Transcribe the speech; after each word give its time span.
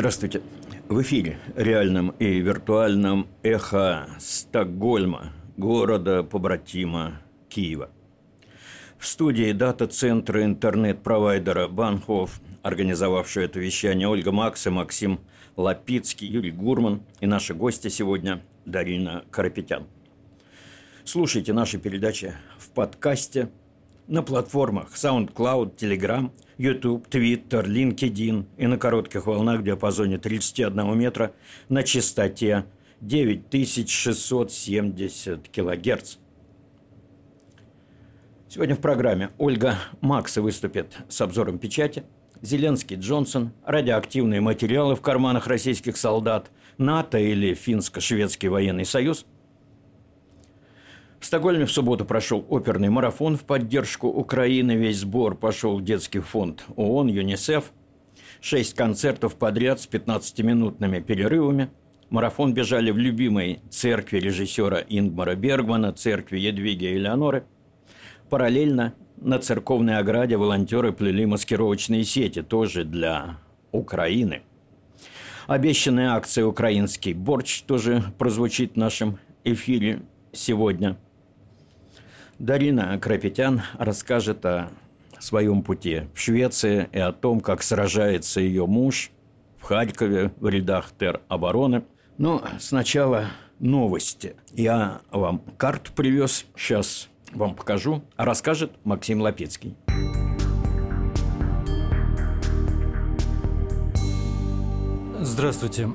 Здравствуйте. 0.00 0.40
В 0.88 1.02
эфире 1.02 1.38
реальном 1.56 2.14
и 2.18 2.40
виртуальном 2.40 3.28
эхо 3.42 4.08
Стокгольма, 4.18 5.34
города 5.58 6.22
побратима 6.22 7.20
Киева. 7.50 7.90
В 8.96 9.06
студии 9.06 9.52
дата-центра 9.52 10.42
интернет-провайдера 10.42 11.68
Банхоф, 11.68 12.40
организовавшая 12.62 13.44
это 13.44 13.60
вещание 13.60 14.08
Ольга 14.08 14.32
Макс 14.32 14.66
и 14.66 14.70
Максим 14.70 15.20
Лапицкий, 15.56 16.26
Юрий 16.26 16.50
Гурман 16.50 17.02
и 17.20 17.26
наши 17.26 17.52
гости 17.52 17.88
сегодня 17.88 18.42
Дарина 18.64 19.24
Карапетян. 19.30 19.86
Слушайте 21.04 21.52
наши 21.52 21.76
передачи 21.76 22.32
в 22.56 22.70
подкасте 22.70 23.50
на 24.10 24.22
платформах 24.22 24.94
SoundCloud, 24.94 25.76
Telegram, 25.76 26.30
YouTube, 26.58 27.08
Twitter, 27.08 27.64
LinkedIn 27.64 28.44
и 28.58 28.66
на 28.66 28.76
коротких 28.76 29.26
волнах 29.26 29.60
в 29.60 29.62
диапазоне 29.62 30.18
31 30.18 30.98
метра 30.98 31.32
на 31.68 31.84
частоте 31.84 32.66
9670 33.00 35.48
килогерц. 35.48 36.16
Сегодня 38.48 38.74
в 38.74 38.80
программе 38.80 39.30
Ольга 39.38 39.76
Макса 40.00 40.42
выступит 40.42 40.98
с 41.08 41.20
обзором 41.20 41.60
печати, 41.60 42.02
Зеленский 42.42 42.96
Джонсон, 42.96 43.52
радиоактивные 43.64 44.40
материалы 44.40 44.96
в 44.96 45.02
карманах 45.02 45.46
российских 45.46 45.96
солдат, 45.96 46.50
НАТО 46.78 47.18
или 47.18 47.54
Финско-Шведский 47.54 48.48
военный 48.48 48.84
союз– 48.84 49.24
в 51.20 51.26
Стокгольме 51.26 51.66
в 51.66 51.70
субботу 51.70 52.06
прошел 52.06 52.46
оперный 52.48 52.88
марафон 52.88 53.36
в 53.36 53.44
поддержку 53.44 54.08
Украины. 54.08 54.72
Весь 54.72 55.00
сбор 55.00 55.36
пошел 55.36 55.76
в 55.78 55.84
детский 55.84 56.20
фонд 56.20 56.64
ООН, 56.76 57.08
ЮНИСЕФ. 57.08 57.72
Шесть 58.40 58.74
концертов 58.74 59.36
подряд 59.36 59.80
с 59.80 59.86
15-минутными 59.86 61.00
перерывами. 61.00 61.68
Марафон 62.08 62.54
бежали 62.54 62.90
в 62.90 62.96
любимой 62.96 63.60
церкви 63.68 64.18
режиссера 64.18 64.78
Ингмара 64.88 65.34
Бергмана, 65.34 65.92
церкви 65.92 66.38
Едвиги 66.38 66.86
и 66.86 66.96
Элеоноры. 66.96 67.44
Параллельно 68.30 68.94
на 69.18 69.38
церковной 69.38 69.98
ограде 69.98 70.38
волонтеры 70.38 70.90
плели 70.92 71.26
маскировочные 71.26 72.02
сети, 72.04 72.40
тоже 72.40 72.84
для 72.84 73.38
Украины. 73.72 74.40
Обещанная 75.46 76.14
акция 76.14 76.46
«Украинский 76.46 77.12
борщ» 77.12 77.60
тоже 77.62 78.04
прозвучит 78.18 78.72
в 78.72 78.76
нашем 78.76 79.18
эфире 79.44 80.00
сегодня– 80.32 80.96
Дарина 82.40 82.98
Крапетян 82.98 83.60
расскажет 83.78 84.46
о 84.46 84.70
своем 85.18 85.62
пути 85.62 86.04
в 86.14 86.18
Швеции 86.18 86.88
и 86.90 86.98
о 86.98 87.12
том, 87.12 87.40
как 87.40 87.62
сражается 87.62 88.40
ее 88.40 88.66
муж 88.66 89.10
в 89.58 89.64
Харькове 89.64 90.32
в 90.40 90.48
рядах 90.48 90.90
теробороны. 90.98 91.84
Но 92.16 92.42
сначала 92.58 93.26
новости. 93.58 94.36
Я 94.52 95.02
вам 95.10 95.42
карту 95.58 95.92
привез, 95.94 96.46
сейчас 96.56 97.10
вам 97.32 97.54
покажу, 97.54 98.02
расскажет 98.16 98.72
Максим 98.84 99.20
Лапецкий. 99.20 99.76
Здравствуйте. 105.20 105.90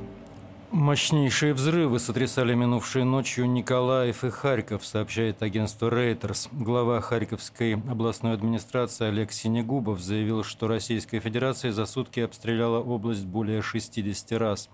Мощнейшие 0.75 1.53
взрывы 1.53 1.99
сотрясали 1.99 2.53
минувшей 2.53 3.05
ночью 3.05 3.49
Николаев 3.49 4.25
и 4.25 4.29
Харьков, 4.29 4.85
сообщает 4.85 5.41
агентство 5.41 5.89
Reuters. 5.89 6.49
Глава 6.51 6.99
Харьковской 6.99 7.75
областной 7.75 8.33
администрации 8.33 9.07
Олег 9.07 9.31
Синегубов 9.31 10.01
заявил, 10.01 10.43
что 10.43 10.67
Российская 10.67 11.21
Федерация 11.21 11.71
за 11.71 11.85
сутки 11.85 12.19
обстреляла 12.19 12.83
область 12.83 13.25
более 13.25 13.61
60 13.61 14.33
раз. 14.33 14.69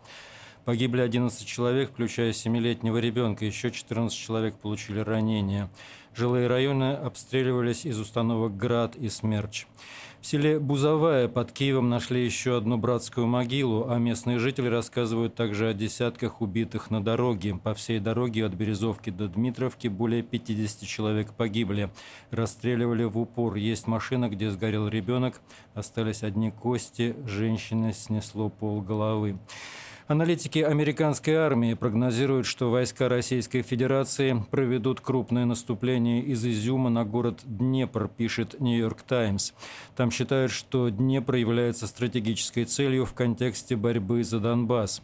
Погибли 0.65 1.01
11 1.01 1.45
человек, 1.45 1.91
включая 1.91 2.31
7-летнего 2.31 2.97
ребенка. 2.97 3.45
Еще 3.45 3.69
14 3.69 4.17
человек 4.17 4.55
получили 4.55 5.01
ранения. 5.01 5.69
Жилые 6.15 6.47
районы 6.47 6.93
обстреливались 6.93 7.85
из 7.85 7.99
установок 7.99 8.57
«Град» 8.57 8.95
и 8.95 9.07
«Смерч». 9.07 9.67
В 10.21 10.27
селе 10.27 10.59
Бузовая 10.59 11.27
под 11.27 11.51
Киевом 11.51 11.89
нашли 11.89 12.23
еще 12.23 12.55
одну 12.55 12.77
братскую 12.77 13.25
могилу, 13.25 13.89
а 13.89 13.97
местные 13.97 14.37
жители 14.37 14.67
рассказывают 14.67 15.33
также 15.33 15.67
о 15.67 15.73
десятках 15.73 16.41
убитых 16.41 16.91
на 16.91 17.03
дороге. 17.03 17.55
По 17.55 17.73
всей 17.73 17.99
дороге 17.99 18.45
от 18.45 18.53
Березовки 18.53 19.09
до 19.09 19.27
Дмитровки 19.27 19.87
более 19.87 20.21
50 20.21 20.87
человек 20.87 21.33
погибли. 21.33 21.89
Расстреливали 22.29 23.03
в 23.03 23.17
упор. 23.17 23.55
Есть 23.55 23.87
машина, 23.87 24.29
где 24.29 24.51
сгорел 24.51 24.87
ребенок. 24.87 25.41
Остались 25.73 26.21
одни 26.21 26.51
кости. 26.51 27.15
Женщины 27.25 27.91
снесло 27.91 28.49
пол 28.49 28.79
головы. 28.81 29.39
Аналитики 30.11 30.59
американской 30.59 31.35
армии 31.35 31.73
прогнозируют, 31.73 32.45
что 32.45 32.69
войска 32.69 33.07
Российской 33.07 33.61
Федерации 33.61 34.43
проведут 34.51 34.99
крупное 34.99 35.45
наступление 35.45 36.21
из 36.21 36.45
Изюма 36.45 36.89
на 36.89 37.05
город 37.05 37.39
Днепр, 37.45 38.09
пишет 38.09 38.59
Нью-Йорк 38.59 39.03
Таймс. 39.03 39.53
Там 39.95 40.11
считают, 40.11 40.51
что 40.51 40.89
Днепр 40.89 41.35
является 41.35 41.87
стратегической 41.87 42.65
целью 42.65 43.05
в 43.05 43.13
контексте 43.13 43.77
борьбы 43.77 44.25
за 44.25 44.41
Донбасс. 44.41 45.01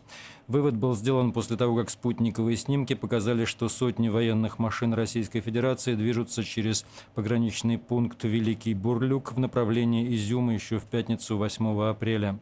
Вывод 0.49 0.75
был 0.75 0.93
сделан 0.93 1.31
после 1.31 1.55
того, 1.55 1.77
как 1.77 1.89
спутниковые 1.89 2.57
снимки 2.57 2.93
показали, 2.93 3.45
что 3.45 3.69
сотни 3.69 4.09
военных 4.09 4.59
машин 4.59 4.93
Российской 4.93 5.39
Федерации 5.39 5.95
движутся 5.95 6.43
через 6.43 6.85
пограничный 7.15 7.77
пункт 7.77 8.25
Великий 8.25 8.73
Бурлюк 8.73 9.31
в 9.31 9.39
направлении 9.39 10.13
Изюма 10.13 10.53
еще 10.53 10.79
в 10.79 10.83
пятницу 10.83 11.37
8 11.37 11.81
апреля. 11.83 12.37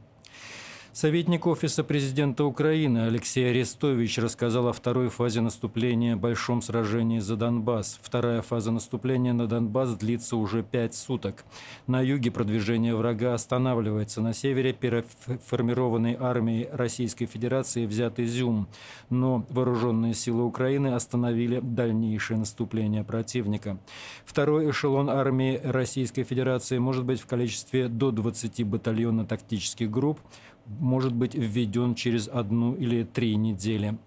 Советник 0.96 1.46
Офиса 1.46 1.84
президента 1.84 2.46
Украины 2.46 3.00
Алексей 3.00 3.50
Арестович 3.50 4.18
рассказал 4.18 4.70
о 4.70 4.72
второй 4.72 5.10
фазе 5.10 5.42
наступления– 5.42 6.16
большом 6.16 6.62
сражении 6.62 7.20
за 7.20 7.36
Донбасс. 7.36 8.00
Вторая 8.02 8.42
фаза 8.42 8.72
наступления 8.72 9.34
на 9.34 9.46
Донбасс 9.46 9.96
длится 9.96 10.38
уже 10.38 10.64
пять 10.64 10.96
суток. 10.96 11.44
На 11.86 12.00
юге 12.00 12.32
продвижение 12.32 12.96
врага 12.96 13.34
останавливается. 13.34 14.22
На 14.22 14.32
севере 14.32 14.72
переформированной 14.72 16.16
армией 16.18 16.70
Российской 16.72 17.26
Федерации 17.26 17.86
взят 17.86 18.18
Изюм. 18.22 18.70
Но 19.10 19.46
вооруженные 19.50 20.14
силы 20.14 20.46
Украины 20.46 20.94
остановили 20.94 21.60
дальнейшее 21.62 22.38
наступление 22.38 23.04
противника. 23.04 23.78
Второй 24.24 24.70
эшелон 24.70 25.10
армии 25.10 25.60
Российской 25.62 26.24
Федерации 26.24 26.78
может 26.78 27.04
быть 27.04 27.20
в 27.20 27.26
количестве 27.26 27.90
до 27.90 28.12
20 28.12 28.62
батальонно-тактических 28.62 29.92
групп– 29.92 30.22
может 30.66 31.14
быть 31.14 31.36
введен 31.36 31.96
через 31.96 32.28
одну 32.28 32.76
или 32.76 33.04
три 33.04 33.36
недели. 33.36 33.98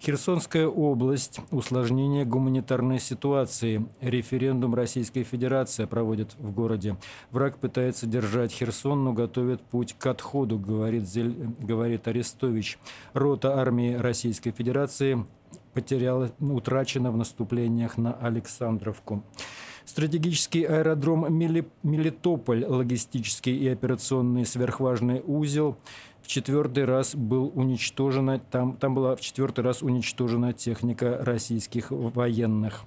Херсонская 0.00 0.66
область. 0.66 1.40
Усложнение 1.50 2.24
гуманитарной 2.24 3.00
ситуации. 3.00 3.86
Референдум 4.00 4.74
Российской 4.74 5.24
Федерации 5.24 5.84
проводит 5.84 6.34
в 6.38 6.52
городе. 6.52 6.96
Враг 7.30 7.58
пытается 7.58 8.06
держать 8.06 8.52
Херсон, 8.52 9.04
но 9.04 9.12
готовит 9.12 9.62
путь 9.62 9.94
к 9.98 10.06
отходу, 10.06 10.58
говорит, 10.58 11.08
Зель... 11.08 11.34
говорит 11.60 12.08
Арестович. 12.08 12.78
Рота 13.12 13.58
армии 13.58 13.94
Российской 13.94 14.50
Федерации 14.50 15.26
потеряла, 15.72 16.30
утрачена 16.40 17.10
в 17.10 17.16
наступлениях 17.16 17.96
на 17.98 18.12
Александровку. 18.12 19.22
Стратегический 19.88 20.64
аэродром 20.64 21.34
Мелитополь, 21.82 22.62
логистический 22.62 23.56
и 23.56 23.68
операционный 23.68 24.44
сверхважный 24.44 25.22
узел, 25.26 25.78
в 26.20 26.26
четвертый 26.26 26.84
раз 26.84 27.16
был 27.16 27.50
уничтожена, 27.54 28.38
там, 28.38 28.76
там 28.76 28.94
была 28.94 29.16
в 29.16 29.22
четвертый 29.22 29.64
раз 29.64 29.82
уничтожена 29.82 30.52
техника 30.52 31.16
российских 31.22 31.90
военных. 31.90 32.84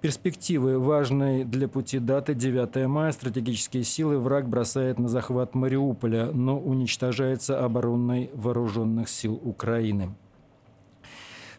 Перспективы 0.00 0.80
важные 0.80 1.44
для 1.44 1.68
пути 1.68 2.00
даты 2.00 2.34
9 2.34 2.88
мая. 2.88 3.12
Стратегические 3.12 3.84
силы 3.84 4.18
враг 4.18 4.48
бросает 4.48 4.98
на 4.98 5.06
захват 5.08 5.54
Мариуполя, 5.54 6.32
но 6.32 6.58
уничтожается 6.58 7.64
оборонной 7.64 8.32
вооруженных 8.34 9.08
сил 9.08 9.40
Украины. 9.40 10.16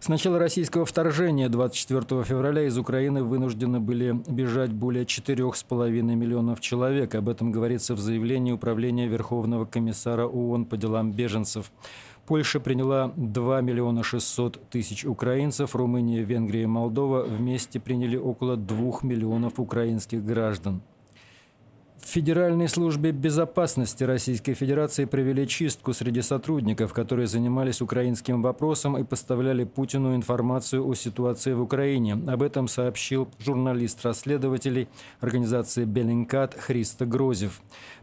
С 0.05 0.07
начала 0.07 0.37
российского 0.37 0.85
вторжения 0.85 1.49
24 1.49 2.23
февраля 2.25 2.67
из 2.67 2.77
Украины 2.77 3.23
вынуждены 3.23 3.79
были 3.79 4.11
бежать 4.27 4.71
более 4.71 5.03
4,5 5.03 5.89
миллионов 6.03 6.61
человек. 6.61 7.15
Об 7.15 7.27
этом 7.27 7.51
говорится 7.51 7.95
в 7.95 7.99
заявлении 7.99 8.51
Управления 8.51 9.07
Верховного 9.07 9.65
комиссара 9.65 10.27
ООН 10.27 10.65
по 10.65 10.77
делам 10.77 11.11
беженцев. 11.11 11.71
Польша 12.27 12.59
приняла 12.59 13.13
2 13.15 13.61
миллиона 13.61 14.03
600 14.03 14.69
тысяч 14.69 15.05
украинцев, 15.05 15.75
Румыния, 15.75 16.21
Венгрия 16.21 16.61
и 16.61 16.67
Молдова 16.67 17.23
вместе 17.23 17.79
приняли 17.79 18.15
около 18.15 18.57
2 18.57 18.99
миллионов 19.01 19.59
украинских 19.59 20.23
граждан. 20.23 20.83
В 22.05 22.07
Федеральной 22.07 22.69
службе 22.69 23.11
безопасности 23.11 24.03
Российской 24.03 24.53
Федерации 24.53 25.05
провели 25.05 25.47
чистку 25.47 25.91
среди 25.91 26.21
сотрудников, 26.21 26.93
которые 26.93 27.25
занимались 27.25 27.81
украинским 27.81 28.43
вопросом 28.43 28.95
и 28.95 29.03
поставляли 29.03 29.63
Путину 29.63 30.15
информацию 30.15 30.87
о 30.87 30.93
ситуации 30.93 31.53
в 31.53 31.61
Украине. 31.63 32.13
Об 32.27 32.43
этом 32.43 32.67
сообщил 32.67 33.27
журналист 33.39 34.05
расследователей 34.05 34.87
организации 35.19 35.83
«Беллинкат» 35.83 36.53
Христа 36.53 37.07
Грозев. 37.07 37.59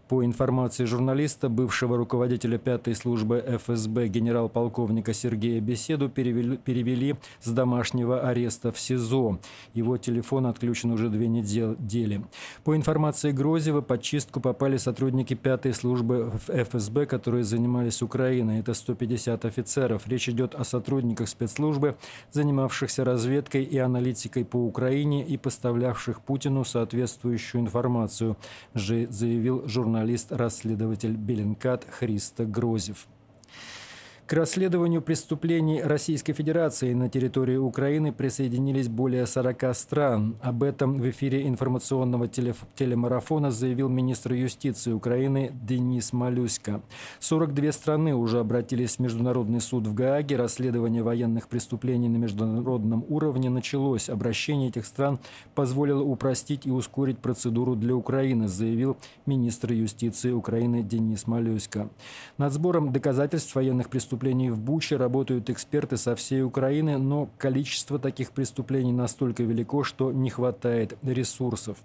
По 0.09 0.25
информации 0.25 0.85
журналиста, 0.85 1.49
бывшего 1.49 1.97
руководителя 1.97 2.59
пятой 2.59 2.95
службы 2.95 3.43
ФСБ 3.47 4.09
генерал-полковника 4.09 5.15
Сергея 5.15 5.61
Беседу 5.61 6.11
перевели, 6.11 6.59
перевели 6.59 7.17
с 7.41 7.49
домашнего 7.49 8.29
ареста 8.29 8.73
в 8.73 8.79
СИЗО. 8.79 9.39
Его 9.73 9.97
телефон 9.97 10.47
отключен 10.47 10.91
уже 10.91 11.09
две 11.09 11.29
недели. 11.29 12.23
По 12.65 12.77
информации 12.77 13.31
Грозева, 13.31 13.81
под 13.81 14.03
чистку 14.03 14.41
попали 14.41 14.77
сотрудники 14.77 15.33
пятой 15.33 15.73
службы 15.73 16.33
ФСБ, 16.47 17.07
которые 17.07 17.45
занимались 17.45 18.03
Украиной. 18.03 18.59
Это 18.59 18.75
150 18.75 19.45
офицеров. 19.47 20.07
Речь 20.09 20.29
идет 20.29 20.55
о 20.55 20.65
сотрудниках 20.65 21.29
спецслужбы, 21.29 21.97
занимавшихся 22.33 23.05
разведкой 23.05 23.63
и 23.63 23.79
аналитикой 23.79 24.45
по 24.45 24.57
Украине 24.57 25.25
и 25.25 25.39
поставлявших 25.39 26.21
Путину 26.21 26.65
соответствующую 26.65 27.63
информацию, 27.63 28.37
заявил 28.75 29.67
журналист 29.67 29.92
журналист-расследователь 29.93 31.17
Беленкат 31.17 31.85
Христа 31.85 32.47
Грозев. 32.47 33.07
К 34.33 34.35
расследованию 34.35 35.03
преступлений 35.03 35.83
Российской 35.83 36.33
Федерации 36.33 36.95
на 36.95 37.11
территории 37.11 37.59
Украины 37.59 38.15
присоединились 38.15 38.89
более 38.89 39.27
40 39.27 39.77
стран. 39.77 40.37
Об 40.41 40.63
этом 40.63 40.97
в 40.97 41.11
эфире 41.11 41.47
информационного 41.47 42.29
телемарафона 42.29 43.51
заявил 43.51 43.91
министр 43.91 44.33
юстиции 44.33 44.91
Украины 44.91 45.53
Денис 45.53 46.15
Малюська. 46.15 46.81
42 47.21 47.73
страны 47.73 48.15
уже 48.15 48.41
обратились 48.41 48.97
в 48.97 49.01
Международный 49.01 49.61
суд 49.61 49.87
в 49.87 49.93
Гааге. 49.93 50.37
Расследование 50.37 51.03
военных 51.03 51.49
преступлений 51.49 52.09
на 52.09 52.17
международном 52.17 53.05
уровне 53.11 53.51
началось. 53.51 54.09
Обращение 54.09 54.71
этих 54.71 54.87
стран 54.87 55.19
позволило 55.55 56.03
упростить 56.03 56.65
и 56.65 56.71
ускорить 56.71 57.19
процедуру 57.19 57.77
для 57.77 57.95
Украины, 57.95 58.49
заявил 58.49 58.97
министр 59.27 59.73
юстиции 59.73 60.31
Украины 60.31 60.83
Денис 60.83 61.27
Малюська. 61.27 61.91
Над 62.39 62.55
сбором 62.55 62.95
доказательств 62.95 63.55
военных 63.55 63.91
преступлений 63.91 64.22
преступлений 64.23 64.51
в 64.51 64.61
Буче 64.61 64.97
работают 64.97 65.51
эксперты 65.51 65.97
со 65.97 66.15
всей 66.15 66.45
Украины, 66.45 66.97
но 66.97 67.29
количество 67.39 67.99
таких 67.99 68.31
преступлений 68.31 68.93
настолько 68.93 69.43
велико, 69.43 69.83
что 69.83 70.13
не 70.13 70.31
хватает 70.31 70.97
ресурсов. 71.03 71.79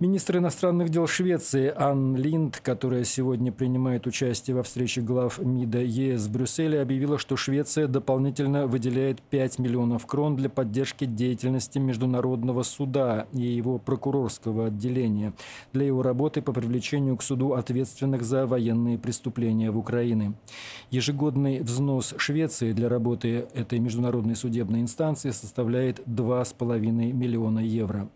Министр 0.00 0.38
иностранных 0.38 0.88
дел 0.88 1.06
Швеции 1.06 1.72
Ан 1.76 2.16
Линд, 2.16 2.60
которая 2.60 3.04
сегодня 3.04 3.52
принимает 3.52 4.06
участие 4.06 4.56
во 4.56 4.62
встрече 4.62 5.02
глав 5.02 5.38
МИДа 5.38 5.80
ЕС 5.80 6.26
в 6.26 6.32
Брюсселе, 6.32 6.80
объявила, 6.80 7.18
что 7.18 7.36
Швеция 7.36 7.86
дополнительно 7.86 8.66
выделяет 8.66 9.20
5 9.20 9.58
миллионов 9.58 10.06
крон 10.06 10.36
для 10.36 10.48
поддержки 10.48 11.04
деятельности 11.04 11.78
Международного 11.78 12.62
суда 12.62 13.26
и 13.32 13.42
его 13.42 13.78
прокурорского 13.78 14.66
отделения 14.66 15.34
для 15.74 15.86
его 15.86 16.02
работы 16.02 16.40
по 16.40 16.52
привлечению 16.52 17.16
к 17.18 17.22
суду 17.22 17.52
ответственных 17.52 18.22
за 18.22 18.46
военные 18.46 18.98
преступления 18.98 19.70
в 19.70 19.78
Украине. 19.78 20.32
Ежегодный 20.90 21.60
взнос 21.60 22.14
Швеции 22.16 22.72
для 22.72 22.88
работы 22.88 23.46
этой 23.54 23.78
международной 23.78 24.36
судебной 24.36 24.80
инстанции 24.80 25.30
составляет 25.30 26.00
2,5 26.06 27.12
миллиона 27.12 27.60
евро. 27.60 28.08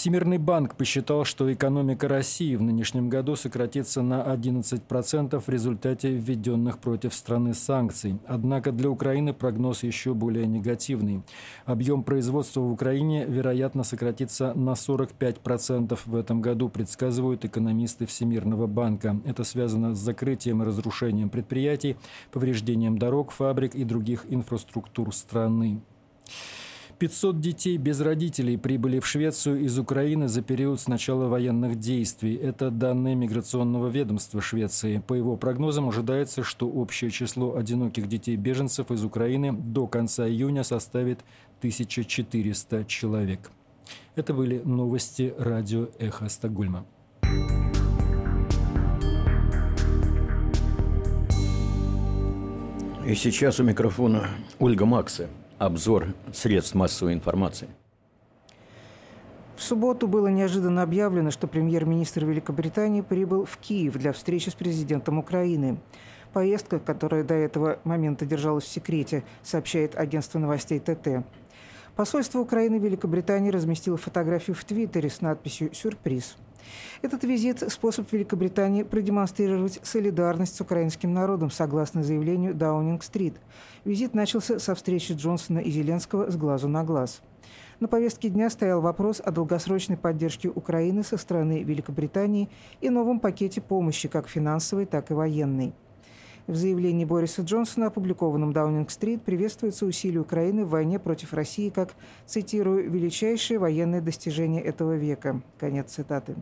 Всемирный 0.00 0.38
банк 0.38 0.76
посчитал, 0.76 1.26
что 1.26 1.52
экономика 1.52 2.08
России 2.08 2.56
в 2.56 2.62
нынешнем 2.62 3.10
году 3.10 3.36
сократится 3.36 4.00
на 4.00 4.22
11% 4.22 5.38
в 5.38 5.48
результате 5.50 6.08
введенных 6.08 6.78
против 6.78 7.12
страны 7.12 7.52
санкций. 7.52 8.18
Однако 8.26 8.72
для 8.72 8.88
Украины 8.88 9.34
прогноз 9.34 9.82
еще 9.82 10.14
более 10.14 10.46
негативный. 10.46 11.22
Объем 11.66 12.02
производства 12.02 12.62
в 12.62 12.72
Украине, 12.72 13.26
вероятно, 13.26 13.84
сократится 13.84 14.54
на 14.54 14.70
45% 14.70 15.98
в 16.06 16.16
этом 16.16 16.40
году, 16.40 16.70
предсказывают 16.70 17.44
экономисты 17.44 18.06
Всемирного 18.06 18.66
банка. 18.66 19.20
Это 19.26 19.44
связано 19.44 19.94
с 19.94 19.98
закрытием 19.98 20.62
и 20.62 20.64
разрушением 20.64 21.28
предприятий, 21.28 21.98
повреждением 22.32 22.96
дорог, 22.96 23.32
фабрик 23.32 23.74
и 23.74 23.84
других 23.84 24.24
инфраструктур 24.30 25.14
страны. 25.14 25.82
500 27.00 27.40
детей 27.40 27.78
без 27.78 27.98
родителей 28.02 28.58
прибыли 28.58 29.00
в 29.00 29.06
Швецию 29.06 29.62
из 29.62 29.78
Украины 29.78 30.28
за 30.28 30.42
период 30.42 30.82
с 30.82 30.86
начала 30.86 31.28
военных 31.28 31.80
действий. 31.80 32.34
Это 32.34 32.70
данные 32.70 33.14
миграционного 33.14 33.88
ведомства 33.88 34.42
Швеции. 34.42 35.02
По 35.06 35.14
его 35.14 35.38
прогнозам 35.38 35.88
ожидается, 35.88 36.42
что 36.42 36.68
общее 36.68 37.10
число 37.10 37.56
одиноких 37.56 38.06
детей-беженцев 38.06 38.90
из 38.90 39.02
Украины 39.02 39.50
до 39.50 39.86
конца 39.86 40.28
июня 40.28 40.62
составит 40.62 41.20
1400 41.60 42.84
человек. 42.84 43.50
Это 44.14 44.34
были 44.34 44.58
новости 44.58 45.32
радио 45.38 45.88
«Эхо 45.98 46.28
Стокгольма». 46.28 46.84
И 53.06 53.14
сейчас 53.14 53.58
у 53.58 53.64
микрофона 53.64 54.28
Ольга 54.58 54.84
Макса 54.84 55.30
обзор 55.60 56.14
средств 56.32 56.74
массовой 56.74 57.12
информации. 57.12 57.68
В 59.56 59.62
субботу 59.62 60.08
было 60.08 60.28
неожиданно 60.28 60.82
объявлено, 60.82 61.30
что 61.30 61.46
премьер-министр 61.46 62.24
Великобритании 62.24 63.02
прибыл 63.02 63.44
в 63.44 63.58
Киев 63.58 63.92
для 63.98 64.12
встречи 64.12 64.48
с 64.48 64.54
президентом 64.54 65.18
Украины. 65.18 65.78
Поездка, 66.32 66.78
которая 66.78 67.24
до 67.24 67.34
этого 67.34 67.78
момента 67.84 68.24
держалась 68.24 68.64
в 68.64 68.68
секрете, 68.68 69.22
сообщает 69.42 69.96
агентство 69.96 70.38
новостей 70.38 70.80
ТТ. 70.80 71.26
Посольство 71.94 72.38
Украины 72.38 72.80
в 72.80 72.84
Великобритании 72.84 73.50
разместило 73.50 73.98
фотографию 73.98 74.56
в 74.56 74.64
Твиттере 74.64 75.10
с 75.10 75.20
надписью 75.20 75.74
«Сюрприз». 75.74 76.36
Этот 77.02 77.24
визит– 77.24 77.62
способ 77.72 78.10
Великобритании 78.12 78.82
продемонстрировать 78.82 79.80
солидарность 79.82 80.56
с 80.56 80.60
украинским 80.60 81.12
народом, 81.12 81.50
согласно 81.50 82.02
заявлению 82.02 82.54
Даунинг-стрит. 82.54 83.34
Визит 83.84 84.14
начался 84.14 84.58
со 84.58 84.74
встречи 84.74 85.12
Джонсона 85.12 85.58
и 85.58 85.70
Зеленского 85.70 86.30
с 86.30 86.36
глазу 86.36 86.68
на 86.68 86.84
глаз. 86.84 87.22
На 87.80 87.88
повестке 87.88 88.28
дня 88.28 88.50
стоял 88.50 88.82
вопрос 88.82 89.22
о 89.24 89.30
долгосрочной 89.30 89.96
поддержке 89.96 90.48
Украины 90.48 91.02
со 91.02 91.16
стороны 91.16 91.62
Великобритании 91.62 92.50
и 92.82 92.90
новом 92.90 93.20
пакете 93.20 93.62
помощи, 93.62 94.06
как 94.06 94.28
финансовой, 94.28 94.84
так 94.84 95.10
и 95.10 95.14
военной. 95.14 95.72
В 96.50 96.56
заявлении 96.56 97.04
Бориса 97.04 97.42
Джонсона, 97.42 97.86
опубликованном 97.86 98.52
Даунинг-стрит, 98.52 99.22
приветствуется 99.22 99.86
усилия 99.86 100.18
Украины 100.18 100.64
в 100.64 100.70
войне 100.70 100.98
против 100.98 101.32
России 101.32 101.70
как, 101.70 101.90
цитирую, 102.26 102.90
«величайшее 102.90 103.60
военное 103.60 104.00
достижение 104.00 104.60
этого 104.60 104.96
века». 104.96 105.42
Конец 105.60 105.92
цитаты. 105.92 106.34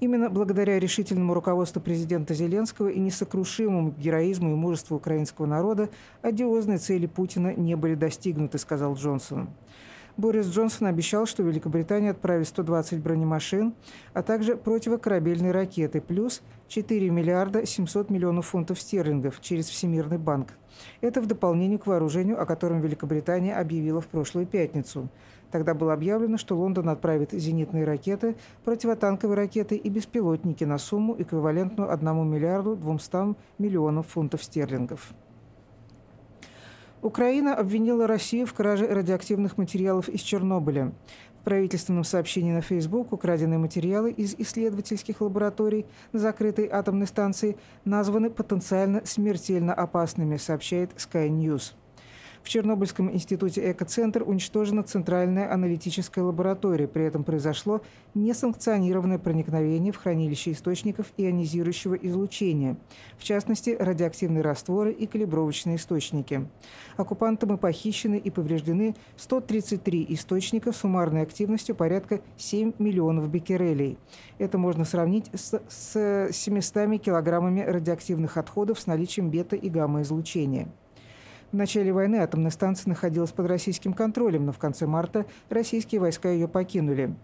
Именно 0.00 0.28
благодаря 0.28 0.78
решительному 0.78 1.32
руководству 1.32 1.80
президента 1.80 2.34
Зеленского 2.34 2.88
и 2.88 3.00
несокрушимому 3.00 3.94
героизму 3.96 4.52
и 4.52 4.54
мужеству 4.54 4.98
украинского 4.98 5.46
народа 5.46 5.88
одиозные 6.20 6.76
цели 6.76 7.06
Путина 7.06 7.54
не 7.54 7.74
были 7.74 7.94
достигнуты, 7.94 8.58
сказал 8.58 8.96
Джонсон. 8.96 9.48
Борис 10.18 10.46
Джонсон 10.46 10.88
обещал, 10.88 11.24
что 11.24 11.42
Великобритания 11.42 12.10
отправит 12.10 12.46
120 12.48 13.00
бронемашин, 13.00 13.72
а 14.12 14.22
также 14.22 14.56
противокорабельные 14.56 15.52
ракеты, 15.52 16.02
плюс 16.02 16.42
4 16.72 17.10
миллиарда 17.10 17.66
700 17.66 18.08
миллионов 18.08 18.46
фунтов 18.46 18.80
стерлингов 18.80 19.42
через 19.42 19.68
Всемирный 19.68 20.16
банк. 20.16 20.54
Это 21.02 21.20
в 21.20 21.26
дополнение 21.26 21.78
к 21.78 21.86
вооружению, 21.86 22.40
о 22.40 22.46
котором 22.46 22.80
Великобритания 22.80 23.54
объявила 23.54 24.00
в 24.00 24.06
прошлую 24.06 24.46
пятницу. 24.46 25.10
Тогда 25.50 25.74
было 25.74 25.92
объявлено, 25.92 26.38
что 26.38 26.56
Лондон 26.56 26.88
отправит 26.88 27.32
зенитные 27.32 27.84
ракеты, 27.84 28.36
противотанковые 28.64 29.36
ракеты 29.36 29.76
и 29.76 29.90
беспилотники 29.90 30.64
на 30.64 30.78
сумму, 30.78 31.14
эквивалентную 31.18 31.92
1 31.92 32.26
миллиарду 32.26 32.74
200 32.74 33.36
миллионов 33.58 34.06
фунтов 34.06 34.42
стерлингов. 34.42 35.12
Украина 37.02 37.56
обвинила 37.56 38.06
Россию 38.06 38.46
в 38.46 38.54
краже 38.54 38.86
радиоактивных 38.86 39.58
материалов 39.58 40.08
из 40.08 40.20
Чернобыля. 40.20 40.92
В 41.42 41.44
правительственном 41.44 42.04
сообщении 42.04 42.52
на 42.52 42.60
Facebook 42.60 43.12
украденные 43.12 43.58
материалы 43.58 44.12
из 44.12 44.36
исследовательских 44.38 45.20
лабораторий 45.20 45.86
на 46.12 46.20
закрытой 46.20 46.68
атомной 46.70 47.08
станции 47.08 47.56
названы 47.84 48.30
потенциально 48.30 49.04
смертельно 49.04 49.74
опасными, 49.74 50.36
сообщает 50.36 50.92
Sky 50.92 51.28
News. 51.28 51.72
В 52.42 52.48
Чернобыльском 52.48 53.12
институте 53.12 53.70
«Экоцентр» 53.70 54.24
уничтожена 54.26 54.82
центральная 54.82 55.52
аналитическая 55.52 56.22
лаборатория. 56.22 56.88
При 56.88 57.04
этом 57.04 57.22
произошло 57.22 57.82
несанкционированное 58.14 59.18
проникновение 59.18 59.92
в 59.92 59.96
хранилище 59.96 60.50
источников 60.50 61.12
ионизирующего 61.16 61.94
излучения, 61.94 62.76
в 63.16 63.22
частности, 63.22 63.76
радиоактивные 63.78 64.42
растворы 64.42 64.92
и 64.92 65.06
калибровочные 65.06 65.76
источники. 65.76 66.48
Оккупантам 66.96 67.54
и 67.54 67.56
похищены 67.58 68.18
и 68.18 68.28
повреждены 68.28 68.96
133 69.16 70.06
источника 70.08 70.72
с 70.72 70.78
суммарной 70.78 71.22
активностью 71.22 71.76
порядка 71.76 72.22
7 72.36 72.72
миллионов 72.78 73.30
беккерелей. 73.30 73.98
Это 74.38 74.58
можно 74.58 74.84
сравнить 74.84 75.30
с, 75.32 75.62
с 75.68 76.28
700 76.32 77.00
килограммами 77.00 77.60
радиоактивных 77.60 78.36
отходов 78.36 78.80
с 78.80 78.86
наличием 78.88 79.30
бета- 79.30 79.54
и 79.54 79.70
гамма-излучения. 79.70 80.68
В 81.52 81.54
начале 81.54 81.92
войны 81.92 82.16
атомная 82.16 82.50
станция 82.50 82.88
находилась 82.88 83.30
под 83.30 83.46
российским 83.46 83.92
контролем, 83.92 84.46
но 84.46 84.52
в 84.52 84.58
конце 84.58 84.86
марта 84.86 85.26
российские 85.50 86.00
войска 86.00 86.30
ее 86.30 86.48
покинули. 86.48 87.14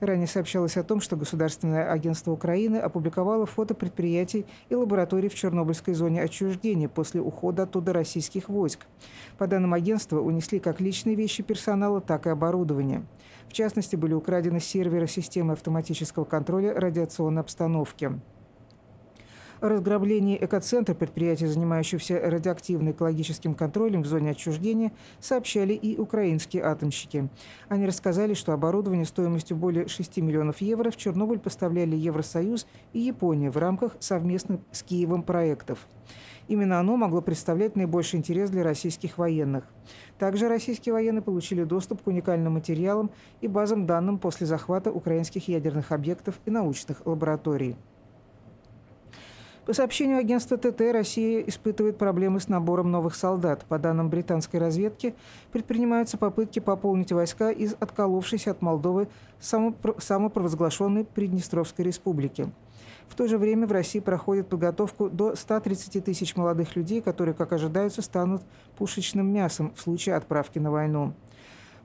Ранее 0.00 0.26
сообщалось 0.26 0.78
о 0.78 0.82
том, 0.82 1.02
что 1.02 1.16
Государственное 1.16 1.92
агентство 1.92 2.32
Украины 2.32 2.78
опубликовало 2.78 3.44
фото 3.44 3.74
предприятий 3.74 4.46
и 4.70 4.74
лабораторий 4.74 5.28
в 5.28 5.34
Чернобыльской 5.34 5.92
зоне 5.92 6.22
отчуждения 6.22 6.88
после 6.88 7.20
ухода 7.20 7.64
оттуда 7.64 7.92
российских 7.92 8.48
войск. 8.48 8.86
По 9.36 9.46
данным 9.46 9.74
агентства, 9.74 10.18
унесли 10.18 10.60
как 10.60 10.80
личные 10.80 11.14
вещи 11.14 11.42
персонала, 11.42 12.00
так 12.00 12.26
и 12.26 12.30
оборудование. 12.30 13.04
В 13.48 13.52
частности, 13.52 13.96
были 13.96 14.14
украдены 14.14 14.60
серверы 14.60 15.06
системы 15.06 15.52
автоматического 15.52 16.24
контроля 16.24 16.72
радиационной 16.72 17.42
обстановки. 17.42 18.18
Разграблении 19.68 20.36
экоцентра, 20.38 20.94
предприятия, 20.94 21.48
занимающегося 21.48 22.20
радиоактивно-экологическим 22.20 23.54
контролем 23.54 24.02
в 24.02 24.06
зоне 24.06 24.32
отчуждения, 24.32 24.92
сообщали 25.20 25.72
и 25.72 25.96
украинские 25.98 26.64
атомщики. 26.64 27.30
Они 27.68 27.86
рассказали, 27.86 28.34
что 28.34 28.52
оборудование 28.52 29.06
стоимостью 29.06 29.56
более 29.56 29.88
6 29.88 30.18
миллионов 30.18 30.60
евро 30.60 30.90
в 30.90 30.98
Чернобыль 30.98 31.38
поставляли 31.38 31.96
Евросоюз 31.96 32.66
и 32.92 33.00
Япония 33.00 33.50
в 33.50 33.56
рамках 33.56 33.96
совместных 34.00 34.60
с 34.70 34.82
Киевом 34.82 35.22
проектов. 35.22 35.86
Именно 36.46 36.78
оно 36.78 36.98
могло 36.98 37.22
представлять 37.22 37.74
наибольший 37.74 38.18
интерес 38.18 38.50
для 38.50 38.64
российских 38.64 39.16
военных. 39.16 39.64
Также 40.18 40.48
российские 40.48 40.92
военные 40.92 41.22
получили 41.22 41.64
доступ 41.64 42.02
к 42.02 42.06
уникальным 42.06 42.52
материалам 42.52 43.10
и 43.40 43.48
базам 43.48 43.86
данным 43.86 44.18
после 44.18 44.46
захвата 44.46 44.92
украинских 44.92 45.48
ядерных 45.48 45.90
объектов 45.90 46.38
и 46.44 46.50
научных 46.50 47.06
лабораторий. 47.06 47.76
По 49.66 49.72
сообщению 49.72 50.18
агентства 50.18 50.58
ТТ, 50.58 50.92
Россия 50.92 51.40
испытывает 51.40 51.96
проблемы 51.96 52.38
с 52.38 52.48
набором 52.48 52.90
новых 52.90 53.14
солдат. 53.14 53.64
По 53.64 53.78
данным 53.78 54.10
британской 54.10 54.60
разведки, 54.60 55.14
предпринимаются 55.52 56.18
попытки 56.18 56.58
пополнить 56.58 57.12
войска 57.12 57.50
из 57.50 57.74
отколовшейся 57.80 58.50
от 58.50 58.60
Молдовы 58.60 59.08
самопровозглашенной 59.40 61.04
Приднестровской 61.06 61.86
республики. 61.86 62.52
В 63.08 63.14
то 63.14 63.26
же 63.26 63.38
время 63.38 63.66
в 63.66 63.72
России 63.72 64.00
проходит 64.00 64.48
подготовку 64.48 65.08
до 65.08 65.34
130 65.34 66.04
тысяч 66.04 66.36
молодых 66.36 66.76
людей, 66.76 67.00
которые, 67.00 67.34
как 67.34 67.54
ожидается, 67.54 68.02
станут 68.02 68.42
пушечным 68.76 69.32
мясом 69.32 69.72
в 69.74 69.80
случае 69.80 70.16
отправки 70.16 70.58
на 70.58 70.70
войну. 70.70 71.14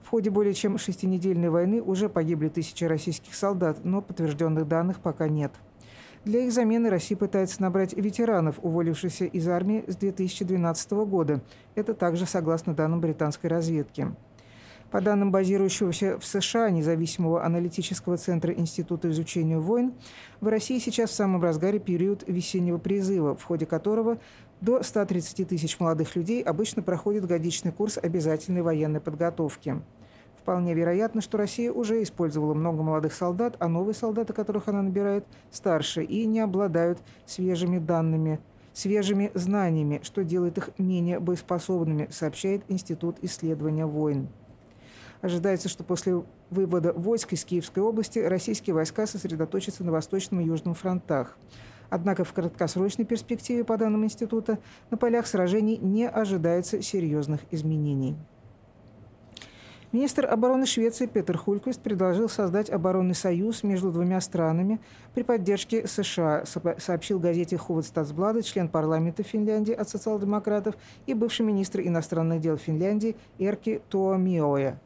В 0.04 0.10
ходе 0.10 0.30
более 0.30 0.54
чем 0.54 0.78
шестинедельной 0.78 1.50
войны 1.50 1.82
уже 1.82 2.10
погибли 2.10 2.50
тысячи 2.50 2.84
российских 2.84 3.36
солдат, 3.36 3.86
но 3.86 4.02
подтвержденных 4.02 4.68
данных 4.68 5.00
пока 5.00 5.30
нет. 5.30 5.54
Для 6.26 6.42
их 6.42 6.52
замены 6.52 6.90
Россия 6.90 7.18
пытается 7.18 7.62
набрать 7.62 7.94
ветеранов, 7.94 8.60
уволившихся 8.62 9.26
из 9.26 9.48
армии 9.48 9.86
с 9.88 9.96
2012 9.96 10.92
года. 10.92 11.42
Это 11.76 11.94
также 11.94 12.26
согласно 12.26 12.74
данным 12.74 13.00
британской 13.00 13.50
разведки. 13.50 14.14
По 14.92 15.02
данным 15.02 15.32
базирующегося 15.32 16.18
в 16.20 16.26
США 16.26 16.72
независимого 16.72 17.46
аналитического 17.46 18.18
центра 18.18 18.52
Института 18.52 19.10
изучения 19.12 19.60
войн, 19.60 19.94
в 20.42 20.48
России 20.48 20.80
сейчас 20.80 21.12
в 21.12 21.14
самом 21.14 21.44
разгаре 21.44 21.80
период 21.80 22.24
весеннего 22.28 22.80
призыва, 22.80 23.36
в 23.36 23.44
ходе 23.44 23.68
которого 23.68 24.18
до 24.62 24.82
130 24.82 25.48
тысяч 25.48 25.80
молодых 25.80 26.16
людей 26.16 26.42
обычно 26.42 26.82
проходит 26.82 27.28
годичный 27.28 27.72
курс 27.72 27.98
обязательной 27.98 28.64
военной 28.64 29.00
подготовки. 29.00 29.82
Вполне 30.50 30.74
вероятно, 30.74 31.22
что 31.22 31.38
Россия 31.38 31.72
уже 31.72 32.02
использовала 32.02 32.56
много 32.56 32.82
молодых 32.82 33.14
солдат, 33.14 33.56
а 33.60 33.68
новые 33.68 33.94
солдаты, 33.94 34.34
которых 34.34 34.68
она 34.68 34.82
набирает, 34.82 35.24
старше 35.52 36.04
и 36.04 36.26
не 36.26 36.40
обладают 36.40 36.98
свежими 37.28 37.78
данными, 37.78 38.40
свежими 38.74 39.30
знаниями, 39.36 40.00
что 40.02 40.24
делает 40.24 40.58
их 40.58 40.72
менее 40.80 41.20
боеспособными, 41.20 42.08
сообщает 42.10 42.64
Институт 42.68 43.18
исследования 43.22 43.86
войн. 43.86 44.28
Ожидается, 45.22 45.70
что 45.70 45.84
после 45.84 46.24
вывода 46.50 46.94
войск 46.94 47.34
из 47.34 47.46
Киевской 47.46 47.82
области 47.82 48.18
российские 48.18 48.74
войска 48.74 49.06
сосредоточатся 49.06 49.84
на 49.84 49.92
Восточном 49.92 50.40
и 50.40 50.46
Южном 50.46 50.74
фронтах. 50.74 51.38
Однако 51.92 52.24
в 52.24 52.34
краткосрочной 52.34 53.06
перспективе, 53.06 53.64
по 53.64 53.78
данным 53.78 54.04
института, 54.04 54.58
на 54.90 54.98
полях 54.98 55.28
сражений 55.28 55.78
не 55.78 56.10
ожидается 56.10 56.82
серьезных 56.82 57.42
изменений. 57.52 58.18
Министр 59.92 60.28
обороны 60.28 60.68
Швеции 60.68 61.08
Петер 61.08 61.36
Хульквист 61.36 61.82
предложил 61.82 62.30
создать 62.30 62.70
оборонный 62.70 63.16
союз 63.16 63.64
между 63.64 63.92
двумя 63.92 64.22
странами 64.22 64.80
при 65.16 65.24
поддержке 65.24 65.88
США, 65.88 66.44
сообщил 66.78 67.20
газете 67.20 67.58
Хувудстатсблада 67.58 68.44
член 68.44 68.70
парламента 68.70 69.24
Финляндии 69.24 69.74
от 69.74 69.90
социал-демократов 69.90 70.76
и 71.08 71.16
бывший 71.16 71.44
министр 71.44 71.82
иностранных 71.82 72.40
дел 72.40 72.58
Финляндии 72.58 73.16
Эрки 73.40 73.82
Туомиоя. 73.90 74.80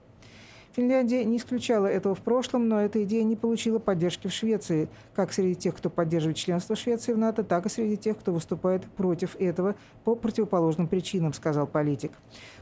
Финляндия 0.76 1.24
не 1.24 1.38
исключала 1.38 1.86
этого 1.86 2.16
в 2.16 2.22
прошлом, 2.22 2.68
но 2.68 2.82
эта 2.82 3.04
идея 3.04 3.24
не 3.24 3.36
получила 3.36 3.78
поддержки 3.78 4.28
в 4.28 4.34
Швеции, 4.34 4.90
как 5.14 5.32
среди 5.32 5.54
тех, 5.54 5.76
кто 5.76 5.92
поддерживает 5.92 6.36
членство 6.36 6.76
Швеции 6.76 7.14
в 7.14 7.18
НАТО, 7.18 7.44
так 7.44 7.68
и 7.68 7.70
среди 7.70 7.96
тех, 7.96 8.18
кто 8.18 8.32
выступает 8.32 8.84
против 8.86 9.36
этого 9.40 9.76
по 10.04 10.16
противоположным 10.16 10.88
причинам, 10.88 11.34
сказал 11.34 11.68
политик. 11.68 12.12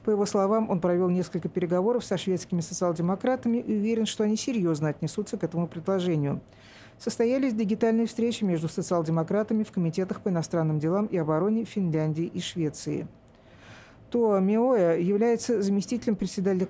По 0.04 0.10
его 0.10 0.26
словам, 0.26 0.70
он 0.70 0.82
провел 0.82 1.10
несколько 1.10 1.48
переговоров 1.48 2.04
со 2.04 2.18
шведскими 2.18 2.60
социал-демократами 2.60 3.60
и 3.60 3.78
уверен, 3.78 4.06
что 4.06 4.26
они 4.26 4.36
серьезно 4.36 4.90
отнесутся 4.90 5.38
к 5.38 5.44
этому 5.44 5.68
предложению 5.68 6.42
состоялись 6.98 7.56
дигитальные 7.56 8.06
встречи 8.06 8.44
между 8.44 8.70
социал-демократами 8.70 9.64
в 9.64 9.72
комитетах 9.72 10.22
по 10.22 10.30
иностранным 10.30 10.78
делам 10.78 11.08
и 11.08 11.18
обороне 11.18 11.66
Финляндии 11.66 12.26
и 12.26 12.40
Швеции. 12.40 13.08
То 14.12 14.38
Миоя 14.40 14.98
является 15.00 15.64
заместителем 15.64 16.16
председателя 16.16 16.68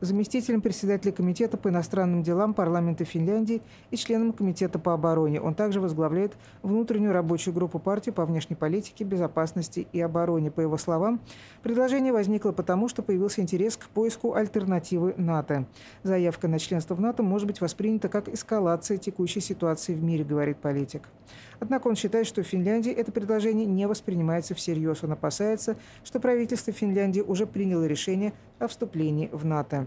заместителем 0.00 0.60
председателя 0.60 1.12
Комитета 1.12 1.56
по 1.56 1.68
иностранным 1.68 2.22
делам 2.22 2.54
парламента 2.54 3.04
Финляндии 3.04 3.62
и 3.90 3.96
членом 3.96 4.32
Комитета 4.32 4.78
по 4.78 4.94
обороне. 4.94 5.40
Он 5.40 5.54
также 5.54 5.80
возглавляет 5.80 6.36
внутреннюю 6.62 7.12
рабочую 7.12 7.54
группу 7.54 7.78
партии 7.78 8.10
по 8.10 8.24
внешней 8.24 8.56
политике, 8.56 9.04
безопасности 9.04 9.86
и 9.92 10.00
обороне. 10.00 10.50
По 10.50 10.60
его 10.60 10.76
словам, 10.76 11.20
предложение 11.62 12.12
возникло 12.12 12.52
потому, 12.52 12.88
что 12.88 13.02
появился 13.02 13.40
интерес 13.40 13.76
к 13.76 13.88
поиску 13.88 14.34
альтернативы 14.34 15.14
НАТО. 15.16 15.66
Заявка 16.02 16.48
на 16.48 16.58
членство 16.58 16.94
в 16.94 17.00
НАТО 17.00 17.22
может 17.22 17.46
быть 17.46 17.60
воспринята 17.60 18.08
как 18.08 18.28
эскалация 18.28 18.98
текущей 18.98 19.40
ситуации 19.40 19.94
в 19.94 20.02
мире, 20.02 20.24
говорит 20.24 20.58
политик. 20.58 21.08
Однако 21.60 21.88
он 21.88 21.96
считает, 21.96 22.26
что 22.26 22.42
в 22.42 22.46
Финляндии 22.46 22.92
это 22.92 23.12
предложение 23.12 23.66
не 23.66 23.86
воспринимается 23.86 24.54
всерьез. 24.54 25.02
Он 25.02 25.12
опасается, 25.12 25.76
что 26.04 26.20
правительство 26.20 26.72
Финляндии 26.72 27.20
уже 27.20 27.46
приняло 27.46 27.84
решение 27.84 28.32
о 28.58 28.68
вступлении 28.68 29.28
в 29.32 29.44
НАТО. 29.44 29.86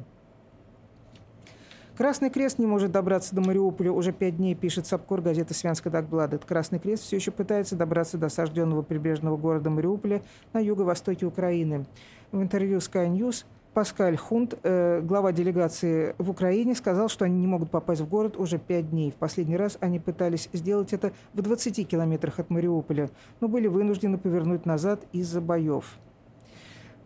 Красный 2.00 2.30
Крест 2.30 2.60
не 2.60 2.66
может 2.66 2.94
добраться 2.94 3.36
до 3.36 3.42
Мариуполя 3.42 3.92
уже 3.92 4.14
пять 4.14 4.38
дней, 4.38 4.56
пишет 4.56 4.88
Сапкор 4.88 5.20
газета 5.20 5.54
«Свянска 5.54 5.90
Дагбладет». 5.90 6.46
Красный 6.46 6.80
Крест 6.80 7.04
все 7.04 7.18
еще 7.18 7.30
пытается 7.30 7.76
добраться 7.76 8.18
до 8.18 8.28
осажденного 8.28 8.84
прибрежного 8.84 9.36
города 9.36 9.70
Мариуполя 9.70 10.22
на 10.54 10.60
юго-востоке 10.60 11.26
Украины. 11.26 11.86
В 12.32 12.42
интервью 12.42 12.78
Sky 12.78 13.10
News 13.10 13.44
Паскаль 13.74 14.18
Хунт, 14.18 14.56
э, 14.64 15.00
глава 15.02 15.32
делегации 15.32 16.16
в 16.18 16.32
Украине, 16.32 16.74
сказал, 16.74 17.08
что 17.08 17.26
они 17.26 17.40
не 17.40 17.46
могут 17.46 17.70
попасть 17.70 18.02
в 18.02 18.10
город 18.10 18.36
уже 18.36 18.58
пять 18.58 18.90
дней. 18.90 19.12
В 19.12 19.16
последний 19.16 19.58
раз 19.58 19.78
они 19.80 20.00
пытались 20.00 20.50
сделать 20.54 20.92
это 20.92 21.14
в 21.34 21.42
20 21.42 21.88
километрах 21.88 22.40
от 22.40 22.50
Мариуполя, 22.50 23.12
но 23.40 23.48
были 23.48 23.68
вынуждены 23.68 24.18
повернуть 24.18 24.66
назад 24.66 25.02
из-за 25.12 25.40
боев. 25.40 26.00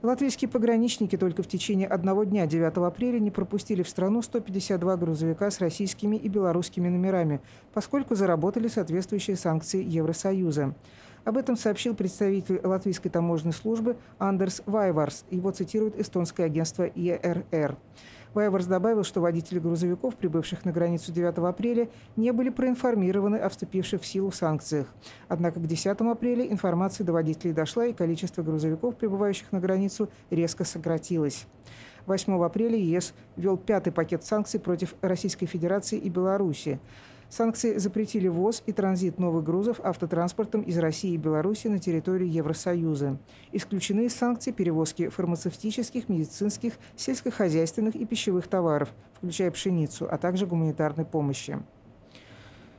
Латвийские 0.04 0.50
пограничники 0.50 1.18
только 1.18 1.44
в 1.44 1.48
течение 1.48 1.88
одного 1.88 2.24
дня, 2.24 2.46
9 2.46 2.78
апреля, 2.78 3.20
не 3.20 3.32
пропустили 3.32 3.84
в 3.84 3.90
страну 3.90 4.22
152 4.22 4.98
грузовика 4.98 5.52
с 5.52 5.60
российскими 5.60 6.16
и 6.16 6.30
белорусскими 6.30 6.88
номерами, 6.88 7.42
поскольку 7.74 8.16
заработали 8.16 8.70
соответствующие 8.70 9.36
санкции 9.36 9.84
Евросоюза. 9.84 10.76
Об 11.26 11.38
этом 11.38 11.56
сообщил 11.56 11.96
представитель 11.96 12.60
латвийской 12.64 13.10
таможенной 13.10 13.54
службы 13.54 13.96
Андерс 14.20 14.62
Вайварс. 14.66 15.26
Его 15.30 15.52
цитирует 15.52 16.00
эстонское 16.00 16.46
агентство 16.46 16.90
ЕРР. 16.94 17.78
Вайварс 18.34 18.66
добавил, 18.66 19.04
что 19.04 19.22
водители 19.22 19.60
грузовиков, 19.60 20.16
прибывших 20.16 20.66
на 20.66 20.72
границу 20.72 21.12
9 21.12 21.38
апреля, 21.38 21.88
не 22.16 22.32
были 22.32 22.50
проинформированы 22.50 23.38
о 23.38 23.48
вступивших 23.48 24.02
в 24.02 24.06
силу 24.06 24.32
санкциях. 24.32 24.88
Однако 25.28 25.60
к 25.60 25.68
10 25.68 25.86
апреля 26.02 26.46
информация 26.52 27.06
до 27.06 27.14
водителей 27.14 27.54
дошла, 27.54 27.86
и 27.86 27.94
количество 27.94 28.42
грузовиков, 28.42 28.96
прибывающих 28.96 29.52
на 29.52 29.60
границу, 29.60 30.10
резко 30.32 30.66
сократилось. 30.66 31.46
8 32.06 32.44
апреля 32.44 32.76
ЕС 32.78 33.14
ввел 33.38 33.56
пятый 33.56 33.94
пакет 33.94 34.26
санкций 34.26 34.60
против 34.60 34.96
Российской 35.02 35.46
Федерации 35.46 35.98
и 35.98 36.10
Беларуси. 36.10 36.80
Санкции 37.36 37.80
запретили 37.80 38.28
ввоз 38.28 38.62
и 38.68 38.72
транзит 38.72 39.18
новых 39.18 39.44
грузов 39.44 39.80
автотранспортом 39.84 40.62
из 40.62 40.78
России 40.78 41.14
и 41.14 41.18
Беларуси 41.18 41.66
на 41.66 41.80
территорию 41.80 42.32
Евросоюза. 42.32 43.18
Исключены 43.52 44.06
из 44.06 44.14
санкций 44.14 44.54
перевозки 44.54 45.10
фармацевтических, 45.10 46.10
медицинских, 46.10 46.74
сельскохозяйственных 46.96 47.96
и 47.96 48.06
пищевых 48.06 48.48
товаров, 48.48 48.90
включая 49.18 49.50
пшеницу, 49.50 50.08
а 50.08 50.20
также 50.20 50.46
гуманитарной 50.46 51.06
помощи. 51.06 51.58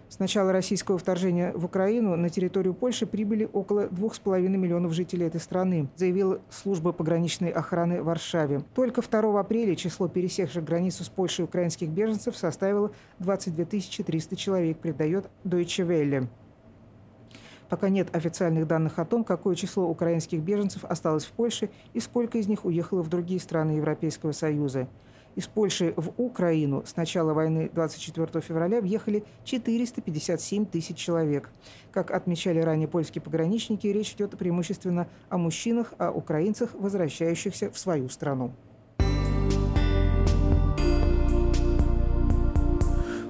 С 0.09 0.19
начала 0.19 0.53
российского 0.53 0.97
вторжения 0.97 1.53
в 1.53 1.65
Украину 1.65 2.15
на 2.17 2.29
территорию 2.29 2.73
Польши 2.73 3.05
прибыли 3.05 3.49
около 3.53 3.87
2,5 3.89 4.49
миллионов 4.49 4.93
жителей 4.93 5.27
этой 5.27 5.41
страны, 5.41 5.89
заявила 5.97 6.41
служба 6.51 6.93
пограничной 6.93 7.51
охраны 7.51 8.01
в 8.01 8.05
Варшаве. 8.05 8.63
Только 8.75 9.03
2 9.03 9.41
апреля 9.41 9.75
число 9.75 10.07
пересекших 10.09 10.65
границу 10.65 11.03
с 11.05 11.09
Польшей 11.09 11.45
украинских 11.45 11.89
беженцев 11.89 12.37
составило 12.37 12.93
22 13.19 14.05
300 14.05 14.37
человек, 14.37 14.79
передает 14.79 15.29
Deutsche 15.45 15.87
Welle. 15.87 16.29
Пока 17.69 17.89
нет 17.89 18.15
официальных 18.15 18.69
данных 18.69 18.99
о 18.99 19.05
том, 19.05 19.25
какое 19.25 19.57
число 19.57 19.89
украинских 19.89 20.41
беженцев 20.41 20.85
осталось 20.85 21.25
в 21.25 21.33
Польше 21.33 21.71
и 21.93 21.99
сколько 21.99 22.39
из 22.39 22.47
них 22.47 22.65
уехало 22.65 23.03
в 23.03 23.09
другие 23.09 23.41
страны 23.41 23.73
Европейского 23.73 24.33
Союза. 24.33 24.87
Из 25.37 25.49
Польши 25.49 25.95
в 25.97 26.13
Украину 26.17 26.85
с 26.87 26.95
начала 26.95 27.33
войны 27.35 27.69
24 27.75 28.41
февраля 28.41 28.81
въехали 28.81 29.25
457 29.45 30.65
тысяч 30.67 30.97
человек. 30.97 31.51
Как 31.91 32.13
отмечали 32.13 32.61
ранее 32.61 32.87
польские 32.87 33.21
пограничники, 33.21 33.89
речь 33.89 34.13
идет 34.13 34.39
преимущественно 34.39 35.09
о 35.29 35.39
мужчинах, 35.39 35.93
о 35.99 36.13
украинцах, 36.13 36.75
возвращающихся 36.75 37.71
в 37.71 37.79
свою 37.79 38.09
страну. 38.09 38.53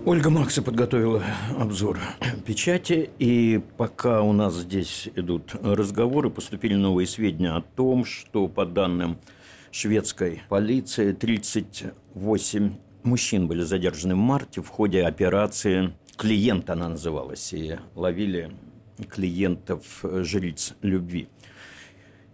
Ольга 0.04 0.28
Макса 0.28 0.60
подготовила 0.60 1.22
обзор 1.58 1.98
печати, 2.44 3.08
и 3.18 3.62
пока 3.78 4.20
у 4.20 4.34
нас 4.34 4.54
здесь 4.54 5.08
идут 5.16 5.56
разговоры, 5.62 6.28
поступили 6.28 6.74
новые 6.74 7.06
сведения 7.06 7.52
о 7.52 7.62
том, 7.62 8.04
что 8.04 8.46
по 8.48 8.66
данным 8.66 9.16
шведской 9.74 10.42
полиции 10.48 11.12
38 11.12 12.74
мужчин 13.02 13.48
были 13.48 13.62
задержаны 13.62 14.14
в 14.14 14.18
марте 14.18 14.62
в 14.62 14.68
ходе 14.68 15.02
операции 15.02 15.92
«Клиент» 16.16 16.70
она 16.70 16.88
называлась, 16.88 17.52
и 17.52 17.76
ловили 17.96 18.52
клиентов 19.10 20.04
жриц 20.04 20.74
любви. 20.80 21.26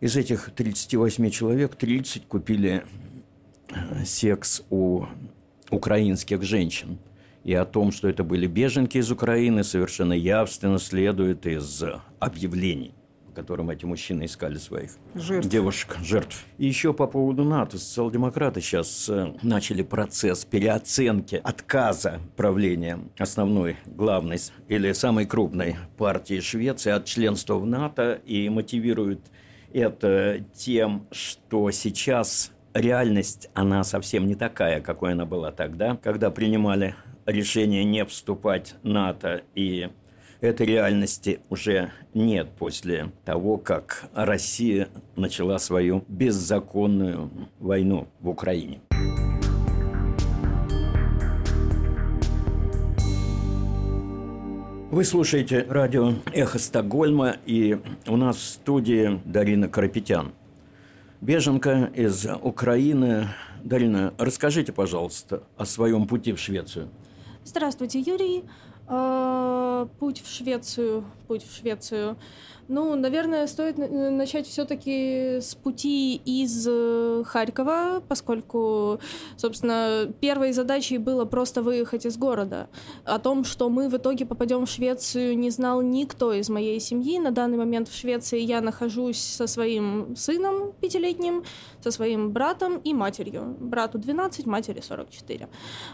Из 0.00 0.16
этих 0.16 0.50
38 0.54 1.30
человек 1.30 1.76
30 1.76 2.26
купили 2.26 2.84
э, 3.70 4.04
секс 4.04 4.62
у 4.68 5.06
украинских 5.70 6.42
женщин. 6.42 6.98
И 7.42 7.54
о 7.54 7.64
том, 7.64 7.90
что 7.90 8.06
это 8.06 8.22
были 8.22 8.46
беженки 8.46 8.98
из 8.98 9.10
Украины, 9.10 9.64
совершенно 9.64 10.12
явственно 10.12 10.78
следует 10.78 11.46
из 11.46 11.82
объявлений 12.18 12.92
которым 13.40 13.70
эти 13.70 13.86
мужчины 13.86 14.26
искали 14.26 14.58
своих 14.58 14.90
жертв. 15.14 15.48
девушек, 15.48 15.96
жертв. 16.02 16.44
И 16.58 16.66
еще 16.66 16.92
по 16.92 17.06
поводу 17.06 17.42
НАТО. 17.42 17.78
Социал-демократы 17.78 18.60
сейчас 18.60 19.08
э, 19.08 19.32
начали 19.42 19.82
процесс 19.82 20.44
переоценки 20.44 21.40
отказа 21.42 22.20
правления 22.36 22.98
основной, 23.18 23.78
главной 23.86 24.38
или 24.68 24.92
самой 24.92 25.24
крупной 25.24 25.76
партии 25.96 26.40
Швеции 26.40 26.90
от 26.90 27.06
членства 27.06 27.54
в 27.54 27.64
НАТО 27.64 28.20
и 28.26 28.50
мотивируют 28.50 29.20
это 29.72 30.44
тем, 30.54 31.06
что 31.10 31.70
сейчас 31.70 32.52
реальность, 32.74 33.48
она 33.54 33.84
совсем 33.84 34.26
не 34.26 34.34
такая, 34.34 34.82
какой 34.82 35.12
она 35.12 35.24
была 35.24 35.50
тогда, 35.50 35.96
когда 36.02 36.30
принимали 36.30 36.94
решение 37.24 37.84
не 37.84 38.04
вступать 38.04 38.74
в 38.82 38.88
НАТО 38.88 39.42
и 39.54 39.88
Этой 40.40 40.64
реальности 40.64 41.40
уже 41.50 41.90
нет 42.14 42.48
после 42.58 43.12
того, 43.26 43.58
как 43.58 44.08
Россия 44.14 44.88
начала 45.14 45.58
свою 45.58 46.02
беззаконную 46.08 47.30
войну 47.58 48.08
в 48.20 48.30
Украине. 48.30 48.80
Вы 54.90 55.04
слушаете 55.04 55.66
радио 55.68 56.14
«Эхо 56.32 56.58
Стокгольма», 56.58 57.36
и 57.44 57.78
у 58.06 58.16
нас 58.16 58.36
в 58.38 58.42
студии 58.42 59.20
Дарина 59.26 59.68
Карапетян. 59.68 60.32
Беженка 61.20 61.90
из 61.94 62.26
Украины. 62.42 63.28
Дарина, 63.62 64.14
расскажите, 64.16 64.72
пожалуйста, 64.72 65.42
о 65.58 65.66
своем 65.66 66.08
пути 66.08 66.32
в 66.32 66.40
Швецию. 66.40 66.88
Здравствуйте, 67.44 68.00
Юрий. 68.00 68.44
А, 68.92 69.86
путь 70.00 70.20
в 70.20 70.28
Швецию, 70.28 71.04
путь 71.28 71.46
в 71.46 71.56
Швецию. 71.56 72.16
Ну, 72.72 72.94
наверное, 72.94 73.48
стоит 73.48 73.78
начать 73.78 74.46
все-таки 74.46 75.40
с 75.40 75.56
пути 75.56 76.14
из 76.24 76.68
э, 76.70 77.24
Харькова, 77.26 78.00
поскольку, 78.06 79.00
собственно, 79.36 80.08
первой 80.20 80.52
задачей 80.52 80.98
было 80.98 81.24
просто 81.24 81.62
выехать 81.62 82.06
из 82.06 82.16
города. 82.16 82.68
О 83.04 83.18
том, 83.18 83.42
что 83.42 83.68
мы 83.70 83.88
в 83.88 83.96
итоге 83.96 84.24
попадем 84.24 84.66
в 84.66 84.70
Швецию, 84.70 85.36
не 85.36 85.50
знал 85.50 85.82
никто 85.82 86.32
из 86.32 86.48
моей 86.48 86.78
семьи. 86.78 87.18
На 87.18 87.32
данный 87.32 87.58
момент 87.58 87.88
в 87.88 87.96
Швеции 87.96 88.38
я 88.38 88.60
нахожусь 88.60 89.18
со 89.18 89.48
своим 89.48 90.14
сыном 90.14 90.70
пятилетним, 90.80 91.42
со 91.82 91.90
своим 91.90 92.30
братом 92.30 92.78
и 92.78 92.94
матерью. 92.94 93.56
Брату 93.58 93.98
12, 93.98 94.46
матери 94.46 94.80
44. 94.80 95.48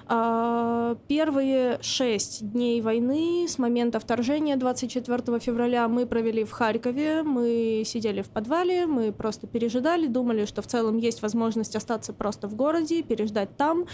А, 0.09 0.99
первые 1.09 1.79
шесть 1.81 2.53
дней 2.53 2.83
войны 2.83 3.47
с 3.49 3.57
момента 3.59 3.99
вторжения 3.99 4.57
24 4.57 5.39
февраля 5.39 5.89
мы 5.89 6.05
провели 6.05 6.45
в 6.45 6.51
Харькове 6.51 6.66
Харькове, 6.67 7.23
мы 7.23 7.85
сидели 7.87 8.23
в 8.23 8.29
подвале, 8.29 8.87
мы 8.87 9.13
просто 9.13 9.47
пережидали, 9.47 10.09
думали, 10.09 10.47
что 10.47 10.63
в 10.63 10.67
целом 10.67 10.97
есть 10.97 11.23
возможность 11.23 11.77
остаться 11.77 12.13
просто 12.13 12.49
в 12.49 12.57
городе, 12.57 13.05
переждать 13.05 13.57
там. 13.57 13.87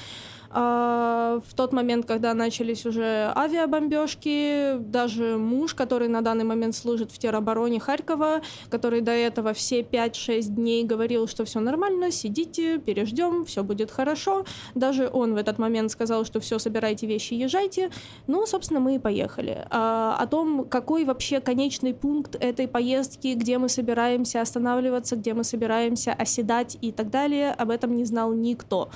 А, 0.54 1.40
в 1.46 1.54
тот 1.54 1.72
момент, 1.72 2.06
когда 2.06 2.34
начались 2.34 2.84
уже 2.84 3.32
авиабомбежки, 3.34 4.76
даже 4.78 5.38
муж, 5.38 5.74
который 5.74 6.08
на 6.08 6.20
данный 6.20 6.44
момент 6.44 6.74
служит 6.74 7.10
в 7.10 7.18
теробороне 7.18 7.80
Харькова, 7.80 8.42
который 8.68 9.00
до 9.00 9.12
этого 9.12 9.54
все 9.54 9.80
5-6 9.80 10.42
дней 10.42 10.84
говорил, 10.84 11.26
что 11.26 11.44
все 11.44 11.60
нормально, 11.60 12.10
сидите, 12.10 12.78
переждем, 12.78 13.44
все 13.44 13.64
будет 13.64 13.90
хорошо. 13.90 14.44
Даже 14.74 15.08
он 15.10 15.34
в 15.34 15.36
этот 15.36 15.58
момент 15.58 15.90
сказал, 15.90 16.24
что 16.24 16.40
все, 16.40 16.58
собирайте 16.58 17.06
вещи, 17.06 17.34
езжайте. 17.34 17.90
Ну, 18.26 18.46
собственно, 18.46 18.80
мы 18.80 18.96
и 18.96 18.98
поехали. 18.98 19.66
А, 19.70 20.16
о 20.18 20.26
том, 20.26 20.66
какой 20.68 21.04
вообще 21.04 21.40
конечный 21.40 21.94
пункт 21.94 22.36
этой 22.52 22.68
поездки, 22.68 23.34
где 23.34 23.58
мы 23.58 23.68
собираемся 23.68 24.40
останавливаться, 24.40 25.16
где 25.16 25.34
мы 25.34 25.44
собираемся 25.44 26.12
оседать 26.12 26.78
и 26.80 26.92
так 26.92 27.10
далее, 27.10 27.52
об 27.52 27.70
этом 27.70 27.96
не 27.96 28.04
знал 28.04 28.32
никто. 28.32 28.90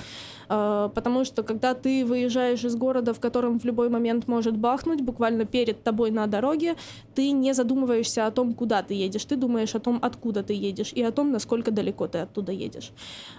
А, 0.49 0.89
потому 0.89 1.25
что 1.25 1.43
когда 1.43 1.73
ты 1.73 2.05
выезжаешь 2.05 2.63
из 2.63 2.75
города, 2.75 3.13
в 3.13 3.19
котором 3.19 3.59
в 3.59 3.65
любой 3.65 3.89
момент 3.89 4.27
может 4.27 4.57
бахнуть, 4.57 5.01
буквально 5.01 5.45
перед 5.45 5.83
тобой 5.83 6.11
на 6.11 6.27
дороге, 6.27 6.75
ты 7.15 7.31
не 7.31 7.53
задумываешься 7.53 8.27
о 8.27 8.31
том, 8.31 8.53
куда 8.53 8.81
ты 8.81 8.93
едешь, 8.93 9.25
ты 9.25 9.35
думаешь 9.35 9.75
о 9.75 9.79
том, 9.79 9.99
откуда 10.01 10.43
ты 10.43 10.53
едешь 10.53 10.93
и 10.93 11.03
о 11.03 11.11
том, 11.11 11.31
насколько 11.31 11.71
далеко 11.71 12.07
ты 12.07 12.19
оттуда 12.19 12.51
едешь. 12.51 12.91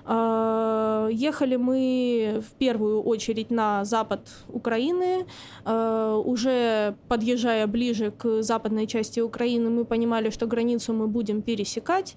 А, 0.05 1.09
ехали 1.11 1.57
мы 1.57 2.43
в 2.47 2.53
первую 2.59 3.03
очередь 3.03 3.51
на 3.51 3.85
запад 3.85 4.21
Украины, 4.49 5.27
а, 5.65 6.17
уже 6.17 6.95
подъезжая 7.09 7.67
ближе 7.67 8.11
к 8.11 8.43
западной 8.43 8.87
части 8.87 9.21
Украины, 9.21 9.71
мы 9.71 9.85
понимали, 10.09 10.31
что 10.31 10.47
границу 10.47 10.93
мы 10.93 11.07
будем 11.07 11.43
пересекать. 11.43 12.17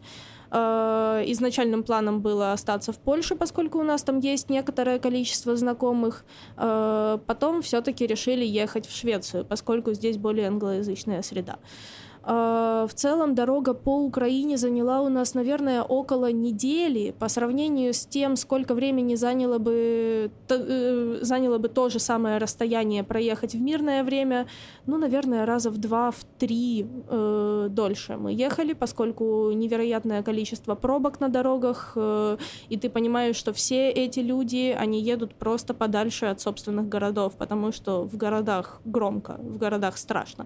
Э, 0.51 1.23
изначальным 1.27 1.83
планом 1.83 2.21
было 2.21 2.53
остаться 2.53 2.91
в 2.91 2.97
Польше, 2.97 3.35
поскольку 3.35 3.79
у 3.79 3.83
нас 3.83 4.03
там 4.03 4.19
есть 4.19 4.49
некоторое 4.49 4.99
количество 4.99 5.55
знакомых. 5.55 6.23
Э, 6.57 7.19
потом 7.25 7.61
все-таки 7.61 8.07
решили 8.07 8.45
ехать 8.45 8.87
в 8.87 8.91
Швецию, 8.91 9.45
поскольку 9.45 9.93
здесь 9.93 10.17
более 10.17 10.47
англоязычная 10.47 11.21
среда. 11.21 11.57
А, 12.23 12.85
в 12.87 12.93
целом 12.93 13.33
дорога 13.33 13.73
по 13.73 13.97
Украине 13.97 14.57
заняла 14.57 15.01
у 15.01 15.09
нас, 15.09 15.33
наверное, 15.33 15.81
около 15.81 16.31
недели 16.31 17.15
по 17.17 17.27
сравнению 17.27 17.93
с 17.93 18.05
тем, 18.05 18.35
сколько 18.35 18.75
времени 18.75 19.15
заняло 19.15 19.57
бы, 19.57 20.31
э, 20.49 21.19
заняло 21.21 21.57
бы 21.57 21.67
то 21.67 21.89
же 21.89 21.99
самое 21.99 22.37
расстояние 22.37 23.03
проехать 23.03 23.55
в 23.55 23.61
мирное 23.61 24.03
время. 24.03 24.47
Ну, 24.85 24.97
наверное, 24.97 25.45
раза 25.47 25.71
в 25.71 25.79
два, 25.79 26.11
в 26.11 26.23
три 26.37 26.85
э, 27.09 27.67
дольше 27.71 28.17
мы 28.17 28.33
ехали, 28.33 28.73
поскольку 28.73 29.51
невероятное 29.51 30.21
количество 30.21 30.75
пробок 30.75 31.19
на 31.21 31.29
дорогах, 31.29 31.93
э, 31.95 32.37
и 32.69 32.77
ты 32.77 32.89
понимаешь, 32.91 33.35
что 33.35 33.51
все 33.51 33.89
эти 33.89 34.19
люди, 34.19 34.77
они 34.79 35.01
едут 35.01 35.33
просто 35.33 35.73
подальше 35.73 36.27
от 36.27 36.39
собственных 36.39 36.87
городов, 36.87 37.33
потому 37.35 37.71
что 37.71 38.03
в 38.03 38.15
городах 38.15 38.79
громко, 38.85 39.37
в 39.39 39.57
городах 39.57 39.97
страшно. 39.97 40.45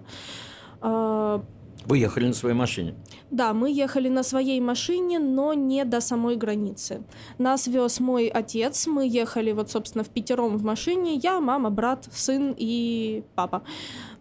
Вы 1.88 1.98
ехали 1.98 2.26
на 2.26 2.34
своей 2.34 2.56
машине? 2.56 2.94
Да, 3.30 3.52
мы 3.52 3.70
ехали 3.70 4.08
на 4.08 4.24
своей 4.24 4.60
машине, 4.60 5.20
но 5.20 5.54
не 5.54 5.84
до 5.84 6.00
самой 6.00 6.36
границы. 6.36 7.02
Нас 7.38 7.68
вез 7.68 8.00
мой 8.00 8.26
отец, 8.26 8.88
мы 8.88 9.06
ехали 9.06 9.52
вот, 9.52 9.70
собственно, 9.70 10.02
в 10.02 10.08
пятером 10.08 10.56
в 10.56 10.64
машине, 10.64 11.14
я, 11.14 11.40
мама, 11.40 11.70
брат, 11.70 12.08
сын 12.10 12.54
и 12.58 13.22
папа. 13.36 13.62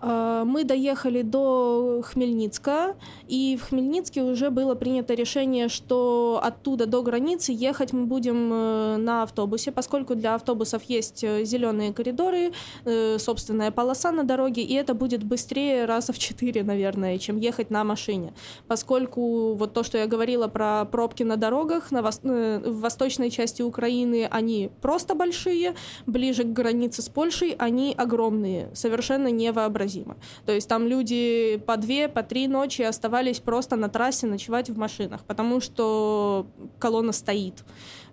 А, 0.08 0.46
мы 0.46 0.63
доехали 0.63 1.24
до 1.24 2.04
Хмельницка, 2.04 2.96
и 3.28 3.58
в 3.60 3.70
Хмельницке 3.70 4.22
уже 4.22 4.52
было 4.52 4.76
принято 4.76 5.15
решение, 5.15 5.68
что 5.68 6.39
оттуда 6.44 6.86
до 6.86 7.02
границы 7.02 7.52
ехать 7.52 7.91
мы 7.91 8.06
будем 8.06 8.54
э, 8.54 8.98
на 8.98 9.24
автобусе, 9.24 9.72
поскольку 9.72 10.13
для 10.13 10.36
автобусов 10.36 10.84
есть 10.84 11.24
э, 11.24 11.44
зеленые 11.44 11.91
коридоры, 11.91 12.52
э, 12.86 13.18
собственная 13.18 13.72
полоса 13.72 14.12
на 14.12 14.24
дороге, 14.24 14.62
и 14.62 14.76
это 14.76 14.94
будет 14.94 15.24
быстрее 15.24 15.86
раза 15.86 16.13
в 16.13 16.20
четыре, 16.20 16.62
наверное, 16.63 17.18
чем 17.18 17.38
ехать 17.38 17.72
на 17.72 17.84
машине. 17.84 18.36
Поскольку 18.68 19.56
вот 19.56 19.74
то, 19.74 19.84
что 19.84 19.98
я 19.98 20.06
говорила 20.06 20.48
про 20.48 20.86
пробки 20.86 21.24
на 21.24 21.36
дорогах 21.36 21.91
на 21.91 22.04
вос... 22.04 22.20
в 22.22 22.80
восточной 22.80 23.32
части 23.32 23.63
Украины, 23.63 24.28
они 24.30 24.70
просто 24.82 25.15
большие, 25.15 25.74
ближе 26.06 26.44
к 26.44 26.54
границе 26.54 27.02
с 27.02 27.10
Польшей 27.10 27.56
они 27.58 27.96
огромные, 27.98 28.70
совершенно 28.76 29.32
невообразимые 29.32 29.94
невообразимо. 29.95 30.17
То 30.45 30.51
есть 30.51 30.67
там 30.67 30.88
люди 30.88 31.62
по 31.65 31.77
две, 31.77 32.08
по 32.08 32.23
три 32.23 32.47
ночи 32.47 32.81
оставались 32.81 33.39
просто 33.39 33.75
на 33.75 33.89
трассе 33.89 34.27
ночевать 34.27 34.69
в 34.69 34.77
машинах, 34.77 35.23
потому 35.25 35.62
что 35.62 36.47
колонна 36.79 37.12
стоит, 37.12 37.63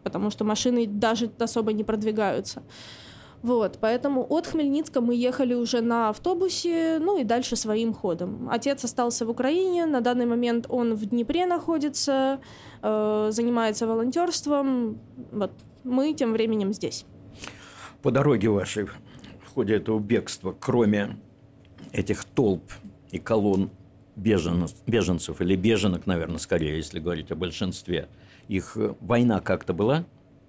потому 0.03 0.31
что 0.31 0.45
машины 0.45 0.87
даже 0.87 1.31
особо 1.39 1.73
не 1.73 1.85
продвигаются. 1.85 2.63
Вот, 3.43 3.79
поэтому 3.81 4.25
от 4.31 4.47
Хмельницка 4.47 5.01
мы 5.01 5.17
ехали 5.17 5.55
уже 5.55 5.81
на 5.81 6.11
автобусе, 6.11 7.01
ну 7.01 7.19
и 7.19 7.25
дальше 7.25 7.57
своим 7.57 7.93
ходом. 7.93 8.49
Отец 8.49 8.85
остался 8.85 9.27
в 9.27 9.31
Украине, 9.31 9.85
на 9.87 10.01
данный 10.01 10.27
момент 10.27 10.67
он 10.69 10.95
в 10.95 11.07
Днепре 11.07 11.47
находится, 11.47 12.39
э, 12.83 13.31
занимается 13.33 13.89
волонтерством. 13.89 15.01
Вот, 15.33 15.51
мы 15.83 16.15
тем 16.15 16.33
временем 16.33 16.73
здесь. 16.73 17.05
По 18.03 18.13
дороге 18.13 18.49
вашей 18.49 18.85
в 18.85 19.55
ходе 19.55 19.75
этого 19.75 19.99
бегства, 19.99 20.55
кроме 20.59 21.19
этих 21.93 22.25
толп 22.25 22.63
и 23.11 23.19
колонн 23.19 23.71
беженцев, 24.17 24.77
беженцев 24.87 25.41
или 25.41 25.57
беженок, 25.57 26.07
наверное, 26.07 26.39
скорее, 26.39 26.77
если 26.77 27.01
говорить 27.01 27.31
о 27.31 27.37
большинстве, 27.37 28.09
их 28.49 28.77
э, 28.77 28.95
война 29.01 29.41
как-то 29.41 29.73
была 29.73 30.05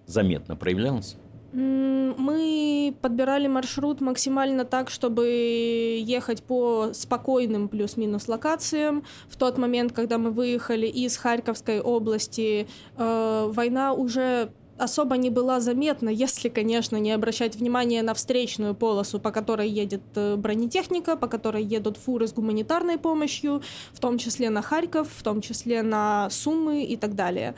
заметно 0.06 0.56
проявлялась? 0.56 1.18
Мы 1.54 2.96
подбирали 3.02 3.48
маршрут 3.48 4.02
максимально 4.02 4.66
так, 4.66 4.90
чтобы 4.90 6.02
ехать 6.04 6.42
по 6.44 6.90
спокойным 6.94 7.70
плюс-минус 7.70 8.28
локациям. 8.28 9.04
В 9.28 9.38
тот 9.38 9.58
момент, 9.60 9.94
когда 9.94 10.18
мы 10.18 10.32
выехали 10.32 10.88
из 10.88 11.16
Харьковской 11.16 11.80
области, 11.80 12.68
э, 12.98 13.50
война 13.52 13.94
уже 13.94 14.52
особо 14.78 15.18
не 15.18 15.30
была 15.30 15.60
заметна, 15.60 16.10
если, 16.26 16.50
конечно, 16.50 16.98
не 16.98 17.12
обращать 17.12 17.56
внимание 17.56 18.04
на 18.04 18.14
встречную 18.14 18.76
полосу, 18.76 19.20
по 19.20 19.32
которой 19.32 19.70
едет 19.70 20.02
э, 20.16 20.36
бронетехника, 20.36 21.16
по 21.16 21.28
которой 21.28 21.64
едут 21.64 21.98
фуры 21.98 22.28
с 22.28 22.34
гуманитарной 22.34 22.98
помощью, 22.98 23.62
в 23.92 24.00
том 24.00 24.18
числе 24.18 24.50
на 24.50 24.62
Харьков, 24.62 25.08
в 25.16 25.24
том 25.24 25.42
числе 25.42 25.82
на 25.82 26.30
Суммы 26.30 26.84
и 26.84 26.98
так 26.98 27.16
далее. 27.16 27.56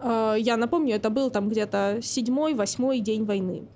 Э, 0.00 0.36
я 0.38 0.56
напомню, 0.56 0.96
это 0.96 1.10
был 1.10 1.30
там 1.30 1.48
где-то 1.48 2.00
седьмой, 2.02 2.54
восьмой 2.54 3.00
день 3.00 3.24
войны. 3.24 3.66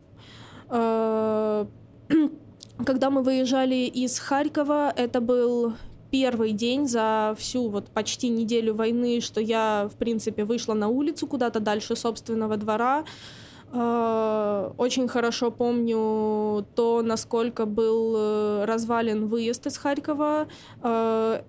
Э, 0.71 1.67
когда 2.85 3.11
мы 3.11 3.23
выезжали 3.23 3.75
из 3.75 4.19
Харькова, 4.19 4.93
это 4.97 5.21
был 5.21 5.75
первый 6.11 6.53
день 6.53 6.89
за 6.89 7.35
всю 7.39 7.69
вот 7.69 7.89
почти 7.89 8.29
неделю 8.29 8.75
войны, 8.75 9.21
что 9.21 9.41
я, 9.41 9.89
в 9.93 9.97
принципе, 9.97 10.45
вышла 10.45 10.75
на 10.75 10.89
улицу 10.89 11.27
куда-то 11.27 11.61
дальше 11.61 11.97
собственного 11.97 12.57
двора, 12.57 13.05
очень 13.71 15.09
хорошо 15.09 15.51
помню 15.51 16.65
то, 16.75 17.03
насколько 17.03 17.67
был 17.67 18.15
э, 18.17 18.65
развален 18.65 19.27
выезд 19.27 19.67
из 19.67 19.77
Харькова. 19.77 20.49
Э, 20.83 21.43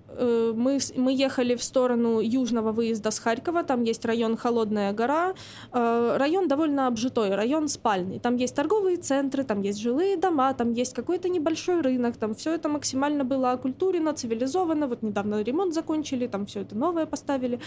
мы, 0.53 0.79
мы 0.97 1.13
ехали 1.13 1.55
в 1.55 1.63
сторону 1.63 2.19
южного 2.19 2.73
выезда 2.73 3.12
с 3.12 3.19
Харькова, 3.19 3.63
там 3.63 3.84
есть 3.84 4.03
район 4.05 4.36
Холодная 4.36 4.91
гора. 4.91 5.34
Район 5.71 6.47
довольно 6.47 6.88
обжитой, 6.88 7.36
район 7.36 7.69
спальный. 7.69 8.19
Там 8.19 8.36
есть 8.36 8.55
торговые 8.55 8.97
центры, 8.97 9.43
там 9.45 9.62
есть 9.62 9.79
жилые 9.79 10.17
дома, 10.17 10.53
там 10.53 10.73
есть 10.73 10.93
какой-то 10.93 11.29
небольшой 11.29 11.82
рынок, 11.82 12.17
там 12.17 12.36
все 12.36 12.53
это 12.55 12.67
максимально 12.67 13.23
было 13.23 13.51
окультурено, 13.51 14.13
цивилизовано. 14.13 14.88
Вот 14.88 15.03
недавно 15.03 15.41
ремонт 15.41 15.73
закончили, 15.73 16.27
там 16.27 16.45
все 16.45 16.62
это 16.62 16.75
новое 16.75 17.05
поставили. 17.05 17.60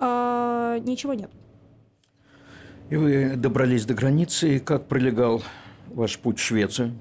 Ничего 0.00 1.14
нет. 1.14 1.30
И 2.90 2.96
вы 2.96 3.36
добрались 3.36 3.86
до 3.86 3.94
границы. 3.94 4.56
И 4.56 4.58
как 4.58 4.86
пролегал 4.86 5.42
ваш 5.88 6.18
путь 6.18 6.38
в 6.38 6.42
Швецию? 6.42 6.92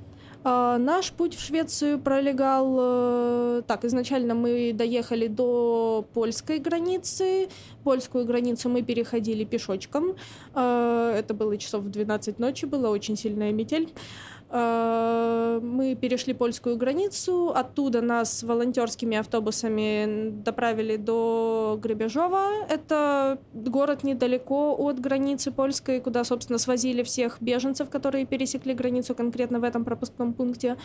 А, 0.45 0.77
наш 0.77 1.11
путь 1.11 1.35
в 1.35 1.39
Швецию 1.39 1.99
пролегал 1.99 2.77
э, 2.79 3.61
так. 3.65 3.85
Изначально 3.85 4.35
мы 4.35 4.73
доехали 4.73 5.27
до 5.27 6.05
польской 6.13 6.59
границы. 6.59 7.47
Польскую 7.83 8.25
границу 8.25 8.69
мы 8.69 8.81
переходили 8.81 9.45
пешочком. 9.45 10.15
Э, 10.53 11.15
это 11.17 11.33
было 11.33 11.57
часов 11.57 11.83
в 11.83 11.89
12 11.89 12.39
ночи, 12.39 12.65
была 12.65 12.89
очень 12.89 13.15
сильная 13.15 13.53
метель. 13.53 13.93
Э, 14.55 15.59
мы 15.63 15.95
перешли 15.95 16.33
польскую 16.33 16.77
границу, 16.77 17.51
оттуда 17.55 18.01
нас 18.01 18.43
волонтерскими 18.43 19.17
автобусами 19.17 20.29
доправили 20.29 20.95
до 20.97 21.79
Гребежова. 21.81 22.49
Это 22.69 23.39
город 23.53 24.03
недалеко 24.03 24.75
от 24.77 24.99
границы 24.99 25.51
польской, 25.51 25.99
куда, 25.99 26.23
собственно, 26.23 26.59
свозили 26.59 27.01
всех 27.01 27.41
беженцев, 27.41 27.89
которые 27.89 28.27
пересекли 28.27 28.75
границу 28.75 29.15
конкретно 29.15 29.59
в 29.59 29.63
этом 29.63 29.83
пропускном 29.83 30.33
пункте. 30.33 30.77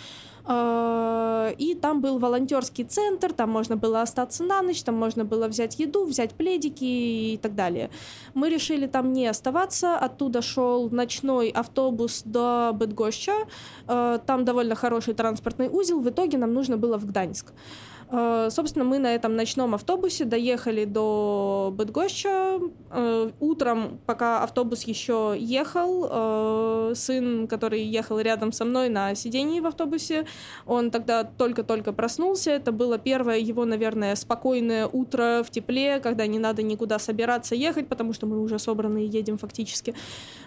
Э, 0.47 1.53
и 1.59 1.75
там 1.75 2.01
был 2.01 2.19
волонтерский 2.19 2.85
центр, 2.85 3.35
там 3.35 3.51
можно 3.51 3.77
было 3.77 4.01
остаться 4.01 4.45
на 4.45 4.63
ночь, 4.63 4.83
там 4.83 4.95
можно 4.95 5.27
было 5.27 5.47
взять 5.47 5.79
еду, 5.79 6.07
взять 6.07 6.33
пледики 6.33 7.35
и 7.35 7.37
так 7.37 7.55
далее. 7.55 7.91
Мы 8.33 8.49
решили 8.49 8.87
там 8.87 9.13
не 9.13 9.27
оставаться, 9.27 9.99
оттуда 9.99 10.41
шел 10.41 10.89
ночной 10.89 11.51
автобус 11.51 12.23
до 12.25 12.73
Быдгоща, 12.73 13.33
Э, 13.33 13.58
там 13.87 14.45
довольно 14.45 14.75
хороший 14.75 15.15
транспортный 15.15 15.69
узел. 15.69 16.01
В 16.01 16.09
итоге 16.09 16.39
нам 16.39 16.53
нужно 16.53 16.77
было 16.77 16.99
в 16.99 17.07
Гданьск. 17.07 17.53
Э, 18.11 18.49
собственно, 18.51 18.85
мы 18.85 18.99
на 18.99 19.15
этом 19.15 19.37
ночном 19.37 19.75
автобусе 19.75 20.25
доехали 20.25 20.85
до 20.85 21.73
Быдгоща. 21.77 22.59
Э, 22.91 23.31
утром, 23.39 24.01
пока 24.07 24.43
автобус 24.43 24.85
еще 24.85 25.37
ехал, 25.39 26.09
э, 26.11 26.93
сын, 26.95 27.47
который 27.47 27.83
ехал 27.83 28.19
рядом 28.19 28.53
со 28.53 28.65
мной 28.65 28.89
на 28.89 29.15
сидении 29.15 29.61
в 29.61 29.67
автобусе, 29.67 30.27
он 30.67 30.91
тогда 30.91 31.25
только-только 31.25 31.93
проснулся. 31.93 32.53
Это 32.53 32.73
было 32.73 32.99
первое 32.99 33.39
его, 33.39 33.65
наверное, 33.67 34.17
спокойное 34.17 34.87
утро 34.87 35.43
в 35.47 35.51
тепле, 35.51 36.01
когда 36.01 36.27
не 36.27 36.39
надо 36.39 36.63
никуда 36.63 36.99
собираться 36.99 37.55
ехать, 37.55 37.89
потому 37.89 38.15
что 38.15 38.27
мы 38.27 38.41
уже 38.41 38.59
собраны 38.59 39.05
и 39.05 39.09
едем 39.09 39.37
фактически. 39.37 39.95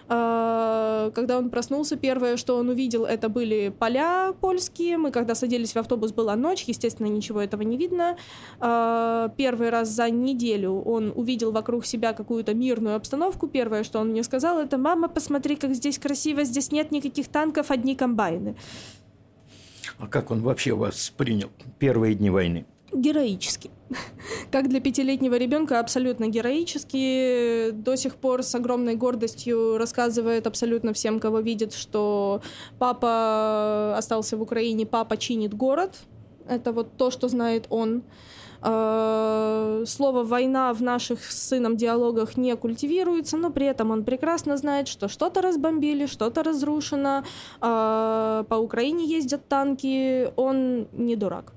Когда 0.08 1.38
он 1.38 1.50
проснулся, 1.50 1.96
первое, 1.96 2.36
что 2.36 2.56
он 2.56 2.68
увидел, 2.68 3.04
это 3.04 3.28
были 3.28 3.68
поля 3.68 4.32
польские. 4.32 4.98
Мы, 4.98 5.10
когда 5.10 5.34
садились 5.34 5.74
в 5.74 5.76
автобус, 5.76 6.12
была 6.12 6.36
ночь, 6.36 6.64
естественно, 6.64 7.06
ничего 7.06 7.40
этого 7.40 7.62
не 7.62 7.76
видно. 7.76 8.16
А, 8.60 9.30
первый 9.36 9.70
раз 9.70 9.88
за 9.88 10.10
неделю 10.10 10.82
он 10.82 11.12
увидел 11.14 11.52
вокруг 11.52 11.86
себя 11.86 12.12
какую-то 12.12 12.54
мирную 12.54 12.96
обстановку. 12.96 13.48
Первое, 13.48 13.84
что 13.84 14.00
он 14.00 14.10
мне 14.10 14.22
сказал, 14.22 14.58
это 14.58 14.78
«Мама, 14.78 15.08
посмотри, 15.08 15.56
как 15.56 15.74
здесь 15.74 15.98
красиво, 15.98 16.44
здесь 16.44 16.72
нет 16.72 16.90
никаких 16.90 17.28
танков, 17.28 17.70
одни 17.70 17.94
комбайны». 17.94 18.56
А 19.98 20.06
как 20.06 20.30
он 20.30 20.42
вообще 20.42 20.74
вас 20.74 21.12
принял 21.16 21.50
первые 21.78 22.14
дни 22.14 22.30
войны? 22.30 22.66
Героически. 22.92 23.70
Как 24.50 24.68
для 24.68 24.80
пятилетнего 24.80 25.34
ребенка 25.34 25.80
абсолютно 25.80 26.28
героически. 26.28 27.70
До 27.72 27.96
сих 27.96 28.16
пор 28.16 28.42
с 28.42 28.54
огромной 28.54 28.96
гордостью 28.96 29.78
рассказывает 29.78 30.46
абсолютно 30.46 30.92
всем, 30.92 31.20
кого 31.20 31.40
видит, 31.40 31.72
что 31.72 32.42
папа 32.78 33.96
остался 33.96 34.36
в 34.36 34.42
Украине, 34.42 34.86
папа 34.86 35.16
чинит 35.16 35.54
город, 35.54 35.96
Это 36.48 36.72
вот 36.72 36.96
то, 36.96 37.10
что 37.10 37.28
знает 37.28 37.66
он. 37.70 38.02
Э, 38.64 39.84
слово 39.86 40.22
«война» 40.22 40.72
в 40.72 40.82
наших 40.82 41.24
с 41.24 41.48
сыном 41.48 41.76
диалогах 41.76 42.36
не 42.36 42.54
культивируется, 42.56 43.36
но 43.36 43.50
при 43.50 43.66
этом 43.66 43.90
он 43.90 44.04
прекрасно 44.04 44.56
знает, 44.56 44.86
что 44.86 45.08
что-то 45.08 45.42
разбомбили, 45.42 46.06
что-то 46.06 46.42
разрушено, 46.42 47.24
э, 47.60 48.44
по 48.48 48.54
Украине 48.54 49.04
ездят 49.06 49.48
танки, 49.48 50.32
он 50.36 50.86
не 50.92 51.16
дурак. 51.16 51.52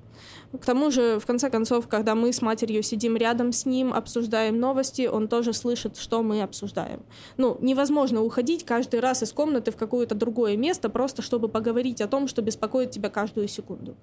К 0.52 0.64
тому 0.64 0.90
же, 0.90 1.18
в 1.18 1.26
конце 1.26 1.50
концов, 1.50 1.88
когда 1.88 2.14
мы 2.14 2.32
с 2.32 2.40
матерью 2.40 2.82
сидим 2.82 3.16
рядом 3.16 3.52
с 3.52 3.66
ним, 3.66 3.92
обсуждаем 3.92 4.58
новости, 4.58 5.06
он 5.06 5.28
тоже 5.28 5.52
слышит, 5.52 5.96
что 5.96 6.22
мы 6.22 6.42
обсуждаем. 6.42 7.02
Ну, 7.36 7.58
невозможно 7.60 8.22
уходить 8.22 8.64
каждый 8.64 9.00
раз 9.00 9.22
из 9.22 9.32
комнаты 9.32 9.70
в 9.70 9.76
какое-то 9.76 10.14
другое 10.14 10.56
место, 10.56 10.88
просто 10.88 11.22
чтобы 11.22 11.48
поговорить 11.48 12.00
о 12.00 12.08
том, 12.08 12.28
что 12.28 12.42
беспокоит 12.42 12.90
тебя 12.90 13.10
каждую 13.10 13.48
секунду. 13.48 13.96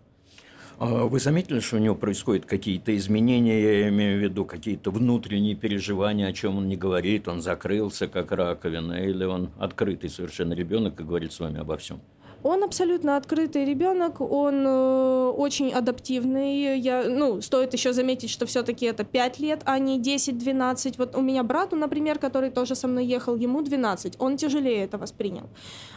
А 0.80 1.06
вы 1.06 1.20
заметили, 1.20 1.60
что 1.60 1.78
у 1.78 1.80
него 1.80 1.96
происходят 1.96 2.46
какие-то 2.46 2.96
изменения, 2.98 3.82
я 3.82 3.90
имею 3.90 4.20
в 4.20 4.24
виду 4.24 4.44
какие-то 4.44 4.92
внутренние 4.92 5.56
переживания, 5.56 6.28
о 6.28 6.34
чем 6.34 6.58
он 6.58 6.68
не 6.68 6.76
говорит, 6.76 7.28
он 7.28 7.42
закрылся 7.42 8.08
как 8.08 8.32
раковина, 8.32 8.94
или 8.94 9.24
он 9.24 9.52
открытый 9.60 10.10
совершенно 10.10 10.54
ребенок 10.54 11.00
и 11.00 11.04
говорит 11.04 11.32
с 11.32 11.40
вами 11.40 11.60
обо 11.60 11.78
всем? 11.78 12.02
Он 12.44 12.64
абсолютно 12.64 13.16
открытый 13.18 13.66
ребенок, 13.66 14.20
он 14.20 14.66
э, 14.68 15.34
очень 15.38 15.72
адаптивный. 15.72 16.78
Я, 16.78 17.06
ну, 17.08 17.42
стоит 17.42 17.74
еще 17.74 17.94
заметить, 17.94 18.30
что 18.30 18.46
все-таки 18.46 18.86
это 18.86 19.06
5 19.06 19.40
лет, 19.40 19.62
а 19.66 19.80
не 19.80 20.00
10-12. 20.00 20.96
Вот 20.98 21.16
у 21.16 21.22
меня 21.22 21.44
брату, 21.44 21.76
например, 21.76 22.20
который 22.20 22.50
тоже 22.50 22.76
со 22.76 22.88
мной 22.88 23.06
ехал, 23.06 23.36
ему 23.36 23.62
12. 23.62 24.16
Он 24.20 24.36
тяжелее 24.36 24.84
это 24.84 24.98
воспринял. 24.98 25.50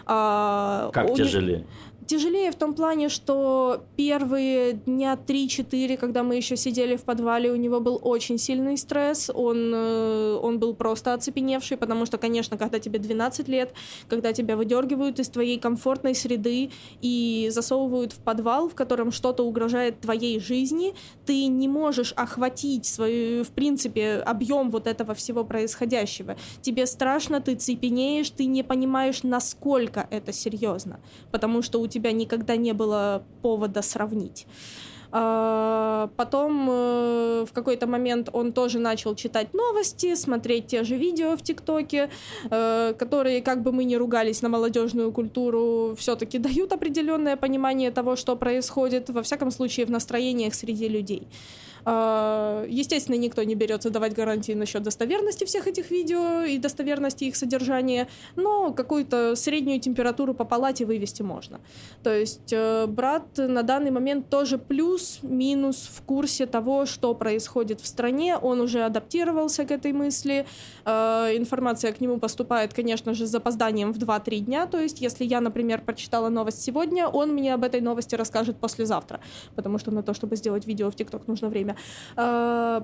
А, 0.06 0.90
как 0.92 1.10
он... 1.10 1.16
тяжелее? 1.16 1.66
Тяжелее 2.06 2.52
в 2.52 2.54
том 2.54 2.74
плане, 2.74 3.08
что 3.08 3.84
первые 3.96 4.74
дня 4.74 5.18
3-4, 5.26 5.96
когда 5.96 6.22
мы 6.22 6.36
еще 6.36 6.56
сидели 6.56 6.94
в 6.94 7.02
подвале, 7.02 7.50
у 7.50 7.56
него 7.56 7.80
был 7.80 7.98
очень 8.00 8.38
сильный 8.38 8.76
стресс, 8.76 9.28
он, 9.34 9.72
э, 9.74 10.38
он 10.40 10.60
был 10.60 10.74
просто 10.74 11.14
оцепеневший, 11.14 11.76
потому 11.76 12.06
что, 12.06 12.16
конечно, 12.16 12.56
когда 12.56 12.78
тебе 12.78 13.00
12 13.00 13.48
лет, 13.48 13.72
когда 14.08 14.32
тебя 14.32 14.56
выдергивают 14.56 15.18
из 15.18 15.28
твоей 15.28 15.58
комфортной 15.58 16.14
среды 16.14 16.70
и 17.02 17.48
засовывают 17.50 18.12
в 18.12 18.20
подвал, 18.20 18.68
в 18.68 18.76
котором 18.76 19.10
что-то 19.10 19.42
угрожает 19.42 19.98
твоей 20.00 20.38
жизни, 20.38 20.94
ты 21.24 21.46
не 21.46 21.66
можешь 21.66 22.12
охватить 22.12 22.86
свою, 22.86 23.42
в 23.42 23.50
принципе, 23.50 24.22
объем 24.24 24.70
вот 24.70 24.86
этого 24.86 25.14
всего 25.14 25.42
происходящего. 25.42 26.36
Тебе 26.62 26.86
страшно, 26.86 27.40
ты 27.40 27.56
цепенеешь, 27.56 28.30
ты 28.30 28.44
не 28.44 28.62
понимаешь, 28.62 29.24
насколько 29.24 30.06
это 30.12 30.32
серьезно, 30.32 31.00
потому 31.32 31.62
что 31.62 31.80
у 31.80 31.88
тебя 31.88 31.95
тебя 31.96 32.12
никогда 32.12 32.56
не 32.56 32.72
было 32.72 33.22
повода 33.42 33.82
сравнить. 33.82 34.46
А, 35.12 36.10
потом 36.16 36.68
э, 36.68 37.46
в 37.48 37.52
какой-то 37.52 37.86
момент 37.86 38.28
он 38.32 38.52
тоже 38.52 38.78
начал 38.78 39.14
читать 39.14 39.54
новости, 39.54 40.14
смотреть 40.14 40.66
те 40.66 40.84
же 40.84 40.96
видео 40.96 41.36
в 41.36 41.42
ТикТоке, 41.42 42.10
э, 42.50 42.94
которые, 42.98 43.40
как 43.40 43.62
бы 43.62 43.72
мы 43.72 43.84
ни 43.84 43.94
ругались 43.96 44.42
на 44.42 44.48
молодежную 44.48 45.12
культуру, 45.12 45.94
все-таки 45.96 46.38
дают 46.38 46.72
определенное 46.72 47.36
понимание 47.36 47.90
того, 47.90 48.16
что 48.16 48.36
происходит, 48.36 49.08
во 49.08 49.22
всяком 49.22 49.50
случае, 49.50 49.86
в 49.86 49.90
настроениях 49.90 50.54
среди 50.54 50.88
людей. 50.88 51.28
А, 51.88 52.64
естественно, 52.68 53.14
никто 53.14 53.44
не 53.44 53.54
берется 53.54 53.90
давать 53.90 54.12
гарантии 54.12 54.52
насчет 54.52 54.82
достоверности 54.82 55.44
всех 55.44 55.68
этих 55.68 55.92
видео 55.92 56.42
и 56.42 56.58
достоверности 56.58 57.24
их 57.24 57.36
содержания, 57.36 58.08
но 58.34 58.72
какую-то 58.72 59.36
среднюю 59.36 59.80
температуру 59.80 60.34
по 60.34 60.44
палате 60.44 60.84
вывести 60.84 61.22
можно. 61.22 61.60
То 62.02 62.12
есть 62.12 62.52
э, 62.52 62.86
брат 62.88 63.24
на 63.36 63.62
данный 63.62 63.92
момент 63.92 64.28
тоже 64.28 64.58
плюс-минус 64.58 65.88
в 65.94 66.02
курсе 66.02 66.46
того, 66.46 66.86
что 66.86 67.14
происходит 67.14 67.80
в 67.80 67.86
стране, 67.86 68.36
он 68.36 68.60
уже 68.60 68.82
адаптировался 68.82 69.64
к 69.64 69.70
этой 69.70 69.92
мысли, 69.92 70.44
э, 70.84 70.90
информация 71.36 71.92
к 71.92 72.00
нему 72.00 72.18
поступает, 72.18 72.74
конечно 72.74 73.14
же, 73.14 73.28
с 73.28 73.30
запозданием 73.30 73.92
в 73.92 73.98
2-3 73.98 74.40
дня, 74.40 74.66
то 74.66 74.80
есть 74.80 75.00
если 75.00 75.24
я, 75.24 75.40
например, 75.40 75.82
прочитала 75.82 76.30
новость 76.30 76.64
сегодня, 76.64 77.06
он 77.06 77.32
мне 77.32 77.54
об 77.54 77.62
этой 77.62 77.80
новости 77.80 78.16
расскажет 78.16 78.56
послезавтра, 78.56 79.20
потому 79.54 79.78
что 79.78 79.92
на 79.92 80.02
то, 80.02 80.14
чтобы 80.14 80.34
сделать 80.34 80.66
видео 80.66 80.90
в 80.90 80.96
ТикТок, 80.96 81.28
нужно 81.28 81.48
время. 81.48 81.75
Э, 82.16 82.82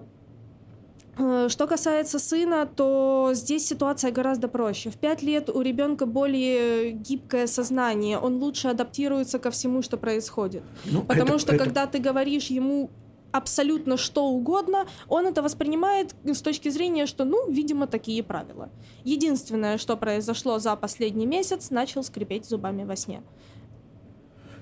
э, 1.19 1.49
что 1.49 1.67
касается 1.67 2.19
сына, 2.19 2.67
то 2.67 3.31
здесь 3.35 3.67
ситуация 3.67 4.11
гораздо 4.13 4.49
проще. 4.49 4.91
В 4.91 4.97
пять 4.97 5.23
лет 5.23 5.49
у 5.49 5.61
ребенка 5.61 6.07
более 6.07 6.93
гибкое 6.93 7.47
сознание, 7.47 8.19
он 8.19 8.37
лучше 8.37 8.69
адаптируется 8.69 9.39
ко 9.39 9.51
всему, 9.51 9.83
что 9.83 9.97
происходит. 9.97 10.63
Ну, 10.85 11.03
Потому 11.03 11.31
это, 11.31 11.39
что 11.39 11.55
это... 11.55 11.65
когда 11.65 11.87
ты 11.87 11.99
говоришь 11.99 12.47
ему 12.47 12.91
абсолютно 13.33 13.97
что 13.97 14.27
угодно, 14.27 14.87
он 15.09 15.27
это 15.27 15.43
воспринимает 15.43 16.15
с 16.25 16.43
точки 16.43 16.69
зрения, 16.69 17.07
что, 17.07 17.25
ну, 17.25 17.51
видимо, 17.51 17.87
такие 17.87 18.23
правила. 18.23 18.69
Единственное, 19.05 19.79
что 19.79 19.97
произошло 19.97 20.59
за 20.59 20.77
последний 20.77 21.27
месяц, 21.27 21.71
начал 21.71 22.05
скрипеть 22.05 22.45
зубами 22.45 22.85
во 22.85 22.95
сне. 22.95 23.23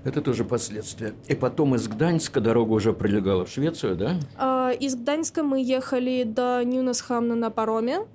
Это 0.05 0.23
тоже 0.23 0.45
последствия. 0.45 1.15
И 1.29 1.35
потом 1.35 1.75
из 1.75 1.87
Гданьска 1.87 2.41
дорога 2.41 2.73
уже 2.73 2.93
прилегала 2.93 3.45
в 3.45 3.51
Швецию, 3.51 3.97
да? 3.97 4.15
А, 4.37 4.71
из 4.71 4.95
Гданьска 4.95 5.43
мы 5.43 5.63
ехали 5.63 6.25
до 6.25 6.63
Нюнесхамна 6.65 7.35
на 7.35 7.51
пароме. 7.51 8.07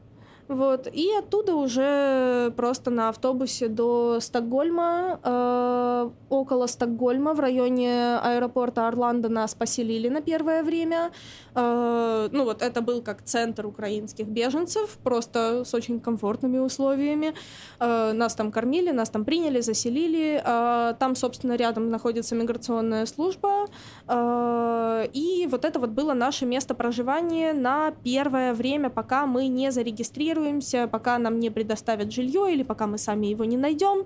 Вот, 0.47 0.87
и 0.93 1.09
оттуда 1.17 1.55
уже 1.55 2.53
просто 2.55 2.91
на 2.91 3.09
автобусе 3.09 3.67
до 3.67 4.19
Стокгольма, 4.19 5.19
э, 5.23 6.09
около 6.29 6.67
Стокгольма, 6.67 7.33
в 7.33 7.39
районе 7.39 8.19
аэропорта 8.19 8.87
Орландо 8.87 9.27
нас 9.27 9.55
поселили 9.55 10.07
на 10.07 10.21
первое 10.21 10.61
время. 10.61 11.11
Э, 11.55 12.29
ну 12.31 12.43
вот 12.43 12.61
это 12.61 12.81
был 12.81 13.01
как 13.01 13.23
центр 13.23 13.65
украинских 13.65 14.27
беженцев, 14.27 14.99
просто 15.03 15.63
с 15.65 15.73
очень 15.73 15.99
комфортными 15.99 16.59
условиями. 16.59 17.33
Э, 17.79 18.11
нас 18.13 18.35
там 18.35 18.51
кормили, 18.51 18.91
нас 18.91 19.09
там 19.09 19.25
приняли, 19.25 19.61
заселили. 19.61 20.43
Э, 20.45 20.93
там, 20.99 21.15
собственно, 21.15 21.55
рядом 21.55 21.89
находится 21.89 22.35
миграционная 22.35 23.07
служба. 23.07 23.65
Э, 24.07 25.07
и 25.11 25.47
вот 25.49 25.65
это 25.65 25.79
вот 25.79 25.89
было 25.89 26.13
наше 26.13 26.45
место 26.45 26.75
проживания 26.75 27.51
на 27.53 27.95
первое 28.03 28.53
время, 28.53 28.91
пока 28.91 29.25
мы 29.25 29.47
не 29.47 29.71
зарегистрировали 29.71 30.34
адаптируемся, 30.35 30.87
пока 30.87 31.17
нам 31.17 31.39
не 31.39 31.49
предоставят 31.49 32.11
жилье 32.11 32.53
или 32.53 32.63
пока 32.63 32.87
мы 32.87 32.97
сами 32.97 33.27
его 33.27 33.45
не 33.45 33.57
найдем. 33.57 34.05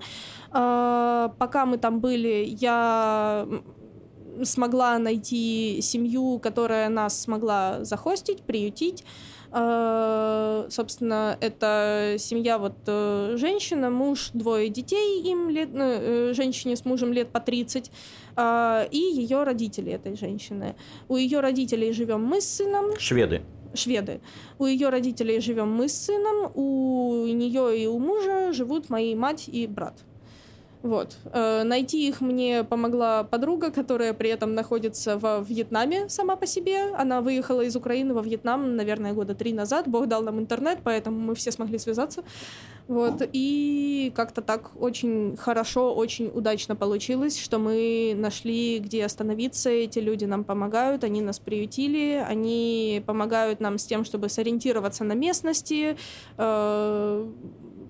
А, 0.52 1.34
пока 1.38 1.66
мы 1.66 1.78
там 1.78 2.00
были, 2.00 2.46
я 2.48 3.48
смогла 4.44 5.00
найти 5.00 5.80
семью, 5.82 6.40
которая 6.40 6.90
нас 6.90 7.22
смогла 7.22 7.84
захостить, 7.84 8.42
приютить. 8.42 9.04
А, 9.52 10.68
собственно, 10.70 11.36
это 11.42 12.16
семья 12.20 12.58
вот 12.58 12.76
э, 12.86 13.36
женщина, 13.38 13.90
муж, 13.90 14.30
двое 14.34 14.70
детей, 14.70 15.24
им 15.24 15.50
лет, 15.50 15.70
ну, 15.74 15.84
э, 15.84 16.34
женщине 16.36 16.76
с 16.76 16.86
мужем 16.86 17.14
лет 17.14 17.30
по 17.32 17.40
30, 17.40 17.92
а, 18.36 18.88
и 18.92 18.98
ее 18.98 19.44
родители 19.44 19.92
этой 19.92 20.16
женщины. 20.16 20.76
У 21.08 21.16
ее 21.16 21.40
родителей 21.40 21.94
живем 21.94 22.24
мы 22.24 22.42
с 22.42 22.58
сыном. 22.58 23.00
Шведы 23.00 23.42
шведы. 23.74 24.22
У 24.58 24.66
ее 24.66 24.90
родителей 24.90 25.40
живем 25.40 25.72
мы 25.72 25.88
с 25.88 25.94
сыном, 25.94 26.52
у 26.56 27.26
нее 27.28 27.78
и 27.78 27.88
у 27.88 28.00
мужа 28.00 28.54
живут 28.54 28.90
мои 28.90 29.16
мать 29.16 29.48
и 29.48 29.68
брат. 29.68 30.04
Вот. 30.82 31.18
Э, 31.34 31.64
найти 31.64 32.08
их 32.08 32.22
мне 32.22 32.64
помогла 32.64 33.24
подруга, 33.24 33.70
которая 33.70 34.14
при 34.14 34.30
этом 34.30 34.54
находится 34.54 35.18
во 35.18 35.40
Вьетнаме 35.40 36.08
сама 36.08 36.38
по 36.38 36.46
себе. 36.46 36.94
Она 36.96 37.20
выехала 37.22 37.62
из 37.62 37.76
Украины 37.76 38.14
во 38.14 38.22
Вьетнам, 38.22 38.78
наверное, 38.78 39.14
года 39.14 39.36
три 39.36 39.52
назад. 39.52 39.88
Бог 39.88 40.08
дал 40.08 40.24
нам 40.24 40.40
интернет, 40.40 40.80
поэтому 40.84 41.20
мы 41.20 41.36
все 41.36 41.52
смогли 41.52 41.78
связаться. 41.80 42.24
Вот. 42.88 43.22
И 43.34 44.12
как-то 44.16 44.42
так 44.42 44.72
очень 44.82 45.36
хорошо, 45.38 45.94
очень 45.94 46.32
удачно 46.34 46.76
получилось, 46.76 47.38
что 47.38 47.60
мы 47.60 48.14
нашли, 48.16 48.80
где 48.80 49.06
остановиться. 49.06 49.70
Эти 49.70 50.00
люди 50.00 50.26
нам 50.26 50.46
помогают, 50.46 51.04
они 51.04 51.22
нас 51.22 51.40
приютили, 51.40 52.26
они 52.28 53.04
помогают 53.06 53.60
нам 53.60 53.78
с 53.78 53.86
тем, 53.86 54.06
чтобы 54.06 54.30
сориентироваться 54.30 55.04
на 55.04 55.14
местности, 55.14 55.98
э, 56.38 57.28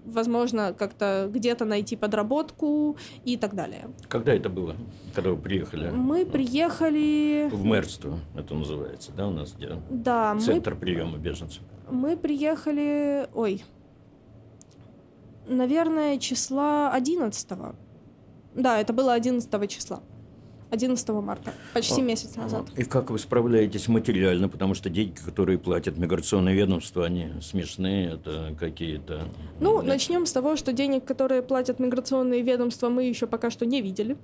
возможно, 0.10 0.74
как-то 0.78 1.30
где-то 1.32 1.65
найти 1.65 1.95
подработку 1.95 2.98
и 3.26 3.38
так 3.38 3.56
далее. 3.56 3.89
Когда 4.08 4.34
это 4.34 4.50
было, 4.50 4.76
когда 5.15 5.32
вы 5.32 5.38
приехали? 5.38 5.89
Мы 5.89 6.26
приехали... 6.26 7.50
В 7.52 7.63
мэрство 7.63 8.19
это 8.36 8.54
называется, 8.54 9.12
да, 9.15 9.28
у 9.28 9.32
нас 9.32 9.54
где? 9.54 9.82
Да. 9.89 10.38
Центр 10.39 10.74
мы... 10.74 10.80
приема 10.80 11.17
беженцев. 11.17 11.63
Мы 11.89 12.17
приехали... 12.17 13.28
Ой. 13.34 13.63
Наверное, 15.48 16.17
числа 16.19 16.91
11 16.93 17.52
-го. 17.52 17.76
Да, 18.56 18.80
это 18.80 18.93
было 18.93 19.13
11 19.13 19.69
числа. 19.69 20.02
11 20.71 21.10
марта, 21.10 21.53
почти 21.73 22.01
а, 22.01 22.03
месяц 22.03 22.36
назад. 22.36 22.65
И 22.77 22.84
как 22.84 23.10
вы 23.10 23.17
справляетесь 23.17 23.88
материально, 23.88 24.49
потому 24.49 24.75
что 24.75 24.89
деньги, 24.89 25.17
которые 25.25 25.58
платят 25.58 25.97
миграционное 25.97 26.53
ведомство, 26.53 27.05
они 27.05 27.29
смешные, 27.41 28.13
это 28.13 28.55
какие-то... 28.60 29.23
Ну, 29.60 29.82
начнем 29.82 30.25
с 30.25 30.32
того, 30.32 30.55
что 30.55 30.71
денег, 30.71 31.05
которые 31.05 31.41
платят 31.41 31.79
миграционные 31.79 32.41
ведомства, 32.41 32.89
мы 32.89 33.03
еще 33.03 33.25
пока 33.25 33.49
что 33.49 33.65
не 33.65 33.82
видели. 33.82 34.15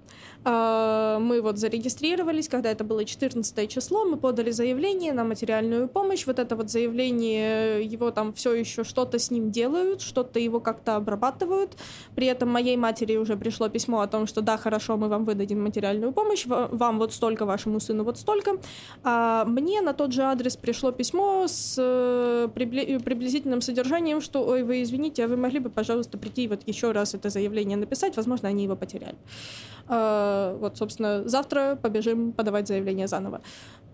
А, 0.43 1.19
мы 1.19 1.41
вот 1.41 1.57
зарегистрировались, 1.57 2.47
когда 2.47 2.71
это 2.71 2.83
было 2.83 3.05
14 3.05 3.69
число, 3.69 4.05
мы 4.05 4.17
подали 4.17 4.51
заявление 4.51 5.13
на 5.13 5.23
материальную 5.23 5.87
помощь. 5.87 6.25
Вот 6.27 6.39
это 6.39 6.55
вот 6.55 6.69
заявление, 6.69 7.83
его 7.83 8.11
там 8.11 8.33
все 8.33 8.53
еще 8.53 8.83
что-то 8.83 9.17
с 9.17 9.31
ним 9.31 9.51
делают, 9.51 10.01
что-то 10.01 10.39
его 10.39 10.59
как-то 10.59 10.95
обрабатывают. 10.95 11.77
При 12.15 12.27
этом 12.27 12.49
моей 12.49 12.77
матери 12.77 13.17
уже 13.17 13.35
пришло 13.35 13.69
письмо 13.69 14.01
о 14.01 14.07
том, 14.07 14.27
что 14.27 14.41
да, 14.41 14.57
хорошо, 14.57 14.97
мы 14.97 15.07
вам 15.07 15.25
выдадим 15.25 15.63
материальную 15.63 16.11
помощь, 16.11 16.34
вам 16.45 16.99
вот 16.99 17.13
столько, 17.13 17.45
вашему 17.45 17.79
сыну 17.79 18.03
вот 18.03 18.17
столько. 18.17 18.57
А 19.03 19.45
мне 19.45 19.81
на 19.81 19.93
тот 19.93 20.11
же 20.11 20.23
адрес 20.23 20.57
пришло 20.57 20.91
письмо 20.91 21.47
с 21.47 21.75
э, 21.77 22.49
приблизительным 22.53 23.61
содержанием, 23.61 24.21
что, 24.21 24.45
ой, 24.45 24.63
вы 24.63 24.81
извините, 24.83 25.25
а 25.25 25.27
вы 25.27 25.37
могли 25.37 25.59
бы, 25.59 25.69
пожалуйста, 25.69 26.17
прийти 26.17 26.47
вот 26.47 26.61
еще 26.65 26.91
раз 26.91 27.13
это 27.13 27.29
заявление 27.29 27.77
написать, 27.77 28.15
возможно, 28.17 28.49
они 28.49 28.63
его 28.63 28.75
потеряли. 28.75 29.17
А, 29.87 30.57
вот, 30.59 30.77
собственно, 30.77 31.27
завтра 31.27 31.77
побежим 31.81 32.33
подавать 32.33 32.67
заявление 32.67 33.07
заново. 33.07 33.41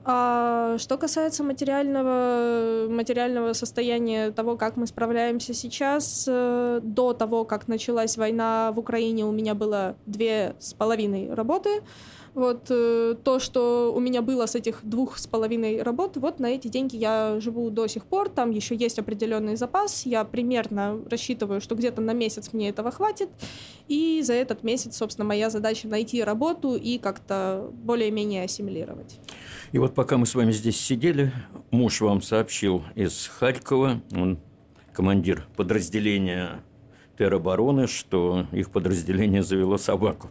А 0.03 0.77
что 0.79 0.97
касается 0.97 1.43
материального, 1.43 2.87
материального 2.89 3.53
состояния 3.53 4.31
того, 4.31 4.57
как 4.57 4.75
мы 4.75 4.87
справляемся 4.87 5.53
сейчас, 5.53 6.25
э, 6.27 6.79
до 6.81 7.13
того, 7.13 7.45
как 7.45 7.67
началась 7.67 8.17
война 8.17 8.71
в 8.71 8.79
Украине, 8.79 9.25
у 9.25 9.31
меня 9.31 9.53
было 9.53 9.95
две 10.07 10.55
с 10.59 10.73
половиной 10.73 11.31
работы. 11.31 11.83
Вот 12.33 12.67
э, 12.69 13.15
то, 13.23 13.39
что 13.39 13.93
у 13.93 13.99
меня 13.99 14.21
было 14.21 14.45
с 14.45 14.55
этих 14.55 14.79
двух 14.83 15.17
с 15.17 15.27
половиной 15.27 15.81
работ, 15.81 16.15
вот 16.15 16.39
на 16.39 16.47
эти 16.47 16.69
деньги 16.69 16.95
я 16.95 17.39
живу 17.41 17.69
до 17.69 17.87
сих 17.87 18.05
пор. 18.05 18.29
Там 18.29 18.51
еще 18.51 18.73
есть 18.73 18.99
определенный 18.99 19.57
запас. 19.57 20.05
Я 20.05 20.23
примерно 20.23 21.01
рассчитываю, 21.09 21.59
что 21.59 21.75
где-то 21.75 22.01
на 22.01 22.13
месяц 22.13 22.53
мне 22.53 22.69
этого 22.69 22.91
хватит. 22.91 23.29
И 23.89 24.21
за 24.23 24.33
этот 24.33 24.63
месяц, 24.63 24.95
собственно, 24.95 25.27
моя 25.27 25.49
задача 25.49 25.89
найти 25.89 26.23
работу 26.23 26.75
и 26.75 26.97
как-то 26.99 27.69
более-менее 27.73 28.45
ассимилировать. 28.45 29.19
И 29.73 29.77
вот 29.77 29.93
пока 29.93 30.17
мы 30.17 30.25
с 30.25 30.33
вами 30.33 30.51
здесь 30.51 30.79
сидели, 30.79 31.33
муж 31.69 31.99
вам 31.99 32.21
сообщил 32.21 32.83
из 32.95 33.27
Харькова, 33.27 34.01
он 34.13 34.39
командир 34.93 35.47
подразделения 35.57 36.63
теробороны, 37.17 37.87
что 37.87 38.47
их 38.51 38.71
подразделение 38.71 39.43
завело 39.43 39.77
собаку. 39.77 40.29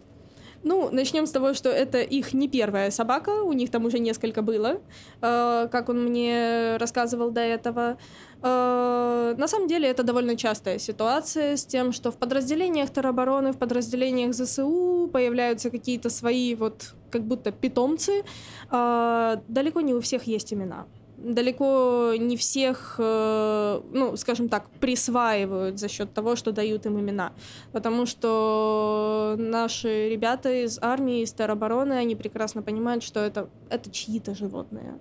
Ну, 0.62 0.90
начнем 0.92 1.26
с 1.26 1.30
того, 1.30 1.54
что 1.54 1.70
это 1.70 2.02
их 2.02 2.34
не 2.34 2.48
первая 2.48 2.90
собака, 2.90 3.30
у 3.42 3.52
них 3.52 3.70
там 3.70 3.86
уже 3.86 3.98
несколько 3.98 4.42
было, 4.42 4.80
э, 5.22 5.68
как 5.70 5.88
он 5.88 6.04
мне 6.04 6.76
рассказывал 6.76 7.30
до 7.30 7.40
этого. 7.40 7.96
Э, 8.42 9.34
на 9.38 9.48
самом 9.48 9.68
деле 9.68 9.88
это 9.88 10.02
довольно 10.02 10.36
частая 10.36 10.78
ситуация 10.78 11.56
с 11.56 11.64
тем, 11.64 11.92
что 11.92 12.10
в 12.10 12.16
подразделениях 12.16 12.90
теробороны, 12.90 13.52
в 13.52 13.58
подразделениях 13.58 14.34
ЗСУ 14.34 15.08
появляются 15.10 15.70
какие-то 15.70 16.10
свои 16.10 16.54
вот 16.54 16.94
как 17.10 17.22
будто 17.22 17.52
питомцы. 17.52 18.22
Э, 18.70 19.36
далеко 19.48 19.80
не 19.80 19.94
у 19.94 20.00
всех 20.00 20.24
есть 20.24 20.52
имена 20.52 20.86
далеко 21.20 22.14
не 22.18 22.36
всех, 22.36 22.96
э, 22.98 23.80
ну, 23.92 24.16
скажем 24.16 24.48
так, 24.48 24.68
присваивают 24.80 25.78
за 25.78 25.88
счет 25.88 26.12
того, 26.12 26.36
что 26.36 26.52
дают 26.52 26.86
им 26.86 26.98
имена. 26.98 27.32
Потому 27.72 28.06
что 28.06 29.36
наши 29.38 30.08
ребята 30.08 30.64
из 30.64 30.78
армии, 30.80 31.22
из 31.22 31.32
теробороны, 31.32 31.94
они 31.94 32.16
прекрасно 32.16 32.62
понимают, 32.62 33.04
что 33.04 33.20
это, 33.20 33.48
это 33.68 33.90
чьи-то 33.90 34.34
животные. 34.34 34.98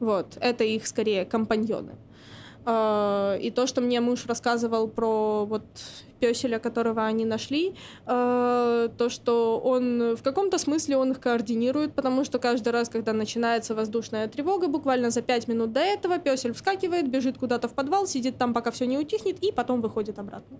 Вот, 0.00 0.38
это 0.40 0.64
их 0.64 0.86
скорее 0.86 1.24
компаньоны. 1.24 1.96
А, 2.64 3.36
и 3.36 3.50
то, 3.50 3.66
что 3.66 3.80
мне 3.80 4.00
муж 4.00 4.26
рассказывал 4.26 4.88
про 4.88 5.44
вот 5.44 5.64
песеля, 6.20 6.58
которого 6.58 7.04
они 7.04 7.24
нашли, 7.24 7.74
а, 8.06 8.88
то, 8.96 9.08
что 9.08 9.58
он 9.58 10.14
в 10.16 10.22
каком-то 10.22 10.58
смысле 10.58 10.96
он 10.96 11.12
их 11.12 11.20
координирует, 11.20 11.94
потому 11.94 12.24
что 12.24 12.38
каждый 12.38 12.72
раз, 12.72 12.88
когда 12.88 13.12
начинается 13.12 13.74
воздушная 13.74 14.28
тревога, 14.28 14.68
буквально 14.68 15.10
за 15.10 15.22
пять 15.22 15.48
минут 15.48 15.72
до 15.72 15.80
этого 15.80 16.18
песель 16.18 16.52
вскакивает, 16.52 17.10
бежит 17.10 17.38
куда-то 17.38 17.68
в 17.68 17.74
подвал, 17.74 18.06
сидит 18.06 18.36
там, 18.36 18.54
пока 18.54 18.70
все 18.70 18.86
не 18.86 18.98
утихнет, 18.98 19.42
и 19.42 19.50
потом 19.52 19.80
выходит 19.80 20.18
обратно. 20.18 20.58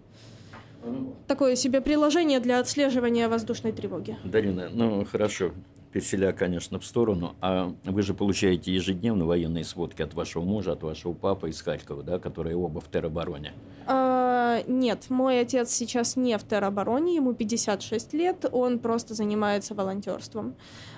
Такое 1.27 1.57
себе 1.57 1.81
приложение 1.81 2.41
для 2.41 2.59
отслеживания 2.59 3.29
воздушной 3.29 3.73
тревоги. 3.73 4.17
Дарина, 4.25 4.71
ну 4.73 5.05
хорошо, 5.05 5.53
Переселя, 5.93 6.33
конечно, 6.33 6.79
в 6.79 6.85
сторону. 6.85 7.35
А 7.41 7.75
вы 7.85 8.03
же 8.03 8.15
получаете 8.15 8.73
ежедневно 8.73 9.27
военные 9.27 9.65
сводки 9.65 10.03
от 10.03 10.15
вашего 10.15 10.45
мужа, 10.45 10.73
от 10.73 10.83
вашего 10.85 11.15
папы 11.15 11.51
из 11.51 11.61
Харькова, 11.61 12.05
да, 12.05 12.21
которые 12.21 12.57
оба 12.57 12.81
в 12.81 12.89
теробороне? 12.89 13.53
А, 13.87 14.20
нет, 14.67 15.11
мой 15.11 15.41
отец 15.41 15.71
сейчас 15.71 16.17
не 16.17 16.37
в 16.39 16.45
теробороне, 16.45 17.17
ему 17.17 17.33
56 17.33 18.13
лет, 18.15 18.47
он 18.51 18.79
просто 18.79 19.15
занимается 19.15 19.75
волонтерством. 19.75 20.55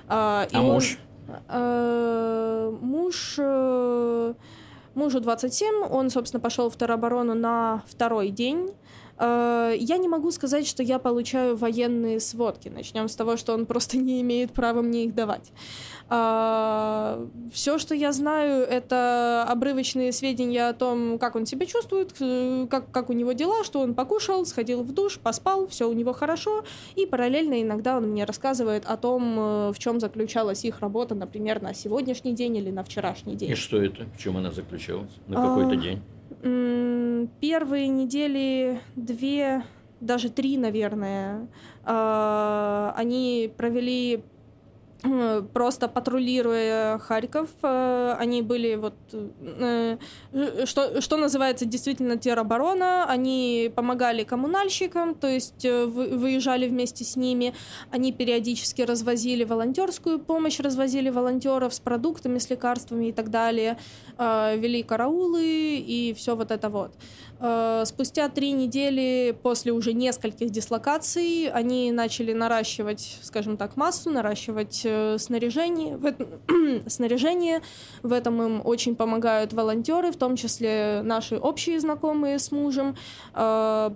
А, 0.09 0.47
а 0.53 0.61
муж? 0.61 0.99
Он, 1.29 1.35
а, 1.49 2.71
муж... 2.81 3.37
Э, 3.39 4.35
мужу 4.95 5.21
27, 5.21 5.85
он, 5.91 6.11
собственно, 6.11 6.41
пошел 6.41 6.71
в 6.71 6.77
тероборону 6.77 7.35
на 7.35 7.83
второй 7.87 8.31
день. 8.31 8.71
Э, 9.23 9.75
я 9.79 9.99
не 9.99 10.09
могу 10.09 10.31
сказать, 10.33 10.67
что 10.67 10.83
я 10.83 10.99
получаю 10.99 11.57
военные 11.57 12.19
сводки. 12.19 12.69
Начнем 12.69 13.09
с 13.09 13.15
того, 13.15 13.37
что 13.37 13.55
он 13.55 13.67
просто 13.67 13.97
не 14.09 14.21
имеет 14.21 14.53
права 14.53 14.83
мне 14.83 15.05
их 15.05 15.15
давать. 15.15 15.53
Э, 16.11 17.25
Все, 17.53 17.79
что 17.79 17.95
я 17.95 18.13
знаю, 18.13 18.65
это 18.65 19.45
обрывочные 19.49 20.13
сведения 20.13 20.69
о 20.69 20.73
том, 20.73 21.19
как 21.19 21.37
он 21.37 21.47
себя 21.47 21.67
чувствует, 21.67 22.15
э, 22.21 22.67
как, 22.69 22.91
как 22.91 23.11
у 23.11 23.13
него 23.13 23.33
дела, 23.33 23.63
что 23.63 23.81
он 23.81 23.95
покушал, 23.95 24.45
сходил 24.45 24.83
в 24.83 24.93
душ, 24.93 25.21
поспал, 25.21 25.69
все 25.69 25.89
у 25.89 25.93
него 25.93 26.13
хорошо. 26.13 26.65
И 26.97 27.07
параллельно 27.07 27.63
иногда 27.63 27.99
он 27.99 28.09
мне 28.11 28.25
рассказывает 28.25 28.85
о 28.87 28.97
том, 28.97 29.73
в 29.73 29.79
чем 29.79 30.01
заключалась 30.01 30.65
их 30.65 30.81
работа, 30.81 31.15
например, 31.15 31.63
на 31.63 31.75
сегодняшний 31.75 32.33
день 32.35 32.57
или 32.57 32.71
на 32.71 32.83
вчерашний 32.83 33.37
день. 33.37 33.51
И 33.51 33.55
что 33.55 33.81
это? 33.81 34.05
В 34.17 34.19
чем 34.19 34.37
она 34.37 34.51
заключалась? 34.51 35.13
На 35.29 35.37
какой-то 35.37 35.77
день? 35.77 36.03
Первые 36.41 37.89
недели 37.89 38.81
две, 38.97 39.65
даже 40.01 40.31
три, 40.31 40.57
наверное, 40.59 41.49
а, 41.85 42.93
они 42.97 43.53
провели 43.57 44.25
просто 45.53 45.89
патрулируя 45.89 46.99
Харьков, 46.99 47.49
э, 47.63 48.17
они 48.19 48.43
были 48.43 48.77
вот, 48.77 48.95
э, 49.13 49.97
что, 50.65 51.01
что 51.01 51.17
называется 51.17 51.65
действительно 51.65 52.17
тероборона, 52.17 53.05
они 53.09 53.73
помогали 53.75 54.23
коммунальщикам, 54.23 55.15
то 55.15 55.27
есть 55.27 55.65
выезжали 55.65 56.69
вместе 56.69 57.05
с 57.05 57.17
ними, 57.17 57.55
они 57.91 58.13
периодически 58.13 58.83
развозили 58.83 59.45
волонтерскую 59.45 60.19
помощь, 60.19 60.61
развозили 60.61 61.11
волонтеров 61.11 61.75
с 61.75 61.81
продуктами, 61.81 62.39
с 62.39 62.49
лекарствами 62.51 63.07
и 63.07 63.13
так 63.13 63.31
далее, 63.31 63.79
вели 64.19 64.83
караулы 64.83 65.77
и 65.79 66.15
все 66.17 66.37
вот 66.37 66.51
это 66.51 66.69
вот. 66.69 66.93
Спустя 67.85 68.29
три 68.29 68.53
недели 68.53 69.37
после 69.43 69.73
уже 69.73 69.93
нескольких 69.93 70.51
дислокаций 70.51 71.51
они 71.51 71.91
начали 71.91 72.33
наращивать, 72.33 73.19
скажем 73.23 73.57
так, 73.57 73.77
массу, 73.77 74.11
наращивать 74.11 74.87
Э, 74.93 75.19
снаряжение. 75.19 75.97
В 75.97 76.07
этом, 76.07 76.29
снаряжение. 76.87 77.63
В 78.03 78.13
этом 78.13 78.43
им 78.43 78.63
очень 78.65 78.95
помогают 78.95 79.53
волонтеры, 79.53 80.13
в 80.13 80.17
том 80.17 80.37
числе 80.37 81.03
наши 81.03 81.37
общие 81.37 81.81
знакомые 81.81 82.39
с 82.39 82.53
мужем 82.53 82.97
э, 83.35 83.91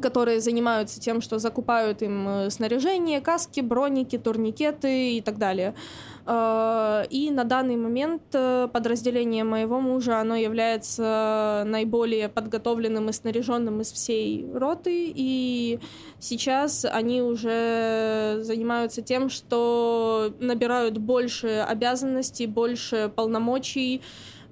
которые 0.00 0.40
занимаются 0.40 0.98
тем, 1.00 1.20
что 1.20 1.38
закупают 1.38 2.00
им 2.02 2.26
э, 2.26 2.50
снаряжение, 2.50 3.20
каски, 3.20 3.60
броники, 3.60 4.16
турникеты 4.16 5.16
и 5.16 5.20
так 5.20 5.36
далее. 5.36 5.74
Э, 5.74 6.11
и 6.24 7.30
на 7.32 7.44
данный 7.44 7.76
момент 7.76 8.22
э, 8.32 8.68
подразделение 8.72 9.42
моего 9.42 9.80
мужа, 9.80 10.20
оно 10.20 10.36
является 10.36 11.64
наиболее 11.66 12.28
подготовленным 12.28 13.08
и 13.08 13.12
снаряженным 13.12 13.80
из 13.80 13.90
всей 13.90 14.46
роты, 14.54 15.12
и 15.14 15.80
сейчас 16.20 16.84
они 16.84 17.22
уже 17.22 18.38
занимаются 18.42 19.02
тем, 19.02 19.30
что 19.30 20.32
набирают 20.38 20.98
больше 20.98 21.64
обязанностей, 21.68 22.46
больше 22.46 23.10
полномочий, 23.14 24.00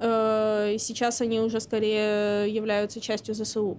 э, 0.00 0.76
сейчас 0.78 1.20
они 1.20 1.40
уже 1.40 1.60
скорее 1.60 2.52
являются 2.52 3.00
частью 3.00 3.34
ЗСУ. 3.34 3.78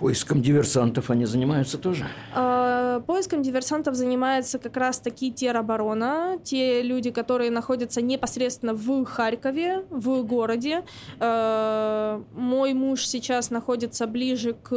Поиском 0.00 0.40
диверсантов 0.40 1.10
они 1.10 1.26
занимаются 1.26 1.76
тоже? 1.76 2.06
А, 2.34 3.00
поиском 3.00 3.42
диверсантов 3.42 3.94
занимается 3.94 4.58
как 4.58 4.78
раз-таки 4.78 5.30
тероборона, 5.30 6.38
те 6.42 6.80
люди, 6.80 7.10
которые 7.10 7.50
находятся 7.50 8.00
непосредственно 8.00 8.72
в 8.72 9.04
Харькове, 9.04 9.84
в 9.90 10.22
городе. 10.22 10.84
А, 11.18 12.24
мой 12.32 12.72
муж 12.72 13.06
сейчас 13.06 13.50
находится 13.50 14.06
ближе 14.06 14.54
к 14.54 14.70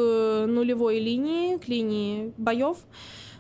нулевой 0.46 1.00
линии, 1.00 1.56
к 1.56 1.70
линии 1.70 2.34
боев. 2.38 2.80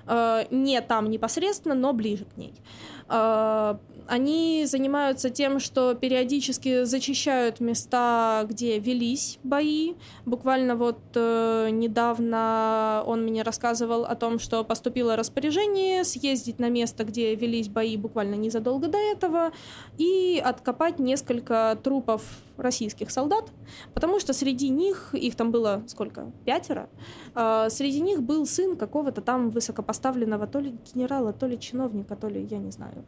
э, 0.05 0.45
не 0.51 0.81
там 0.81 1.09
непосредственно, 1.09 1.75
но 1.75 1.93
ближе 1.93 2.25
к 2.25 2.37
ней. 2.37 2.53
Они 4.07 4.65
занимаются 4.65 5.29
тем, 5.29 5.59
что 5.59 5.93
периодически 5.93 6.83
зачищают 6.83 7.59
места, 7.59 8.45
где 8.49 8.79
велись 8.79 9.39
бои. 9.43 9.93
Буквально 10.25 10.75
вот 10.75 10.99
э, 11.15 11.69
недавно 11.71 13.03
он 13.05 13.23
мне 13.23 13.43
рассказывал 13.43 14.05
о 14.05 14.15
том, 14.15 14.39
что 14.39 14.63
поступило 14.63 15.15
распоряжение 15.15 16.03
съездить 16.03 16.59
на 16.59 16.69
место, 16.69 17.03
где 17.03 17.35
велись 17.35 17.69
бои 17.69 17.97
буквально 17.97 18.35
незадолго 18.35 18.87
до 18.87 18.97
этого, 18.97 19.51
и 19.97 20.41
откопать 20.43 20.99
несколько 20.99 21.77
трупов 21.83 22.23
российских 22.57 23.11
солдат, 23.11 23.51
потому 23.93 24.19
что 24.19 24.33
среди 24.33 24.69
них, 24.69 25.13
их 25.13 25.35
там 25.35 25.51
было 25.51 25.83
сколько, 25.87 26.31
пятеро, 26.45 26.89
э, 27.35 27.67
среди 27.69 28.01
них 28.01 28.21
был 28.21 28.45
сын 28.45 28.75
какого-то 28.75 29.21
там 29.21 29.49
высокопоставленного 29.49 30.47
то 30.47 30.59
ли 30.59 30.75
генерала, 30.93 31.33
то 31.33 31.47
ли 31.47 31.59
чиновника, 31.59 32.15
то 32.15 32.27
ли 32.27 32.43
я 32.49 32.57
не 32.57 32.71
знаю. 32.71 33.05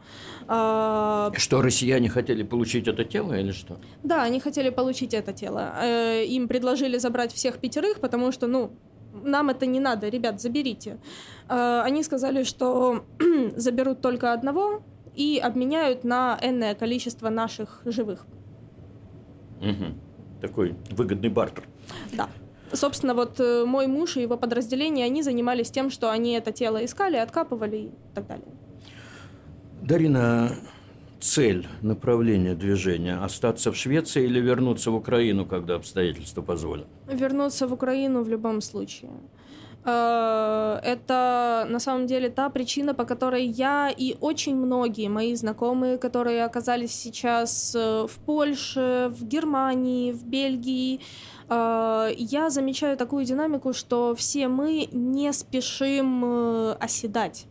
Э, 0.48 1.32
что, 1.38 1.62
россияне 1.62 2.10
хотели 2.10 2.44
получить 2.44 2.88
это 2.88 3.04
тело 3.04 3.34
или 3.34 3.52
что? 3.52 3.78
Да, 4.04 4.24
они 4.24 4.40
хотели 4.40 4.70
получить 4.70 5.14
это 5.14 5.34
тело. 5.34 5.76
Э, 5.82 6.26
им 6.26 6.48
предложили 6.48 6.98
забрать 6.98 7.34
всех 7.34 7.58
пятерых, 7.58 8.00
потому 8.00 8.32
что, 8.32 8.48
ну, 8.48 8.72
нам 9.24 9.50
это 9.50 9.66
не 9.66 9.80
надо, 9.80 10.10
ребят, 10.10 10.42
заберите. 10.42 10.98
Э, 11.50 11.82
они 11.86 12.04
сказали, 12.04 12.44
что 12.44 13.06
заберут 13.56 14.02
только 14.02 14.34
одного 14.34 14.82
и 15.16 15.40
обменяют 15.44 16.04
на 16.04 16.38
энное 16.42 16.76
количество 16.76 17.30
наших 17.30 17.82
живых. 17.86 18.26
Угу. 19.62 20.42
Такой 20.42 20.76
выгодный 20.92 21.30
бартер. 21.30 21.64
Да. 22.14 22.30
Собственно, 22.74 23.14
вот 23.14 23.40
э, 23.40 23.66
мой 23.66 23.88
муж 23.88 24.18
и 24.18 24.22
его 24.22 24.38
подразделение, 24.38 25.06
они 25.06 25.24
занимались 25.24 25.72
тем, 25.72 25.90
что 25.90 26.12
они 26.12 26.34
это 26.34 26.52
тело 26.52 26.84
искали, 26.84 27.18
откапывали 27.18 27.78
и 27.78 27.92
так 28.14 28.28
далее. 28.28 28.48
Дарина, 29.82 30.52
цель, 31.20 31.68
направление 31.82 32.56
движения– 32.56 33.18
остаться 33.24 33.72
в 33.72 33.76
Швеции 33.76 34.26
или 34.26 34.40
вернуться 34.40 34.92
в 34.92 34.96
Украину, 34.96 35.46
когда 35.46 35.76
обстоятельства 35.76 36.42
позволят? 36.42 36.88
Вернуться 37.08 37.68
в 37.68 37.74
Украину 37.74 38.24
в 38.24 38.30
любом 38.30 38.62
случае. 38.62 39.12
Э, 39.86 40.80
это 40.84 41.66
на 41.70 41.80
самом 41.80 42.08
деле 42.08 42.30
та 42.30 42.50
причина, 42.50 42.94
по 42.94 43.06
которой 43.06 43.46
я 43.46 43.90
и 43.90 44.18
очень 44.20 44.56
многие 44.56 45.10
мои 45.10 45.36
знакомые, 45.36 45.98
которые 45.98 46.44
оказались 46.44 46.92
сейчас 46.92 47.76
э, 47.76 48.08
в 48.08 48.18
Польше, 48.26 49.12
в 49.12 49.24
Германии, 49.26 50.12
в 50.12 50.26
Бельгии, 50.26 51.00
э, 51.50 52.10
я 52.18 52.50
замечаю 52.50 52.98
такую 52.98 53.26
динамику, 53.26 53.74
что 53.74 54.16
все 54.16 54.48
мы 54.48 54.90
не 54.92 55.32
спешим 55.34 56.76
оседать. 56.80 57.46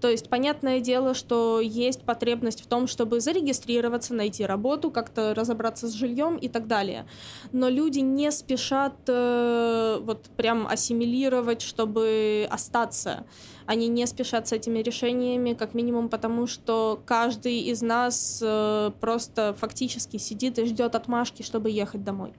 То 0.00 0.08
есть, 0.08 0.28
понятное 0.28 0.80
дело, 0.80 1.14
что 1.14 1.60
есть 1.60 2.02
потребность 2.02 2.62
в 2.62 2.66
том, 2.66 2.86
чтобы 2.86 3.20
зарегистрироваться, 3.20 4.14
найти 4.14 4.46
работу, 4.46 4.90
как-то 4.90 5.34
разобраться 5.34 5.88
с 5.88 5.92
жильем 5.92 6.36
и 6.36 6.48
так 6.48 6.66
далее. 6.66 7.06
Но 7.52 7.68
люди 7.68 7.98
не 7.98 8.30
спешат 8.32 8.94
э, 9.06 9.98
вот 10.00 10.24
прям 10.36 10.66
ассимилировать, 10.66 11.60
чтобы 11.60 12.46
остаться. 12.50 13.24
Они 13.66 13.88
не 13.88 14.06
спешат 14.06 14.48
с 14.48 14.52
этими 14.52 14.78
решениями, 14.78 15.52
как 15.52 15.74
минимум 15.74 16.08
потому, 16.08 16.46
что 16.46 17.00
каждый 17.04 17.60
из 17.60 17.82
нас 17.82 18.40
э, 18.42 18.90
просто 19.00 19.54
фактически 19.58 20.16
сидит 20.16 20.58
и 20.58 20.64
ждет 20.64 20.94
отмашки, 20.94 21.42
чтобы 21.42 21.70
ехать 21.70 22.02
домой. 22.02 22.32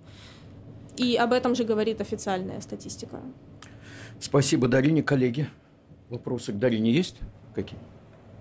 И 0.98 1.16
об 1.16 1.32
этом 1.32 1.56
же 1.56 1.64
говорит 1.64 2.02
официальная 2.02 2.60
статистика. 2.60 3.22
Спасибо, 4.20 4.68
Дарине, 4.68 5.04
коллеги. 5.04 5.48
Вопросы 6.10 6.52
к 6.52 6.60
Дарине 6.60 6.92
есть? 6.92 7.18
Какие? 7.54 7.80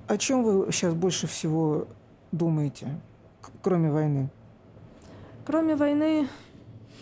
О 0.07 0.17
чем 0.17 0.43
вы 0.43 0.73
сейчас 0.73 0.95
больше 0.95 1.27
всего 1.27 1.87
думаете, 2.33 2.89
кроме 3.63 3.91
войны? 3.91 4.29
Кроме 5.45 5.77
войны, 5.77 6.29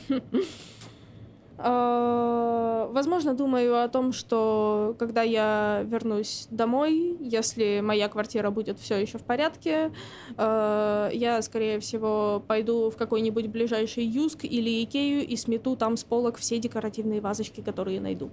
а, 1.58 2.68
Возможно, 2.90 3.34
думаю 3.34 3.82
о 3.82 3.88
том, 3.88 4.12
что 4.12 4.96
когда 4.98 5.22
я 5.22 5.82
вернусь 5.84 6.46
домой, 6.50 7.16
если 7.20 7.80
моя 7.80 8.08
квартира 8.08 8.50
будет 8.50 8.78
все 8.78 8.96
еще 8.96 9.18
в 9.18 9.22
порядке, 9.22 9.92
а, 10.36 11.10
я, 11.10 11.40
скорее 11.42 11.80
всего, 11.80 12.42
пойду 12.46 12.90
в 12.90 12.96
какой-нибудь 12.96 13.48
ближайший 13.48 14.04
Юск 14.04 14.44
или 14.44 14.82
Икею 14.82 15.26
и 15.26 15.36
смету 15.36 15.76
там 15.76 15.96
с 15.96 16.04
полок 16.04 16.38
все 16.38 16.58
декоративные 16.58 17.20
вазочки, 17.20 17.60
которые 17.60 18.00
найду. 18.00 18.30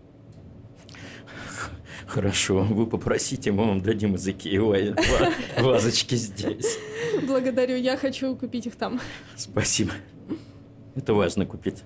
Хорошо, 2.07 2.61
вы 2.61 2.85
попросите, 2.85 3.51
мы 3.51 3.67
вам 3.67 3.81
дадим 3.81 4.15
из 4.15 4.27
Икеи 4.27 4.57
вазочки 5.61 6.15
здесь. 6.15 6.77
Благодарю, 7.23 7.75
я 7.75 7.97
хочу 7.97 8.35
купить 8.35 8.67
их 8.67 8.75
там. 8.75 8.99
Спасибо. 9.35 9.91
Это 10.95 11.13
важно 11.13 11.45
купить 11.45 11.83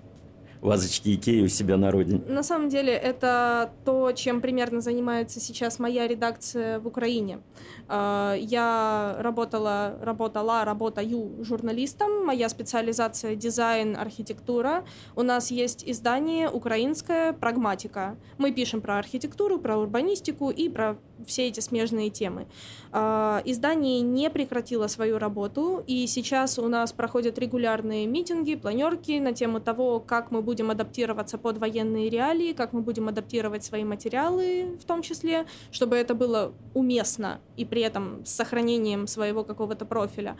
вазочки 0.62 1.16
Икеи 1.16 1.42
у 1.42 1.48
себя 1.48 1.78
на 1.78 1.92
родине? 1.92 2.22
На 2.28 2.44
самом 2.44 2.70
деле 2.70 2.94
это 2.94 3.72
то, 3.86 4.12
чем 4.12 4.42
примерно 4.42 4.82
занимается 4.82 5.40
сейчас 5.40 5.80
моя 5.80 6.08
редакция 6.08 6.80
в 6.80 6.88
Украине. 6.88 7.40
А, 7.88 8.36
я 8.36 9.16
работала, 9.20 9.98
работала, 10.02 10.66
работаю 10.66 11.44
журналистом. 11.44 12.26
Моя 12.26 12.50
специализация 12.50 13.36
дизайн, 13.36 13.96
архитектура. 13.98 14.86
У 15.16 15.24
нас 15.24 15.52
есть 15.52 15.84
издание 15.86 16.50
украинское 16.50 17.34
«Прагматика». 17.34 18.18
Мы 18.38 18.52
пишем 18.52 18.82
про 18.82 18.98
архитектуру, 19.00 19.60
про 19.60 19.78
урбанистику 19.78 20.50
и 20.50 20.70
про 20.70 20.98
все 21.26 21.48
эти 21.48 21.60
смежные 21.60 22.10
темы. 22.10 22.48
А, 22.92 23.42
издание 23.46 24.02
не 24.02 24.30
прекратило 24.30 24.88
свою 24.88 25.18
работу, 25.18 25.84
и 25.86 26.08
сейчас 26.08 26.60
у 26.60 26.68
нас 26.68 26.92
проходят 26.92 27.38
регулярные 27.40 28.08
митинги, 28.08 28.56
планерки 28.56 29.20
на 29.20 29.34
тему 29.34 29.60
того, 29.60 30.00
как 30.00 30.32
мы 30.32 30.42
будем 30.42 30.72
адаптироваться 30.72 31.38
под 31.38 31.58
военные 31.58 32.10
реалии, 32.10 32.54
как 32.54 32.74
мы 32.74 32.82
будем 32.82 33.08
адаптировать 33.08 33.64
свои 33.64 33.84
материалы 33.84 34.78
в 34.80 34.86
том 34.86 35.02
числе, 35.02 35.46
чтобы 35.72 35.96
это 35.96 36.16
было 36.16 36.54
уместно 36.74 37.40
и 37.58 37.66
при 37.66 37.82
этом 37.82 38.26
с 38.26 38.32
сохранением 38.32 39.08
своего 39.08 39.44
какого-то 39.44 39.86
профиля. 39.86 40.38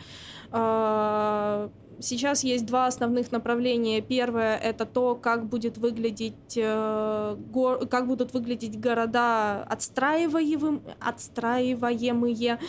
Сейчас 2.02 2.44
есть 2.44 2.66
два 2.66 2.88
основных 2.88 3.32
направления. 3.32 4.02
Первое 4.02 4.58
это 4.58 4.86
то, 4.86 5.16
как 5.16 5.46
будет 5.46 5.78
выглядеть, 5.78 6.56
э, 6.56 7.36
го, 7.52 7.80
как 7.90 8.08
будут 8.08 8.34
выглядеть 8.34 8.80
города 8.80 9.64
отстраиваемые, 9.64 10.80
отстраиваемые 11.00 12.60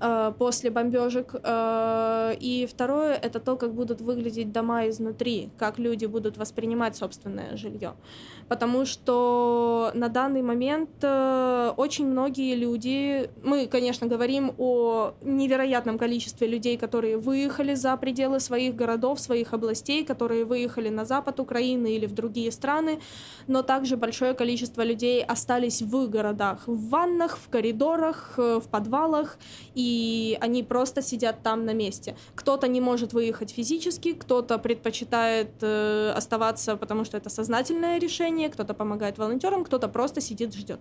э, 0.00 0.32
после 0.38 0.70
бомбежек. 0.70 1.34
Э, 1.42 2.34
и 2.38 2.66
второе 2.70 3.14
это 3.14 3.40
то, 3.40 3.56
как 3.56 3.74
будут 3.74 4.00
выглядеть 4.00 4.52
дома 4.52 4.88
изнутри, 4.88 5.50
как 5.58 5.78
люди 5.78 6.06
будут 6.06 6.36
воспринимать 6.36 6.96
собственное 6.96 7.56
жилье. 7.56 7.94
Потому 8.48 8.86
что 8.86 9.90
на 9.94 10.08
данный 10.08 10.42
момент 10.42 10.90
э, 11.02 11.72
очень 11.76 12.06
многие 12.06 12.54
люди, 12.54 13.28
мы, 13.42 13.66
конечно, 13.66 14.06
говорим 14.06 14.54
о 14.58 15.14
невероятном 15.22 15.98
количестве 15.98 16.46
людей, 16.46 16.76
которые 16.76 17.16
выехали 17.16 17.74
за 17.74 17.96
пределы 17.96 18.38
своих 18.38 18.75
городов, 18.76 19.18
своих 19.20 19.52
областей, 19.54 20.04
которые 20.04 20.44
выехали 20.44 20.88
на 20.88 21.04
запад 21.04 21.40
Украины 21.40 21.96
или 21.96 22.06
в 22.06 22.12
другие 22.12 22.52
страны, 22.52 23.00
но 23.46 23.62
также 23.62 23.96
большое 23.96 24.34
количество 24.34 24.82
людей 24.82 25.24
остались 25.24 25.82
в 25.82 26.08
городах, 26.08 26.62
в 26.66 26.88
ваннах, 26.90 27.38
в 27.38 27.48
коридорах, 27.48 28.34
э, 28.38 28.60
в 28.62 28.68
подвалах, 28.68 29.38
и 29.74 30.38
они 30.40 30.62
просто 30.62 31.02
сидят 31.02 31.42
там 31.42 31.64
на 31.64 31.74
месте. 31.74 32.16
Кто-то 32.34 32.68
не 32.68 32.80
может 32.80 33.12
выехать 33.12 33.50
физически, 33.50 34.12
кто-то 34.12 34.58
предпочитает 34.58 35.50
э, 35.62 36.12
оставаться, 36.16 36.76
потому 36.76 37.04
что 37.04 37.16
это 37.16 37.30
сознательное 37.30 37.98
решение, 37.98 38.48
кто-то 38.48 38.74
помогает 38.74 39.18
волонтерам, 39.18 39.64
кто-то 39.64 39.88
просто 39.88 40.20
сидит, 40.20 40.54
ждет. 40.54 40.80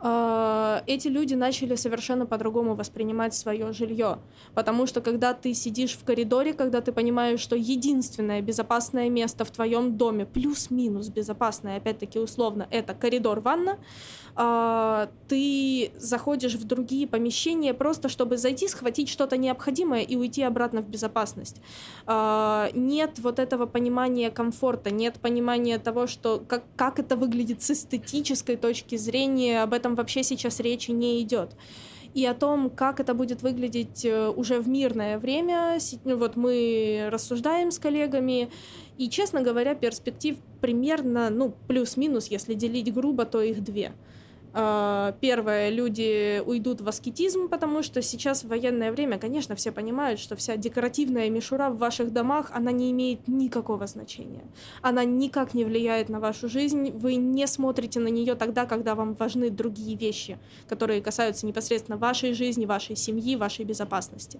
А, 0.00 0.82
эти 0.86 1.08
люди 1.08 1.34
начали 1.34 1.76
совершенно 1.76 2.26
по-другому 2.26 2.74
воспринимать 2.74 3.34
свое 3.34 3.72
жилье. 3.72 4.18
Потому 4.54 4.86
что 4.86 5.00
когда 5.00 5.34
ты 5.34 5.54
сидишь 5.54 5.92
в 5.92 6.04
коридоре, 6.04 6.52
когда 6.52 6.80
ты 6.80 6.92
понимаешь, 6.92 7.13
что 7.36 7.56
единственное 7.56 8.40
безопасное 8.40 9.08
место 9.08 9.44
в 9.44 9.50
твоем 9.50 9.96
доме, 9.96 10.26
плюс-минус 10.26 11.08
безопасное, 11.08 11.78
опять-таки 11.78 12.18
условно, 12.18 12.66
это 12.70 12.94
коридор-ванна, 12.94 13.78
а, 14.36 15.08
ты 15.28 15.92
заходишь 15.96 16.54
в 16.54 16.64
другие 16.64 17.06
помещения 17.06 17.72
просто, 17.72 18.08
чтобы 18.08 18.36
зайти, 18.36 18.66
схватить 18.68 19.08
что-то 19.08 19.36
необходимое 19.36 20.02
и 20.02 20.16
уйти 20.16 20.42
обратно 20.42 20.82
в 20.82 20.88
безопасность. 20.88 21.60
А, 22.06 22.70
нет 22.74 23.18
вот 23.18 23.38
этого 23.38 23.66
понимания 23.66 24.30
комфорта, 24.30 24.90
нет 24.90 25.20
понимания 25.20 25.78
того, 25.78 26.06
что 26.06 26.42
как, 26.46 26.64
как 26.76 26.98
это 26.98 27.16
выглядит 27.16 27.62
с 27.62 27.70
эстетической 27.70 28.56
точки 28.56 28.96
зрения, 28.96 29.62
об 29.62 29.72
этом 29.72 29.94
вообще 29.94 30.22
сейчас 30.22 30.60
речи 30.60 30.90
не 30.90 31.22
идет 31.22 31.50
и 32.14 32.24
о 32.26 32.34
том, 32.34 32.70
как 32.70 33.00
это 33.00 33.12
будет 33.12 33.42
выглядеть 33.42 34.04
э, 34.04 34.28
уже 34.28 34.60
в 34.60 34.68
мирное 34.68 35.18
время. 35.18 35.78
Ну, 36.04 36.16
вот 36.16 36.36
мы 36.36 37.08
рассуждаем 37.10 37.72
с 37.72 37.78
коллегами, 37.78 38.50
и, 38.96 39.10
честно 39.10 39.42
говоря, 39.42 39.74
перспектив 39.74 40.36
примерно, 40.60 41.28
ну, 41.28 41.52
плюс-минус, 41.66 42.28
если 42.28 42.54
делить 42.54 42.94
грубо, 42.94 43.24
то 43.24 43.42
их 43.42 43.62
две. 43.64 43.92
Э, 44.54 45.12
первое, 45.20 45.70
люди 45.70 46.40
уйдут 46.46 46.80
в 46.80 46.88
аскетизм, 46.88 47.48
потому 47.48 47.82
что 47.82 48.00
сейчас 48.02 48.44
в 48.44 48.48
военное 48.48 48.92
время, 48.92 49.18
конечно, 49.18 49.56
все 49.56 49.72
понимают, 49.72 50.20
что 50.20 50.36
вся 50.36 50.56
декоративная 50.56 51.28
мишура 51.28 51.70
в 51.70 51.78
ваших 51.78 52.12
домах, 52.12 52.50
она 52.54 52.70
не 52.70 52.92
имеет 52.92 53.26
никакого 53.26 53.86
значения. 53.86 54.44
Она 54.80 55.04
никак 55.04 55.54
не 55.54 55.64
влияет 55.64 56.08
на 56.08 56.20
вашу 56.20 56.48
жизнь. 56.48 56.92
Вы 56.92 57.16
не 57.16 57.46
смотрите 57.48 57.98
на 57.98 58.08
нее 58.08 58.36
тогда, 58.36 58.64
когда 58.64 58.94
вам 58.94 59.14
важны 59.14 59.50
другие 59.50 59.96
вещи, 59.96 60.38
которые 60.68 61.02
касаются 61.02 61.46
непосредственно 61.46 61.98
вашей 61.98 62.32
жизни, 62.32 62.64
вашей 62.64 62.94
семьи, 62.94 63.34
вашей 63.36 63.64
безопасности. 63.64 64.38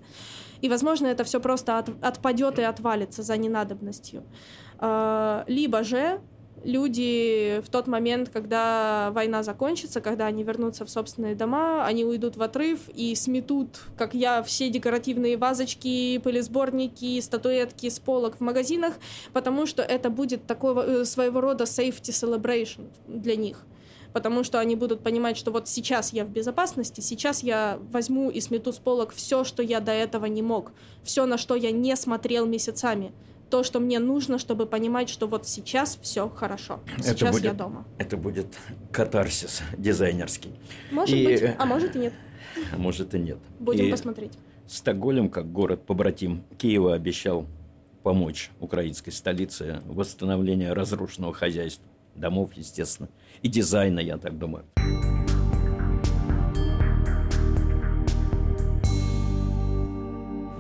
И, 0.61 0.69
возможно, 0.69 1.09
это 1.09 1.25
все 1.25 1.41
просто 1.41 1.79
от, 1.79 1.89
отпадет 2.03 2.59
и 2.61 2.63
отвалится 2.63 3.23
за 3.23 3.37
ненадобностью. 3.37 4.23
Э, 4.79 5.43
либо 5.49 5.83
же 5.83 6.21
люди 6.65 7.61
в 7.65 7.71
тот 7.71 7.87
момент, 7.87 8.31
когда 8.33 9.11
война 9.13 9.43
закончится, 9.43 10.01
когда 10.01 10.27
они 10.27 10.43
вернутся 10.43 10.85
в 10.85 10.91
собственные 10.91 11.35
дома, 11.35 11.85
они 11.87 12.05
уйдут 12.05 12.37
в 12.37 12.43
отрыв 12.43 12.81
и 12.95 13.15
сметут, 13.15 13.81
как 13.97 14.15
я, 14.15 14.43
все 14.43 14.71
декоративные 14.71 15.37
вазочки, 15.37 16.19
пылесборники, 16.19 17.21
статуэтки 17.21 17.89
с 17.89 17.99
полок 17.99 18.37
в 18.37 18.41
магазинах, 18.41 18.95
потому 19.33 19.67
что 19.67 19.83
это 19.83 20.11
будет 20.11 20.47
такого 20.47 21.01
э, 21.01 21.05
своего 21.05 21.41
рода 21.41 21.65
safety 21.65 22.11
celebration 22.11 22.89
для 23.07 23.37
них. 23.37 23.65
Потому 24.13 24.45
что 24.45 24.61
они 24.61 24.77
будут 24.77 25.03
понимать, 25.03 25.37
что 25.37 25.51
вот 25.51 25.69
сейчас 25.69 26.13
я 26.13 26.25
в 26.25 26.29
безопасности, 26.29 27.01
сейчас 27.01 27.43
я 27.43 27.81
возьму 27.91 28.31
и 28.31 28.41
смету 28.41 28.73
с 28.73 28.79
полок 28.79 29.13
все, 29.13 29.43
что 29.43 29.63
я 29.63 29.81
до 29.81 29.91
этого 29.91 30.27
не 30.27 30.41
мог, 30.41 30.73
все, 31.03 31.27
на 31.27 31.37
что 31.37 31.57
я 31.57 31.73
не 31.73 31.97
смотрел 31.97 32.47
месяцами 32.47 33.13
то, 33.51 33.63
что 33.63 33.81
мне 33.81 33.99
нужно, 33.99 34.39
чтобы 34.39 34.67
понимать, 34.67 35.09
что 35.09 35.27
вот 35.27 35.47
сейчас 35.47 35.99
все 36.01 36.29
хорошо. 36.29 36.81
Сейчас 36.97 37.23
это 37.23 37.33
будет, 37.33 37.45
я 37.45 37.53
дома. 37.53 37.87
Это 37.99 38.17
будет 38.17 38.47
катарсис 38.93 39.63
дизайнерский. 39.77 40.55
Может 40.91 41.17
и, 41.17 41.25
быть, 41.25 41.43
а 41.59 41.65
может 41.67 41.97
и 41.97 41.99
нет. 41.99 42.13
Может 42.77 43.15
и 43.15 43.19
нет. 43.19 43.39
Будем 43.59 43.87
и 43.87 43.91
посмотреть. 43.91 44.33
Стокгольм, 44.67 45.29
как 45.29 45.51
город-побратим 45.51 46.45
Киева, 46.57 46.95
обещал 46.95 47.47
помочь 48.05 48.51
украинской 48.61 49.11
столице 49.11 49.81
в 49.85 49.97
восстановлении 49.97 50.67
разрушенного 50.67 51.35
хозяйства, 51.35 51.87
домов, 52.15 52.51
естественно, 52.55 53.09
и 53.43 53.49
дизайна, 53.49 53.99
я 53.99 54.19
так 54.19 54.39
думаю. 54.39 54.65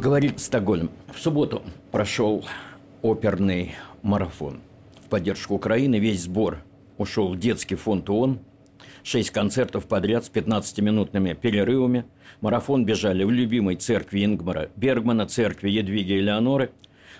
Говорит 0.00 0.38
Стокгольм. 0.40 0.90
В 1.14 1.18
субботу 1.18 1.62
прошел 1.90 2.44
оперный 3.04 3.74
марафон. 4.02 4.60
В 5.04 5.10
поддержку 5.10 5.54
Украины 5.54 5.98
весь 5.98 6.22
сбор 6.22 6.64
ушел 6.96 7.28
в 7.28 7.38
детский 7.38 7.74
фонд 7.74 8.08
ООН. 8.08 8.38
Шесть 9.02 9.28
концертов 9.28 9.84
подряд 9.84 10.24
с 10.24 10.30
15-минутными 10.30 11.34
перерывами. 11.34 12.06
Марафон 12.40 12.86
бежали 12.86 13.22
в 13.24 13.30
любимой 13.30 13.76
церкви 13.76 14.24
Ингмара 14.24 14.70
Бергмана, 14.76 15.26
церкви 15.26 15.68
Едвиги 15.68 16.14
Элеоноры. 16.14 16.70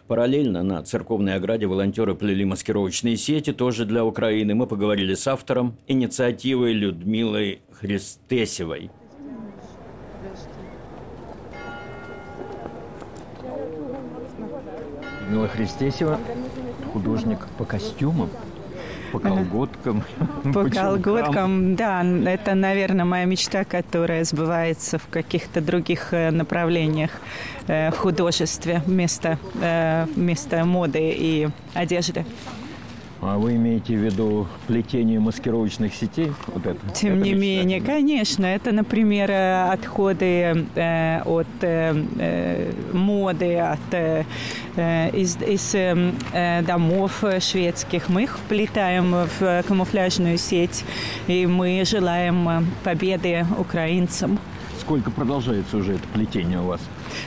Параллельно 0.07 0.62
на 0.62 0.82
церковной 0.82 1.35
ограде 1.35 1.66
волонтеры 1.66 2.14
плели 2.14 2.47
маскировочные 2.47 3.18
сети, 3.18 3.53
тоже 3.53 3.85
для 3.85 4.07
Украины. 4.07 4.55
Мы 4.55 4.66
поговорили 4.66 5.12
с 5.12 5.28
автором 5.28 5.76
инициативы 5.87 6.72
Людмилой 6.72 7.61
Христесевой. 7.70 8.91
Людмила 15.35 15.49
Христесева, 15.49 16.20
художник 16.93 17.41
по 17.59 17.64
костюмам, 17.64 18.30
по 19.11 19.18
колготкам. 19.18 20.05
По 20.55 20.70
колготкам, 20.70 21.74
да. 21.74 22.05
Это, 22.05 22.55
наверное, 22.55 23.05
моя 23.05 23.24
мечта, 23.24 23.64
которая 23.64 24.22
сбывается 24.22 24.99
в 24.99 25.09
каких-то 25.09 25.61
других 25.61 26.12
э, 26.12 26.30
направлениях 26.30 27.11
э, 27.66 27.91
в 27.91 27.97
художестве 27.97 28.80
вместо, 28.87 29.39
э, 29.61 30.07
вместо 30.14 30.64
моды 30.64 31.12
и 31.16 31.49
одежды. 31.74 32.24
А 33.27 33.39
вы 33.39 33.57
имеете 33.57 33.97
в 33.97 34.01
виду 34.05 34.47
плетение 34.66 35.18
маскировочных 35.18 35.95
сетей? 35.95 36.31
Вот 36.47 36.66
это, 36.66 36.79
Тем 36.95 37.14
это 37.14 37.25
не 37.25 37.33
менее, 37.33 37.81
конечно. 37.81 38.45
Это, 38.45 38.70
например, 38.70 39.31
отходы 39.72 40.66
э, 40.75 41.22
от 41.22 41.47
э, 41.62 42.72
моды, 42.93 43.57
от, 43.57 43.79
э, 43.93 44.25
из, 45.14 45.39
из 45.39 45.75
э, 45.75 46.62
домов 46.66 47.25
шведских. 47.41 48.11
Мы 48.11 48.25
их 48.25 48.37
вплетаем 48.37 49.27
в 49.41 49.62
камуфляжную 49.66 50.37
сеть, 50.37 50.85
и 51.27 51.47
мы 51.47 51.83
желаем 51.87 52.66
победы 52.83 53.47
украинцам. 53.59 54.39
Сколько 54.79 55.11
продолжается 55.11 55.79
уже 55.79 55.95
это 55.95 56.07
плетение 56.12 56.61
у 56.61 56.66
вас? 56.66 56.81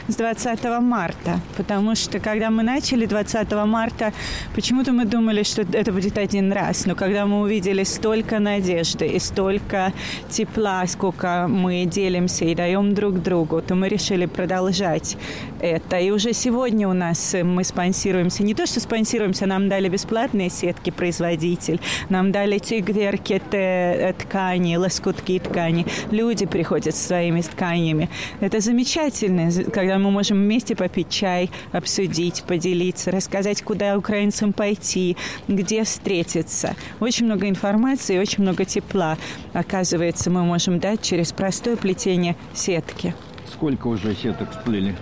С 0.08 0.16
20 0.16 0.64
марта, 0.82 1.40
потому 1.56 1.96
что 1.96 2.20
когда 2.20 2.50
мы 2.50 2.64
начали 2.64 3.06
20 3.06 3.52
марта, 3.66 4.14
почему-то 4.56 4.92
мы 4.92 5.06
думали, 5.06 5.44
что 5.44 5.62
это 5.62 5.92
будет 5.92 6.18
один 6.18 6.52
раз, 6.52 6.86
но 6.86 6.96
когда 6.96 7.26
мы 7.26 7.42
увидели 7.42 7.84
столько 7.84 8.40
надежды 8.40 9.08
и 9.08 9.20
столько 9.20 9.94
тепла, 10.30 10.86
сколько 10.88 11.48
мы 11.48 11.86
делимся 11.86 12.46
и 12.46 12.56
даем 12.56 12.94
друг 12.94 13.22
другу, 13.22 13.62
то 13.62 13.76
мы 13.76 13.90
решили 13.90 14.26
продолжать 14.26 15.18
это. 15.60 15.98
И 15.98 16.12
уже 16.12 16.34
сегодня 16.34 16.88
у 16.88 16.94
нас 16.94 17.36
мы 17.44 17.64
спонсируемся, 17.64 18.44
не 18.44 18.54
то 18.54 18.66
что 18.66 18.80
спонсируемся, 18.80 19.46
нам 19.46 19.70
дали 19.70 19.90
бесплатные 19.90 20.50
сетки 20.50 20.90
производитель, 20.90 21.80
нам 22.10 22.32
дали 22.32 22.60
тигверки 22.60 23.42
э, 23.52 24.14
ткани, 24.14 24.76
лоскутки 24.76 25.40
ткани. 25.40 25.86
Люди 26.12 26.46
приходят 26.46 26.96
со 26.96 27.08
своими 27.08 27.42
тканями. 27.42 28.10
Это 28.40 28.60
замечательно, 28.60 29.50
когда 29.78 30.00
мы 30.00 30.10
можем 30.10 30.40
вместе 30.40 30.76
попить 30.76 31.12
чай, 31.12 31.52
обсудить, 31.72 32.44
поделиться, 32.48 33.12
рассказать, 33.12 33.62
куда 33.62 33.96
украинцам 33.96 34.52
пойти, 34.52 35.16
где 35.48 35.84
встретиться. 35.84 36.76
Очень 37.00 37.28
много 37.28 37.48
информации, 37.48 38.18
очень 38.18 38.42
много 38.42 38.66
тепла, 38.66 39.20
оказывается, 39.54 40.32
мы 40.32 40.44
можем 40.44 40.80
дать 40.80 41.04
через 41.04 41.32
простое 41.32 41.76
плетение 41.76 42.36
сетки. 42.56 43.14
Сколько 43.54 43.86
уже 43.86 44.16
сеток 44.16 44.52
сплели? 44.52 44.96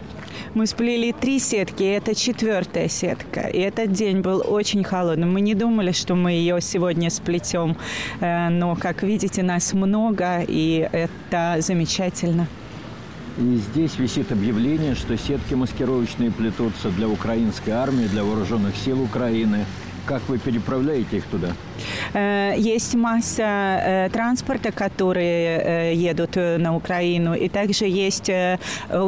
Мы 0.54 0.68
сплели 0.68 1.14
три 1.14 1.40
сетки, 1.40 1.84
и 1.84 1.86
это 1.86 2.14
четвертая 2.14 2.90
сетка. 2.90 3.48
И 3.48 3.60
этот 3.60 3.94
день 3.94 4.20
был 4.20 4.44
очень 4.46 4.84
холодным. 4.84 5.32
Мы 5.32 5.40
не 5.40 5.56
думали, 5.56 5.94
что 5.94 6.16
мы 6.16 6.34
ее 6.34 6.60
сегодня 6.60 7.10
сплетем, 7.10 7.78
э, 8.20 8.50
но, 8.50 8.76
как 8.76 9.04
видите, 9.04 9.42
нас 9.42 9.72
много, 9.72 10.42
и 10.46 10.86
это 10.92 11.56
замечательно. 11.60 12.48
И 13.38 13.58
здесь 13.58 14.00
висит 14.00 14.32
объявление, 14.32 14.96
что 14.96 15.18
сетки 15.18 15.56
маскировочные 15.56 16.32
плетутся 16.32 16.90
для 16.90 17.10
украинской 17.10 17.72
армии, 17.72 18.08
для 18.08 18.24
вооруженных 18.24 18.78
сил 18.78 19.02
Украины. 19.02 19.66
Как 20.06 20.22
вы 20.30 20.38
переправляете 20.38 21.18
их 21.18 21.24
туда? 21.26 21.48
Э, 22.14 22.54
есть 22.58 22.96
масса 22.96 23.42
э, 23.44 24.10
транспорта, 24.12 24.72
которые 24.72 25.92
э, 25.92 25.94
едут 25.96 26.36
на 26.36 26.76
Украину, 26.76 27.34
и 27.34 27.50
также 27.50 27.86
есть 27.86 28.32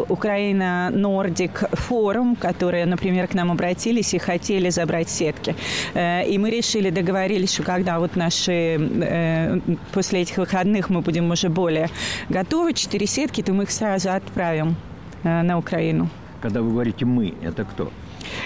Украина 0.10 0.90
Нордик 0.92 1.64
форум, 1.74 2.36
которые, 2.36 2.86
например, 2.86 3.28
к 3.28 3.36
нам 3.36 3.52
обратились 3.52 4.14
и 4.14 4.18
хотели 4.18 4.70
забрать 4.70 5.10
сетки. 5.10 5.56
И 5.96 6.38
мы 6.40 6.50
решили, 6.50 6.90
договорились, 6.90 7.54
что 7.54 7.64
когда 7.64 8.00
вот 8.00 8.16
наши 8.16 9.62
после 9.94 10.22
этих 10.22 10.38
выходных 10.38 10.90
мы 10.90 11.02
будем 11.02 11.30
уже 11.32 11.50
более 11.50 11.90
готовы, 12.30 12.74
четыре 12.74 13.08
сетки, 13.08 13.42
то 13.44 13.54
мы 13.54 13.64
их 13.64 13.72
сразу 13.72 14.10
отправим 14.12 14.76
на 15.24 15.58
Украину. 15.58 16.10
Когда 16.42 16.62
вы 16.62 16.72
говорите 16.72 17.06
«мы», 17.06 17.34
это 17.44 17.64
кто? 17.66 17.92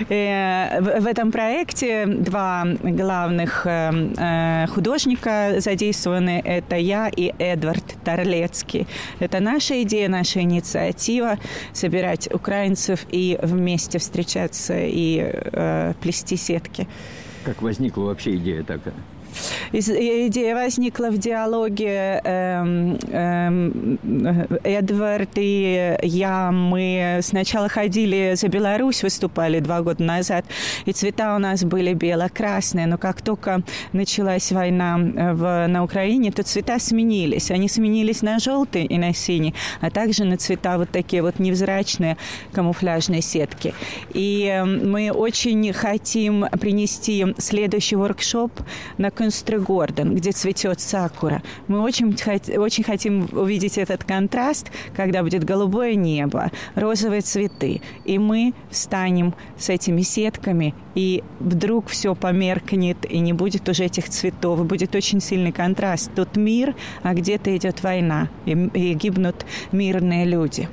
Э, 0.09 0.81
в 0.81 1.05
этом 1.05 1.31
проекте 1.31 2.05
два 2.05 2.65
главных 2.81 3.65
э, 3.65 3.91
э, 4.17 4.67
художника 4.67 5.55
задействованы. 5.59 6.41
Это 6.43 6.75
я 6.75 7.09
и 7.09 7.33
Эдвард 7.39 7.83
Торлецкий. 8.03 8.87
Это 9.19 9.39
наша 9.39 9.81
идея, 9.83 10.09
наша 10.09 10.41
инициатива 10.41 11.37
собирать 11.73 12.33
украинцев 12.33 13.05
и 13.11 13.37
вместе 13.41 13.99
встречаться 13.99 14.75
и 14.77 15.31
плести 16.01 16.35
сетки. 16.35 16.87
Как 17.43 17.61
возникла 17.61 18.03
вообще 18.03 18.35
идея 18.35 18.63
такая? 18.63 18.93
Идея 19.71 20.55
возникла 20.55 21.09
в 21.09 21.17
диалоге 21.17 22.21
эм, 22.23 22.97
эм, 23.11 23.99
Эдвард 24.63 25.29
и 25.35 25.97
я. 26.03 26.51
Мы 26.51 27.19
сначала 27.21 27.69
ходили 27.69 28.33
за 28.35 28.47
Беларусь, 28.47 29.03
выступали 29.03 29.59
два 29.59 29.81
года 29.81 30.03
назад, 30.03 30.45
и 30.85 30.91
цвета 30.91 31.35
у 31.35 31.39
нас 31.39 31.63
были 31.63 31.93
бело-красные, 31.93 32.87
но 32.87 32.97
как 32.97 33.21
только 33.21 33.61
началась 33.93 34.51
война 34.51 34.99
э, 34.99 35.33
в, 35.33 35.67
на 35.67 35.83
Украине, 35.83 36.31
то 36.31 36.43
цвета 36.43 36.79
сменились. 36.79 37.51
Они 37.51 37.69
сменились 37.69 38.21
на 38.21 38.39
желтый 38.39 38.85
и 38.85 38.97
на 38.97 39.13
синий, 39.13 39.53
а 39.79 39.89
также 39.89 40.25
на 40.25 40.37
цвета 40.37 40.77
вот 40.77 40.89
такие 40.89 41.21
вот 41.21 41.39
невзрачные 41.39 42.17
камуфляжные 42.51 43.21
сетки. 43.21 43.73
И 44.13 44.45
эм, 44.45 44.91
мы 44.91 45.11
очень 45.11 45.71
хотим 45.73 46.45
принести 46.59 47.25
следующий 47.37 47.95
воркшоп 47.95 48.51
на 48.97 49.11
Кюнстрегорден, 49.21 50.15
где 50.15 50.31
цветет 50.31 50.79
сакура. 50.79 51.43
Мы 51.67 51.81
очень, 51.81 52.15
очень 52.57 52.83
хотим 52.83 53.29
увидеть 53.31 53.77
этот 53.77 54.03
контраст, 54.03 54.71
когда 54.95 55.21
будет 55.21 55.43
голубое 55.43 55.93
небо, 55.93 56.49
розовые 56.73 57.21
цветы. 57.21 57.81
И 58.03 58.17
мы 58.17 58.55
встанем 58.71 59.35
с 59.59 59.69
этими 59.69 60.01
сетками, 60.01 60.73
и 60.95 61.23
вдруг 61.39 61.89
все 61.89 62.15
померкнет, 62.15 62.97
и 63.07 63.19
не 63.19 63.33
будет 63.33 63.69
уже 63.69 63.83
этих 63.83 64.09
цветов, 64.09 64.59
и 64.59 64.63
будет 64.63 64.95
очень 64.95 65.21
сильный 65.21 65.51
контраст. 65.51 66.09
Тут 66.15 66.35
мир, 66.35 66.73
а 67.03 67.13
где-то 67.13 67.55
идет 67.55 67.83
война, 67.83 68.27
и, 68.47 68.53
и 68.73 68.95
гибнут 68.95 69.45
мирные 69.71 70.25
люди. 70.25 70.67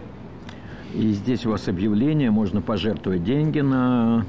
И 0.95 1.13
здесь 1.13 1.45
у 1.45 1.51
вас 1.51 1.69
объявление, 1.69 2.31
можно 2.31 2.63
пожертвовать 2.63 3.25
деньги 3.25 3.61
на 3.61 4.25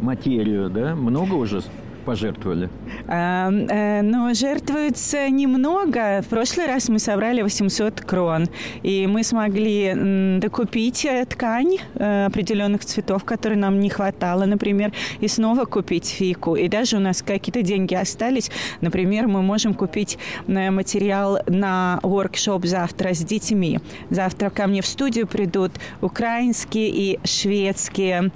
материю, 0.00 0.70
да? 0.70 0.94
Много 0.94 1.34
уже 1.34 1.62
пожертвовали? 2.06 2.70
А, 3.08 3.50
э, 3.50 4.02
ну, 4.02 4.34
жертвуется 4.34 5.28
немного. 5.28 6.22
В 6.22 6.28
прошлый 6.28 6.66
раз 6.66 6.88
мы 6.88 6.98
собрали 6.98 7.42
800 7.42 8.00
крон, 8.00 8.46
и 8.84 9.06
мы 9.06 9.24
смогли 9.24 10.38
докупить 10.40 11.04
э, 11.04 11.24
ткань 11.26 11.78
э, 11.94 12.26
определенных 12.26 12.84
цветов, 12.84 13.24
которые 13.24 13.58
нам 13.58 13.80
не 13.80 13.90
хватало, 13.90 14.46
например, 14.46 14.92
и 15.20 15.28
снова 15.28 15.64
купить 15.64 16.06
фику. 16.06 16.54
И 16.56 16.68
даже 16.68 16.96
у 16.96 17.00
нас 17.00 17.22
какие-то 17.22 17.62
деньги 17.62 17.94
остались. 17.94 18.50
Например, 18.80 19.26
мы 19.26 19.42
можем 19.42 19.74
купить 19.74 20.18
материал 20.46 21.38
на 21.46 21.98
воркшоп 22.02 22.64
завтра 22.66 23.14
с 23.14 23.18
детьми. 23.18 23.80
Завтра 24.10 24.50
ко 24.50 24.66
мне 24.68 24.80
в 24.80 24.86
студию 24.86 25.26
придут 25.26 25.72
украинские 26.00 26.88
и 26.88 27.18
шведские 27.24 28.30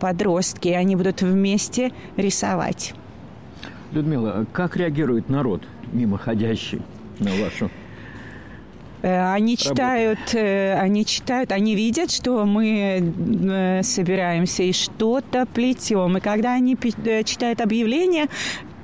подростки. 0.00 0.68
Они 0.68 0.96
будут 0.96 1.22
вместе 1.22 1.92
рисовать. 2.16 2.93
Людмила, 3.94 4.44
как 4.52 4.76
реагирует 4.76 5.28
народ 5.28 5.62
мимоходящий 5.92 6.82
на 7.20 7.30
вашу 7.30 7.70
э, 9.02 9.32
они 9.32 9.56
читают, 9.56 10.34
э, 10.34 10.74
они 10.74 11.06
читают, 11.06 11.52
они 11.52 11.76
видят, 11.76 12.10
что 12.10 12.44
мы 12.44 13.14
э, 13.48 13.82
собираемся 13.84 14.64
и 14.64 14.72
что-то 14.72 15.46
плетем. 15.46 16.16
И 16.16 16.20
когда 16.20 16.54
они 16.54 16.76
читают 17.24 17.60
объявление, 17.60 18.26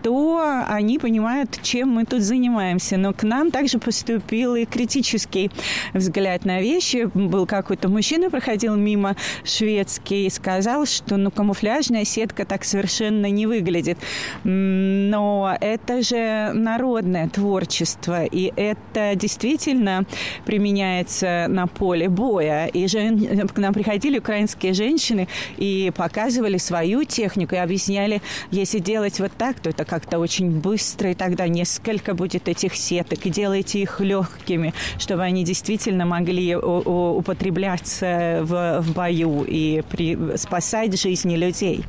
то 0.02 0.64
они 0.68 0.98
понимают, 0.98 1.58
чем 1.62 1.90
мы 1.90 2.04
тут 2.04 2.22
занимаемся. 2.22 2.96
Но 2.96 3.12
к 3.12 3.22
нам 3.22 3.50
также 3.50 3.78
поступил 3.78 4.54
и 4.54 4.64
критический 4.64 5.50
взгляд 5.94 6.44
на 6.44 6.60
вещи. 6.60 7.10
Был 7.14 7.46
какой-то 7.46 7.88
мужчина, 7.88 8.30
проходил 8.30 8.76
мимо 8.76 9.16
шведский, 9.44 10.26
и 10.26 10.30
сказал, 10.30 10.86
что 10.86 11.16
ну, 11.16 11.30
камуфляжная 11.30 12.04
сетка 12.04 12.44
так 12.44 12.64
совершенно 12.64 13.30
не 13.30 13.46
выглядит. 13.46 13.98
Но 14.44 15.56
это 15.60 16.02
же 16.02 16.52
народное 16.54 17.28
творчество, 17.28 18.24
и 18.24 18.52
это 18.56 19.14
действительно 19.14 20.04
применяется 20.44 21.46
на 21.48 21.66
поле 21.66 22.08
боя. 22.08 22.66
И 22.66 22.86
жен... 22.86 23.48
к 23.48 23.58
нам 23.58 23.74
приходили 23.74 24.18
украинские 24.18 24.72
женщины 24.72 25.28
и 25.56 25.92
показывали 25.96 26.58
свою 26.58 27.04
технику, 27.04 27.54
и 27.54 27.58
объясняли, 27.58 28.22
если 28.50 28.78
делать 28.78 29.20
вот 29.20 29.32
так, 29.36 29.60
то 29.60 29.70
это 29.70 29.84
как-то 29.90 30.20
очень 30.20 30.60
быстро, 30.60 31.10
и 31.10 31.14
тогда 31.14 31.48
несколько 31.48 32.14
будет 32.14 32.46
этих 32.48 32.76
сеток, 32.76 33.26
и 33.26 33.30
делайте 33.30 33.82
их 33.82 34.00
легкими, 34.00 34.72
чтобы 34.98 35.24
они 35.24 35.42
действительно 35.44 36.06
могли 36.06 36.54
употребляться 36.54 38.38
в, 38.42 38.82
в 38.82 38.94
бою 38.94 39.42
и 39.42 39.82
при, 39.90 40.36
спасать 40.36 41.00
жизни 41.00 41.34
людей. 41.34 41.84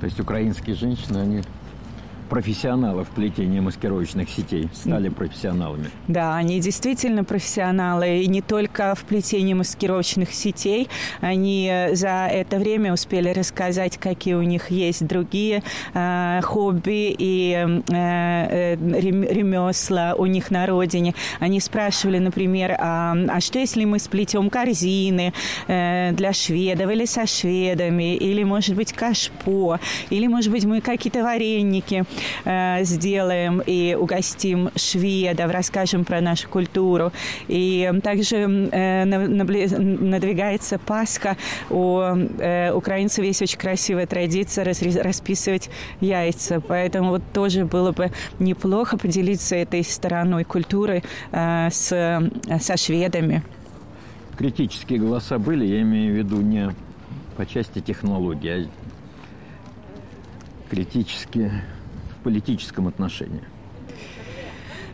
То 0.00 0.06
есть 0.06 0.18
украинские 0.18 0.74
женщины, 0.74 1.18
они 1.18 1.42
профессионалы 2.28 3.04
в 3.04 3.08
плетении 3.08 3.60
маскировочных 3.60 4.28
сетей, 4.30 4.68
стали 4.72 5.08
профессионалами. 5.08 5.90
Да, 6.06 6.36
они 6.36 6.60
действительно 6.60 7.24
профессионалы, 7.24 8.22
и 8.22 8.26
не 8.26 8.42
только 8.42 8.94
в 8.94 9.04
плетении 9.04 9.54
маскировочных 9.54 10.32
сетей. 10.32 10.88
Они 11.20 11.88
за 11.92 12.28
это 12.30 12.58
время 12.58 12.92
успели 12.92 13.30
рассказать, 13.30 13.98
какие 13.98 14.34
у 14.34 14.42
них 14.42 14.70
есть 14.70 15.06
другие 15.06 15.62
э, 15.94 16.40
хобби 16.42 17.14
и 17.18 17.54
э, 17.54 17.82
э 17.92 18.76
ремесла 18.78 20.14
у 20.16 20.26
них 20.26 20.50
на 20.50 20.66
родине. 20.66 21.14
Они 21.40 21.60
спрашивали, 21.60 22.18
например, 22.18 22.76
а, 22.78 23.14
а 23.28 23.40
что 23.40 23.58
если 23.58 23.84
мы 23.84 23.98
сплетем 23.98 24.50
корзины 24.50 25.32
э, 25.66 26.12
для 26.12 26.32
шведов 26.32 26.90
или 26.90 27.04
со 27.04 27.26
шведами, 27.26 28.16
или, 28.16 28.44
может 28.44 28.74
быть, 28.76 28.92
кашпо, 28.92 29.80
или, 30.10 30.26
может 30.26 30.52
быть, 30.52 30.64
мы 30.64 30.80
какие-то 30.80 31.22
вареники 31.22 32.04
э, 32.44 32.84
сделаем 32.84 33.62
и 33.64 33.96
угостим 33.98 34.70
шведов, 34.76 35.50
расскажем 35.50 36.04
про 36.04 36.20
нашу 36.20 36.48
культуру. 36.48 37.12
И 37.48 37.90
также 38.02 38.36
э, 38.36 39.04
надвигается 39.04 40.78
Пасха. 40.78 41.36
У 41.70 42.00
э, 42.00 42.72
украинцев 42.72 43.24
есть 43.24 43.42
очень 43.42 43.58
красивая 43.58 44.06
традиция 44.06 44.64
расписывать 44.64 45.70
яйца. 46.00 46.60
Поэтому 46.60 47.10
вот 47.10 47.22
тоже 47.32 47.64
было 47.64 47.92
бы 47.92 48.10
неплохо 48.38 48.96
поделиться 48.96 49.56
этой 49.56 49.84
стороной 49.84 50.44
культуры 50.44 51.02
э, 51.32 51.68
с, 51.70 51.88
со 52.60 52.76
шведами. 52.76 53.42
Критические 54.36 55.00
голоса 55.00 55.38
были, 55.38 55.66
я 55.66 55.82
имею 55.82 56.14
в 56.14 56.16
виду 56.16 56.40
не 56.40 56.70
по 57.36 57.44
части 57.44 57.80
технологий, 57.80 58.50
а 58.50 58.66
критические 60.70 61.64
политическом 62.28 62.88
отношении? 62.88 63.42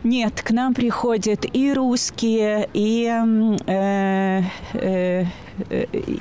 Нет, 0.03 0.41
к 0.41 0.51
нам 0.51 0.73
приходят 0.73 1.45
и 1.51 1.73
русские, 1.73 2.69
и, 2.73 3.11
э, 3.67 4.41
э, 4.73 5.25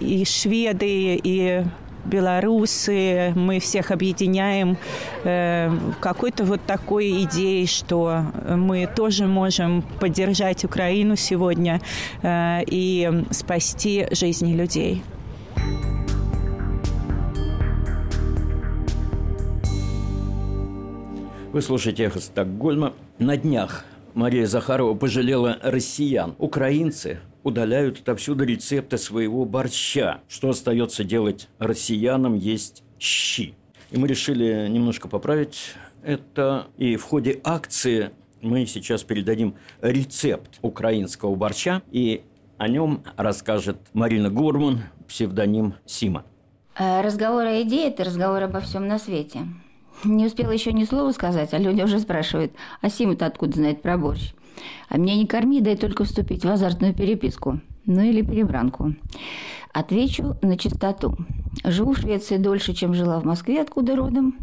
и 0.01 0.25
шведы, 0.25 1.21
и 1.23 1.65
белорусы. 2.05 3.33
Мы 3.37 3.61
всех 3.61 3.91
объединяем 3.91 4.77
э, 5.25 5.71
какой-то 6.01 6.45
вот 6.45 6.61
такой 6.67 7.23
идеей, 7.25 7.67
что 7.67 8.25
мы 8.49 8.89
тоже 8.97 9.27
можем 9.27 9.83
поддержать 10.01 10.65
Украину 10.65 11.17
сегодня 11.17 11.81
э, 12.23 12.63
и 12.67 13.25
спасти 13.31 14.09
жизни 14.11 14.55
людей. 14.55 15.03
Вы 21.55 21.63
слушаете 21.63 22.03
«Эхо 22.03 22.19
Стокгольма». 22.19 22.95
На 23.21 23.37
днях 23.37 23.85
Мария 24.13 24.45
Захарова 24.45 24.97
пожалела 24.97 25.57
россиян. 25.63 26.35
Украинцы 26.39 27.21
удаляют 27.45 28.01
отовсюду 28.01 28.43
рецепты 28.43 28.99
своего 28.99 29.45
борща. 29.45 30.21
Что 30.27 30.49
остается 30.49 31.05
делать 31.05 31.49
россиянам? 31.61 32.35
Есть 32.35 32.83
щи. 32.99 33.55
И 33.93 33.97
мы 33.97 34.09
решили 34.09 34.67
немножко 34.69 35.07
поправить 35.07 35.75
это. 36.03 36.67
И 36.77 36.97
в 36.97 37.05
ходе 37.05 37.41
акции 37.45 38.11
мы 38.43 38.67
сейчас 38.67 39.05
передадим 39.05 39.55
рецепт 39.81 40.59
украинского 40.61 41.37
борща. 41.37 41.83
И 41.93 42.25
о 42.59 42.67
нем 42.67 43.05
расскажет 43.17 43.77
Марина 43.93 44.29
Гурман, 44.29 44.81
псевдоним 45.07 45.75
Сима. 45.87 46.25
Э, 46.77 47.01
разговор 47.01 47.45
о 47.47 47.63
идее– 47.63 47.87
это 47.91 48.03
разговор 48.03 48.43
обо 48.43 48.59
всем 48.59 48.89
на 48.89 48.99
свете. 48.99 49.43
Не 50.03 50.27
успела 50.27 50.51
еще 50.51 50.73
ни 50.73 50.85
слова 50.85 51.13
сказать, 51.13 51.55
а 51.55 51.59
люди 51.59 51.83
уже 51.83 51.99
спрашивают, 51.99 52.53
а 52.81 52.91
Сима-то 52.91 53.27
откуда 53.27 53.55
знает 53.55 53.83
про 53.83 53.97
борщ? 53.97 54.33
А 54.89 54.99
меня 54.99 55.15
не 55.15 55.27
корми, 55.27 55.61
дай 55.61 55.77
только 55.77 56.05
вступить 56.05 56.45
в 56.45 56.49
азартную 56.49 56.95
переписку. 56.95 57.61
Ну 57.87 58.03
или 58.03 58.23
перебранку. 58.23 58.95
Отвечу 59.73 60.37
на 60.41 60.57
чистоту. 60.57 61.17
Живу 61.65 61.93
в 61.93 61.99
Швеции 61.99 62.37
дольше, 62.37 62.75
чем 62.75 62.95
жила 62.95 63.21
в 63.21 63.25
Москве, 63.25 63.61
откуда 63.61 63.97
родом, 63.97 64.37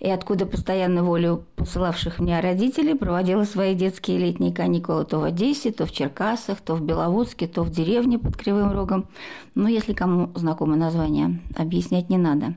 и 0.00 0.08
откуда 0.08 0.46
постоянно 0.46 1.02
волю 1.02 1.44
посылавших 1.56 2.20
меня 2.20 2.40
родителей 2.40 2.94
проводила 2.94 3.44
свои 3.44 3.74
детские 3.74 4.18
летние 4.18 4.52
каникулы 4.52 5.04
то 5.04 5.18
в 5.18 5.24
Одессе, 5.24 5.72
то 5.72 5.86
в 5.86 5.92
Черкасах, 5.92 6.60
то 6.60 6.74
в 6.74 6.82
Беловодске, 6.82 7.46
то 7.46 7.62
в 7.62 7.70
деревне 7.70 8.18
под 8.18 8.36
Кривым 8.36 8.72
Рогом. 8.72 9.06
Но 9.54 9.68
если 9.68 9.92
кому 9.92 10.30
знакомо 10.34 10.76
название, 10.76 11.40
объяснять 11.56 12.08
не 12.08 12.18
надо. 12.18 12.54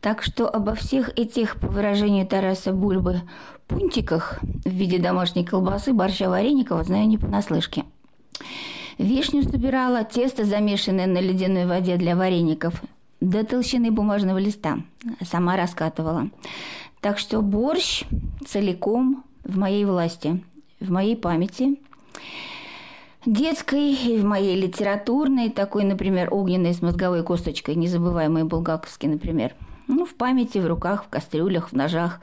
Так 0.00 0.22
что 0.22 0.48
обо 0.48 0.74
всех 0.74 1.10
этих, 1.18 1.56
по 1.56 1.66
выражению 1.66 2.26
Тараса 2.26 2.72
Бульбы, 2.72 3.22
пунтиках 3.66 4.38
в 4.64 4.70
виде 4.70 4.98
домашней 4.98 5.44
колбасы, 5.44 5.92
борща 5.92 6.30
вареникова 6.30 6.84
знаю 6.84 7.08
не 7.08 7.18
понаслышке. 7.18 7.84
Вишню 8.96 9.42
собирала, 9.42 10.04
тесто, 10.04 10.44
замешанное 10.44 11.06
на 11.06 11.18
ледяной 11.18 11.66
воде 11.66 11.96
для 11.96 12.14
вареников, 12.16 12.80
до 13.20 13.44
толщины 13.44 13.90
бумажного 13.90 14.38
листа. 14.38 14.78
Сама 15.22 15.56
раскатывала. 15.56 16.30
Так 17.00 17.18
что 17.18 17.42
борщ 17.42 18.04
целиком 18.46 19.24
в 19.44 19.58
моей 19.58 19.84
власти, 19.84 20.42
в 20.78 20.90
моей 20.92 21.16
памяти 21.16 21.80
детской, 23.26 23.92
и 23.92 24.18
в 24.18 24.24
моей 24.24 24.60
литературной, 24.60 25.50
такой, 25.50 25.84
например, 25.84 26.32
огненной 26.32 26.72
с 26.72 26.82
мозговой 26.82 27.24
косточкой, 27.24 27.74
незабываемый 27.74 28.44
булгаковский, 28.44 29.08
например– 29.08 29.54
ну, 29.88 30.04
в 30.04 30.14
памяти, 30.14 30.58
в 30.58 30.66
руках, 30.66 31.04
в 31.04 31.08
кастрюлях, 31.08 31.70
в 31.70 31.72
ножах. 31.72 32.20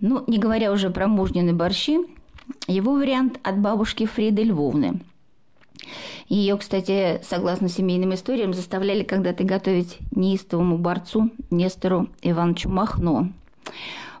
Ну, 0.00 0.22
не 0.26 0.38
говоря 0.38 0.72
уже 0.72 0.90
про 0.90 1.06
мужнины 1.06 1.52
борщи, 1.52 1.98
его 2.66 2.94
вариант 2.94 3.38
от 3.42 3.58
бабушки 3.58 4.06
Фриды 4.06 4.42
Львовны. 4.42 5.00
Ее, 6.28 6.56
кстати, 6.58 7.20
согласно 7.22 7.68
семейным 7.68 8.12
историям, 8.12 8.52
заставляли 8.52 9.02
когда-то 9.02 9.44
готовить 9.44 9.98
неистовому 10.10 10.76
борцу 10.76 11.30
Нестору 11.50 12.08
Ивановичу 12.20 12.68
Махно. 12.68 13.28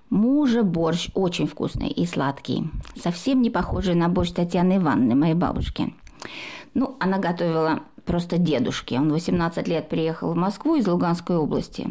Мужа 0.08 0.62
борщ 0.62 1.10
очень 1.12 1.46
вкусный 1.46 1.90
и 1.90 2.06
сладкий, 2.06 2.70
совсем 2.96 3.42
не 3.42 3.50
похожий 3.50 3.94
на 3.94 4.08
борщ 4.08 4.30
Татьяны 4.30 4.78
Ивановны, 4.78 5.14
моей 5.14 5.34
бабушки. 5.34 5.92
Ну, 6.72 6.96
она 6.98 7.18
готовила 7.18 7.80
просто 8.06 8.38
дедушке. 8.38 8.96
Он 8.96 9.12
18 9.12 9.68
лет 9.68 9.90
приехал 9.90 10.32
в 10.32 10.36
Москву 10.36 10.76
из 10.76 10.86
Луганской 10.86 11.36
области 11.36 11.90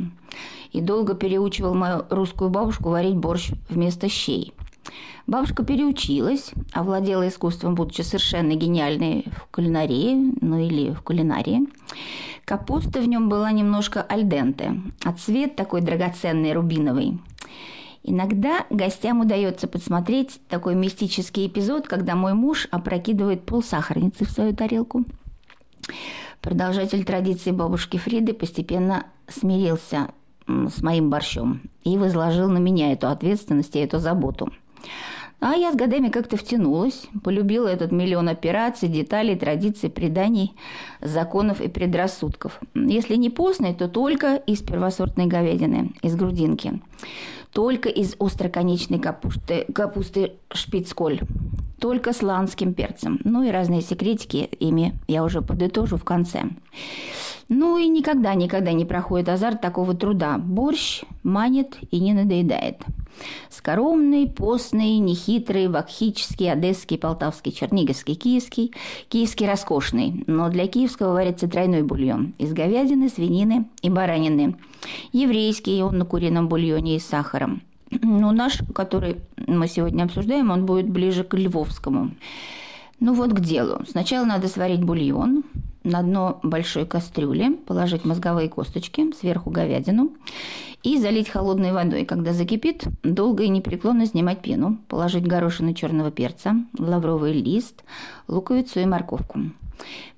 и 0.72 0.82
долго 0.82 1.14
переучивал 1.14 1.74
мою 1.74 2.06
русскую 2.10 2.50
бабушку 2.50 2.90
варить 2.90 3.16
борщ 3.16 3.52
вместо 3.70 4.10
щей. 4.10 4.54
Бабушка 5.28 5.64
переучилась, 5.64 6.52
овладела 6.72 7.28
искусством, 7.28 7.76
будучи 7.76 8.02
совершенно 8.02 8.54
гениальной 8.54 9.26
в 9.36 9.48
кулинарии, 9.48 10.34
ну 10.40 10.60
или 10.60 10.94
в 10.94 11.02
кулинарии. 11.02 11.68
Капуста 12.46 13.02
в 13.02 13.08
нем 13.08 13.28
была 13.28 13.52
немножко 13.52 14.02
альденте, 14.02 14.80
а 15.04 15.12
цвет 15.12 15.58
такой 15.58 15.82
драгоценный, 15.82 16.54
рубиновый. 16.54 17.20
Иногда 18.04 18.66
гостям 18.70 19.20
удается 19.20 19.68
подсмотреть 19.68 20.40
такой 20.48 20.76
мистический 20.76 21.48
эпизод, 21.48 21.90
когда 21.90 22.16
мой 22.16 22.34
муж 22.34 22.70
опрокидывает 22.72 23.46
пол 23.46 23.62
сахарницы 23.62 24.24
в 24.24 24.32
свою 24.32 24.56
тарелку. 24.56 25.04
Продолжатель 26.40 27.04
традиции 27.04 27.52
бабушки 27.52 27.98
Фриды 27.98 28.34
постепенно 28.34 29.08
смирился 29.28 30.08
с 30.48 30.82
моим 30.82 31.10
борщом 31.10 31.62
и 31.84 31.98
возложил 31.98 32.50
на 32.50 32.58
меня 32.58 32.92
эту 32.92 33.08
ответственность 33.08 33.76
и 33.76 33.80
эту 33.80 34.00
заботу. 34.00 34.52
А 35.40 35.54
я 35.54 35.72
с 35.72 35.76
годами 35.76 36.10
как-то 36.10 36.36
втянулась, 36.36 37.08
полюбила 37.24 37.68
этот 37.68 37.92
миллион 37.92 38.28
операций, 38.28 38.90
деталей, 38.90 39.36
традиций, 39.36 39.90
преданий, 39.90 40.56
законов 41.00 41.62
и 41.62 41.68
предрассудков. 41.68 42.60
Если 42.74 43.16
не 43.16 43.30
постной, 43.30 43.76
то 43.76 43.88
только 43.88 44.36
из 44.36 44.62
первосортной 44.62 45.28
говядины, 45.28 45.92
из 46.02 46.16
грудинки. 46.16 46.82
Только 47.54 47.90
из 47.90 48.16
остроконечной 48.20 49.00
капусты, 49.00 49.66
капусты 49.74 50.34
шпицколь 50.52 51.22
только 51.80 52.14
с 52.14 52.22
ланским 52.22 52.74
перцем. 52.74 53.20
Ну 53.24 53.44
и 53.44 53.52
разные 53.52 53.82
секретики, 53.82 54.50
ими 54.60 55.00
я 55.08 55.24
уже 55.24 55.42
подытожу 55.42 55.98
в 55.98 56.04
конце. 56.04 56.46
Ну 57.50 57.78
и 57.78 57.88
никогда-никогда 57.88 58.74
не 58.74 58.84
проходит 58.84 59.30
азарт 59.30 59.62
такого 59.62 59.94
труда. 59.94 60.38
Борщ 60.38 61.04
манит 61.24 61.78
и 61.92 62.00
не 62.00 62.14
надоедает. 62.14 62.82
Скоромный, 63.50 64.28
постный, 64.28 64.98
нехитрый, 64.98 65.70
вакхический, 65.70 66.52
одесский, 66.52 66.98
полтавский, 66.98 67.52
черниговский, 67.52 68.16
киевский. 68.16 68.74
Киевский 69.08 69.48
роскошный, 69.48 70.24
но 70.28 70.50
для 70.50 70.68
киевского 70.68 71.14
варится 71.14 71.48
тройной 71.48 71.84
бульон 71.84 72.34
из 72.38 72.54
говядины, 72.54 73.08
свинины 73.10 73.66
и 73.82 73.90
баранины. 73.90 74.56
Еврейский, 75.12 75.82
он 75.84 75.98
на 75.98 76.06
курином 76.06 76.48
бульоне 76.48 76.96
и 76.96 77.00
с 77.00 77.06
сахаром. 77.06 77.62
Ну, 77.90 78.32
наш, 78.32 78.60
который 78.76 79.18
мы 79.48 79.68
сегодня 79.68 80.04
обсуждаем, 80.04 80.52
он 80.52 80.66
будет 80.66 80.90
ближе 80.90 81.24
к 81.24 81.34
львовскому. 81.36 82.12
Ну 83.00 83.14
вот 83.14 83.32
к 83.32 83.40
делу. 83.40 83.82
Сначала 83.88 84.26
надо 84.26 84.48
сварить 84.48 84.84
бульон, 84.84 85.44
на 85.84 86.02
дно 86.02 86.40
большой 86.44 86.86
кастрюли 86.86 87.54
положить 87.54 88.06
мозговые 88.06 88.50
косточки, 88.50 89.14
сверху 89.14 89.50
говядину 89.52 90.12
и 90.84 90.98
залить 90.98 91.30
холодной 91.30 91.72
водой. 91.72 92.06
Когда 92.06 92.34
закипит, 92.34 92.86
долго 93.04 93.44
и 93.44 93.50
непреклонно 93.50 94.06
снимать 94.06 94.42
пену, 94.42 94.80
положить 94.88 95.28
горошины 95.28 95.74
черного 95.74 96.12
перца, 96.12 96.56
лавровый 96.78 97.34
лист, 97.34 97.84
луковицу 98.28 98.82
и 98.82 98.86
морковку. 98.86 99.40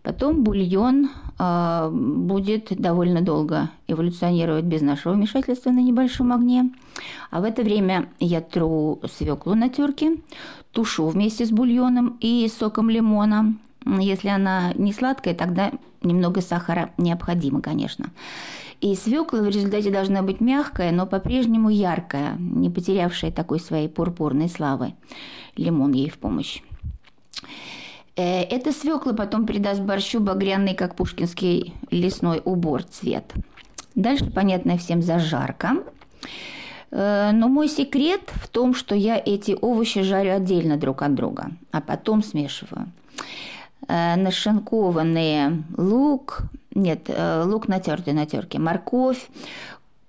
Потом 0.10 0.44
бульон 0.44 1.12
э, 1.38 1.90
будет 1.92 2.76
довольно 2.82 3.22
долго 3.22 3.70
эволюционировать 3.88 4.66
без 4.66 4.82
нашего 4.82 5.14
вмешательства 5.14 5.70
на 5.70 5.82
небольшом 5.82 6.34
огне. 6.34 6.72
А 7.30 7.42
в 7.42 7.44
это 7.44 7.62
время 7.62 8.10
я 8.20 8.42
тру 8.42 9.00
свеклу 9.08 9.54
на 9.54 9.70
терке, 9.70 10.18
тушу 10.72 11.10
вместе 11.10 11.46
с 11.46 11.52
бульоном 11.52 12.18
и 12.22 12.50
соком 12.50 12.90
лимона. 12.90 13.54
Если 13.86 14.30
она 14.30 14.74
не 14.74 14.94
сладкая, 14.94 15.36
тогда 15.36 15.72
немного 16.02 16.42
сахара 16.42 16.90
необходимо, 16.98 17.62
конечно. 17.62 18.08
И 18.82 18.96
свекла 18.96 19.42
в 19.42 19.48
результате 19.50 19.92
должна 19.92 20.24
быть 20.24 20.42
мягкая, 20.42 20.92
но 20.92 21.06
по-прежнему 21.06 21.70
яркая, 21.70 22.36
не 22.40 22.72
потерявшая 22.72 23.32
такой 23.32 23.60
своей 23.60 23.90
пурпурной 23.90 24.50
славы. 24.50 24.96
Лимон 25.56 25.92
ей 25.92 26.10
в 26.10 26.18
помощь. 26.18 26.64
Э, 28.20 28.42
эта 28.42 28.74
свекла 28.74 29.14
потом 29.14 29.46
придаст 29.46 29.80
борщу 29.80 30.20
багряный, 30.20 30.74
как 30.74 30.96
пушкинский 30.96 31.74
лесной 31.90 32.42
убор, 32.44 32.84
цвет. 32.84 33.24
Дальше, 33.96 34.26
понятно 34.26 34.78
всем, 34.78 35.02
зажарка. 35.02 35.78
Э, 36.92 37.32
но 37.32 37.48
мой 37.48 37.70
секрет 37.70 38.22
в 38.34 38.50
том, 38.50 38.76
что 38.76 38.94
я 38.94 39.16
эти 39.26 39.58
овощи 39.62 40.02
жарю 40.02 40.36
отдельно 40.36 40.76
друг 40.76 41.02
от 41.02 41.16
друга, 41.16 41.52
а 41.72 41.80
потом 41.80 42.22
смешиваю. 42.22 42.92
Э, 43.88 44.18
нашинкованные 44.18 45.64
лук, 45.78 46.42
нет, 46.76 47.10
лук 47.46 47.70
натертый 47.70 48.14
на 48.14 48.26
терке, 48.26 48.60
морковь, 48.60 49.30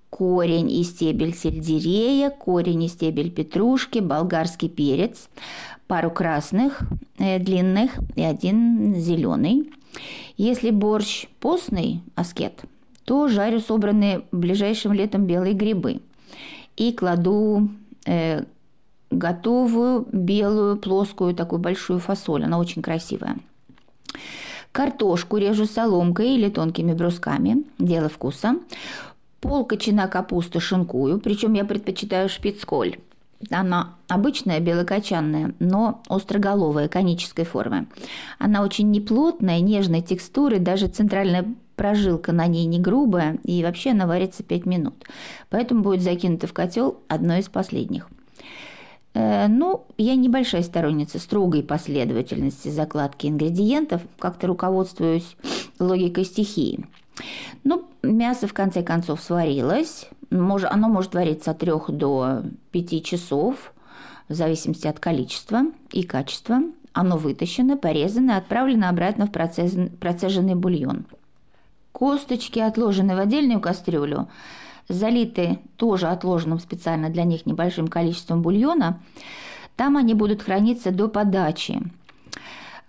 корень 0.09 0.69
и 0.69 0.83
стебель 0.83 1.33
сельдерея, 1.33 2.29
корень 2.29 2.83
и 2.83 2.89
стебель 2.89 3.31
петрушки, 3.31 3.99
болгарский 3.99 4.67
перец, 4.67 5.29
пару 5.91 6.09
красных 6.09 6.83
э, 7.17 7.37
длинных 7.37 7.91
и 8.15 8.23
один 8.23 8.95
зеленый. 8.95 9.73
Если 10.37 10.71
борщ 10.71 11.27
постный, 11.41 12.01
аскет, 12.15 12.61
то 13.03 13.27
жарю 13.27 13.59
собранные 13.59 14.21
ближайшим 14.31 14.93
летом 14.93 15.25
белые 15.25 15.53
грибы 15.53 15.99
и 16.77 16.93
кладу 16.93 17.67
э, 18.05 18.45
готовую 19.09 20.07
белую 20.13 20.77
плоскую 20.77 21.35
такую 21.35 21.59
большую 21.59 21.99
фасоль. 21.99 22.45
Она 22.45 22.57
очень 22.57 22.81
красивая. 22.81 23.35
Картошку 24.71 25.35
режу 25.35 25.65
соломкой 25.65 26.35
или 26.35 26.49
тонкими 26.49 26.93
брусками. 26.93 27.65
Дело 27.79 28.07
вкуса. 28.07 28.55
Пол 29.41 29.65
кочана 29.65 30.07
капусты 30.07 30.61
шинкую, 30.61 31.19
причем 31.19 31.51
я 31.51 31.65
предпочитаю 31.65 32.29
шпицколь. 32.29 32.95
Она 33.49 33.95
обычная, 34.07 34.59
белокочанная, 34.59 35.53
но 35.59 36.03
остроголовая, 36.07 36.87
конической 36.87 37.45
формы. 37.45 37.87
Она 38.39 38.63
очень 38.63 38.91
неплотная, 38.91 39.59
нежной 39.59 40.01
текстуры, 40.01 40.59
даже 40.59 40.87
центральная 40.87 41.45
прожилка 41.75 42.31
на 42.31 42.45
ней 42.47 42.65
не 42.65 42.79
грубая, 42.79 43.39
и 43.43 43.63
вообще 43.63 43.91
она 43.91 44.05
варится 44.05 44.43
5 44.43 44.65
минут. 44.65 45.05
Поэтому 45.49 45.81
будет 45.81 46.01
закинута 46.01 46.47
в 46.47 46.53
котел 46.53 46.99
одной 47.07 47.39
из 47.39 47.49
последних. 47.49 48.07
Э, 49.13 49.47
ну, 49.47 49.85
я 49.97 50.15
небольшая 50.15 50.63
сторонница 50.63 51.19
строгой 51.19 51.63
последовательности 51.63 52.69
закладки 52.69 53.27
ингредиентов, 53.27 54.01
как-то 54.19 54.47
руководствуюсь 54.47 55.35
логикой 55.79 56.25
стихии. 56.25 56.85
Ну, 57.63 57.85
мясо 58.03 58.47
в 58.47 58.53
конце 58.53 58.83
концов 58.83 59.21
сварилось, 59.21 60.07
оно 60.31 60.87
может 60.87 61.13
вариться 61.13 61.51
от 61.51 61.59
3 61.59 61.71
до 61.89 62.43
5 62.71 63.03
часов, 63.03 63.73
в 64.29 64.33
зависимости 64.33 64.87
от 64.87 64.99
количества 64.99 65.63
и 65.91 66.03
качества. 66.03 66.61
Оно 66.93 67.17
вытащено, 67.17 67.77
порезано, 67.77 68.37
отправлено 68.37 68.89
обратно 68.89 69.27
в 69.27 69.31
процеженный 69.31 70.55
бульон. 70.55 71.05
Косточки 71.91 72.59
отложены 72.59 73.15
в 73.15 73.19
отдельную 73.19 73.59
кастрюлю, 73.59 74.27
залиты 74.87 75.59
тоже 75.77 76.07
отложенным 76.07 76.59
специально 76.59 77.09
для 77.09 77.23
них 77.23 77.45
небольшим 77.45 77.87
количеством 77.87 78.41
бульона. 78.41 78.99
Там 79.75 79.97
они 79.97 80.13
будут 80.13 80.41
храниться 80.41 80.91
до 80.91 81.07
подачи. 81.07 81.81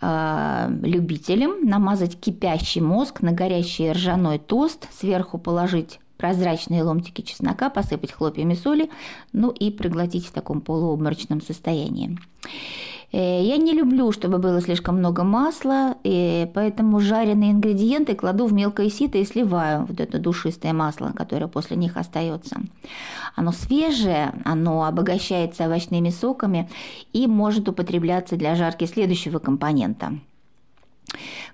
А, 0.00 0.68
любителям 0.82 1.64
намазать 1.64 2.18
кипящий 2.18 2.80
мозг 2.80 3.20
на 3.20 3.32
горящий 3.32 3.92
ржаной 3.92 4.38
тост, 4.38 4.88
сверху 4.92 5.38
положить 5.38 6.00
прозрачные 6.22 6.84
ломтики 6.84 7.22
чеснока, 7.22 7.68
посыпать 7.68 8.12
хлопьями 8.12 8.54
соли, 8.54 8.88
ну 9.32 9.50
и 9.50 9.72
проглотить 9.72 10.24
в 10.24 10.30
таком 10.30 10.60
полуобморочном 10.60 11.42
состоянии. 11.42 12.16
Э, 13.10 13.42
я 13.42 13.56
не 13.56 13.72
люблю, 13.72 14.12
чтобы 14.12 14.38
было 14.38 14.60
слишком 14.60 14.98
много 14.98 15.24
масла, 15.24 15.96
и 16.04 16.48
поэтому 16.54 17.00
жареные 17.00 17.50
ингредиенты 17.50 18.14
кладу 18.14 18.46
в 18.46 18.52
мелкое 18.52 18.88
сито 18.88 19.18
и 19.18 19.24
сливаю 19.24 19.84
вот 19.86 19.98
это 19.98 20.20
душистое 20.20 20.72
масло, 20.72 21.12
которое 21.16 21.48
после 21.48 21.76
них 21.76 21.96
остается. 21.96 22.60
Оно 23.34 23.50
свежее, 23.50 24.32
оно 24.44 24.84
обогащается 24.84 25.64
овощными 25.64 26.10
соками 26.10 26.70
и 27.12 27.26
может 27.26 27.68
употребляться 27.68 28.36
для 28.36 28.54
жарки 28.54 28.84
следующего 28.84 29.40
компонента– 29.40 30.12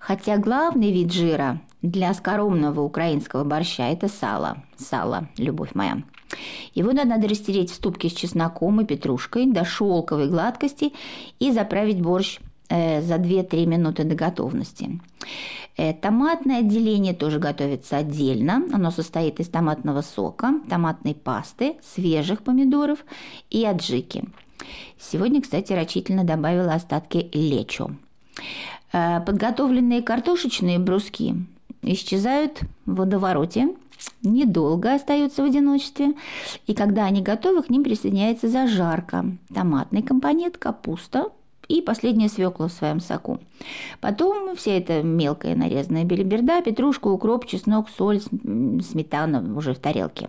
Хотя 0.00 0.36
главный 0.38 0.92
вид 0.92 1.12
жира 1.12 1.60
для 1.82 2.14
скоромного 2.14 2.80
украинского 2.80 3.44
борща– 3.44 3.88
это 3.90 4.08
сало. 4.08 4.64
Сало, 4.76 5.28
любовь 5.36 5.74
моя. 5.74 6.02
Его 6.74 6.92
надо 6.92 7.28
растереть 7.28 7.70
в 7.70 7.74
ступке 7.74 8.08
с 8.08 8.12
чесноком 8.12 8.80
и 8.80 8.84
петрушкой 8.84 9.46
до 9.46 9.64
шелковой 9.64 10.28
гладкости 10.28 10.92
и 11.38 11.52
заправить 11.52 12.00
борщ 12.00 12.38
э, 12.68 13.00
за 13.02 13.14
2-3 13.16 13.66
минуты 13.66 14.04
до 14.04 14.14
готовности. 14.14 15.00
Э, 15.76 15.94
томатное 15.94 16.58
отделение 16.58 17.14
тоже 17.14 17.38
готовится 17.38 17.96
отдельно. 17.96 18.66
Оно 18.72 18.90
состоит 18.90 19.40
из 19.40 19.48
томатного 19.48 20.02
сока, 20.02 20.60
томатной 20.68 21.14
пасты, 21.14 21.76
свежих 21.82 22.42
помидоров 22.42 22.98
и 23.50 23.64
аджики. 23.64 24.24
Сегодня, 24.98 25.40
кстати, 25.40 25.72
рачительно 25.72 26.24
добавила 26.24 26.74
остатки 26.74 27.30
лечо. 27.32 27.90
Э, 28.92 29.20
подготовленные 29.20 30.02
картошечные 30.02 30.78
бруски 30.78 31.34
исчезают 31.82 32.60
в 32.86 32.94
водовороте, 32.96 33.74
недолго 34.22 34.94
остаются 34.94 35.42
в 35.42 35.46
одиночестве, 35.46 36.14
и 36.66 36.74
когда 36.74 37.04
они 37.04 37.20
готовы, 37.20 37.62
к 37.62 37.70
ним 37.70 37.84
присоединяется 37.84 38.48
зажарка, 38.48 39.26
томатный 39.54 40.02
компонент, 40.02 40.56
капуста 40.56 41.30
и 41.68 41.82
последняя 41.82 42.28
свекла 42.28 42.68
в 42.68 42.72
своем 42.72 43.00
соку. 43.00 43.40
Потом 44.00 44.56
вся 44.56 44.72
эта 44.72 45.02
мелкая 45.02 45.54
нарезанная 45.54 46.04
белиберда, 46.04 46.62
петрушка, 46.62 47.08
укроп, 47.08 47.46
чеснок, 47.46 47.88
соль, 47.90 48.20
сметана 48.20 49.56
уже 49.56 49.74
в 49.74 49.78
тарелке. 49.78 50.28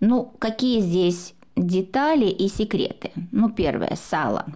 Ну, 0.00 0.32
какие 0.38 0.80
здесь 0.80 1.34
детали 1.54 2.26
и 2.26 2.48
секреты? 2.48 3.12
Ну, 3.30 3.50
первое– 3.50 3.96
сало. 4.10 4.46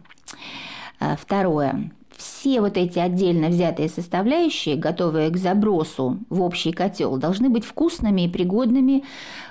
А, 0.99 1.17
второе 1.17 1.91
все 2.17 2.61
вот 2.61 2.77
эти 2.77 2.99
отдельно 2.99 3.49
взятые 3.49 3.89
составляющие, 3.89 4.77
готовые 4.77 5.31
к 5.31 5.37
забросу 5.37 6.19
в 6.31 6.43
общий 6.43 6.73
котел, 6.73 7.17
должны 7.17 7.49
быть 7.49 7.65
вкусными 7.65 8.23
и 8.23 8.29
пригодными 8.29 9.05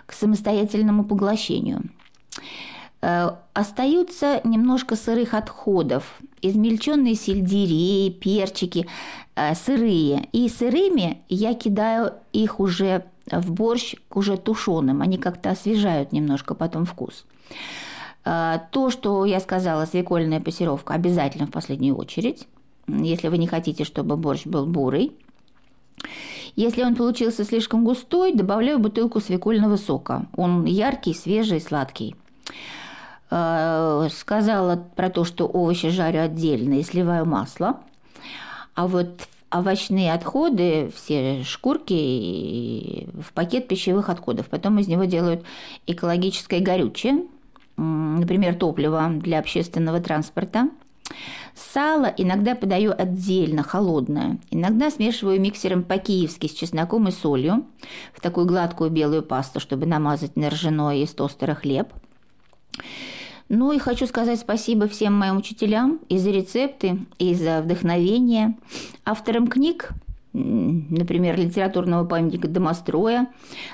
к 0.06 0.14
самостоятельному 0.14 1.04
поглощению. 1.04 1.84
Э, 3.02 3.32
остаются 3.54 4.42
немножко 4.44 4.96
сырых 4.96 5.34
отходов, 5.34 6.20
измельченные 6.42 7.16
сельдерей, 7.16 8.12
перчики, 8.12 8.88
э, 9.36 9.54
сырые. 9.56 10.28
И 10.32 10.50
сырыми 10.50 11.22
я 11.30 11.54
кидаю 11.54 12.14
их 12.34 12.60
уже 12.60 13.06
в 13.32 13.52
борщ 13.52 13.96
уже 14.12 14.38
тушеным, 14.38 15.02
они 15.02 15.18
как-то 15.18 15.52
освежают 15.52 16.12
немножко 16.12 16.56
потом 16.56 16.86
вкус. 16.86 17.26
Э, 18.24 18.60
то, 18.72 18.90
что 18.90 19.24
я 19.26 19.40
сказала, 19.40 19.86
свекольная 19.86 20.40
пассировка 20.40 20.94
обязательно 20.96 21.46
в 21.46 21.52
последнюю 21.52 21.96
очередь 21.96 22.48
если 22.88 23.28
вы 23.28 23.38
не 23.38 23.48
хотите, 23.48 23.84
чтобы 23.84 24.18
борщ 24.18 24.46
был 24.46 24.66
бурый. 24.66 25.12
Если 26.56 26.84
он 26.84 26.96
получился 26.96 27.44
слишком 27.44 27.84
густой, 27.84 28.34
добавляю 28.34 28.80
бутылку 28.80 29.20
свекольного 29.20 29.76
сока. 29.76 30.26
Он 30.38 30.66
яркий, 30.66 31.14
свежий, 31.14 31.60
сладкий. 31.60 32.16
Э, 33.30 34.08
сказала 34.12 34.88
про 34.96 35.10
то, 35.10 35.26
что 35.26 35.48
овощи 35.48 35.90
жарю 35.90 36.22
отдельно 36.22 36.76
и 36.76 36.84
сливаю 36.84 37.26
масло. 37.26 37.82
А 38.74 38.88
вот 38.88 39.28
овощные 39.52 40.14
отходы, 40.14 40.92
все 40.96 41.44
шкурки 41.44 43.10
в 43.22 43.34
пакет 43.34 43.68
пищевых 43.68 44.10
отходов. 44.10 44.48
Потом 44.48 44.80
из 44.80 44.88
него 44.88 45.06
делают 45.06 45.44
экологическое 45.88 46.62
горючее, 46.62 47.26
например, 47.76 48.56
топливо 48.56 49.10
для 49.10 49.40
общественного 49.40 50.00
транспорта– 50.00 50.70
Сало 51.56 52.14
иногда 52.18 52.56
подаю 52.56 52.94
отдельно, 52.98 53.64
холодное. 53.64 54.40
Иногда 54.52 54.90
смешиваю 54.90 55.40
миксером 55.40 55.84
по-киевски 55.84 56.48
с 56.48 56.54
чесноком 56.54 57.08
и 57.08 57.12
солью 57.12 57.66
в 58.14 58.22
такую 58.22 58.46
гладкую 58.46 58.90
белую 58.90 59.24
пасту, 59.24 59.60
чтобы 59.60 59.86
намазать 59.86 60.36
на 60.36 60.50
ржаное 60.50 60.98
из 60.98 61.12
тостера 61.12 61.56
хлеб. 61.56 61.94
Ну 63.48 63.72
и 63.72 63.78
хочу 63.78 64.08
сказать 64.08 64.40
спасибо 64.40 64.88
всем 64.88 65.14
моим 65.14 65.38
учителям 65.38 66.00
и 66.10 66.18
за 66.18 66.32
рецепты, 66.32 67.06
и 67.20 67.36
за 67.36 67.62
вдохновение. 67.62 68.58
Авторам 69.06 69.48
книг 69.48 69.92
например, 70.36 71.38
литературного 71.40 72.06
памятника 72.06 72.48
домостроя, 72.48 73.28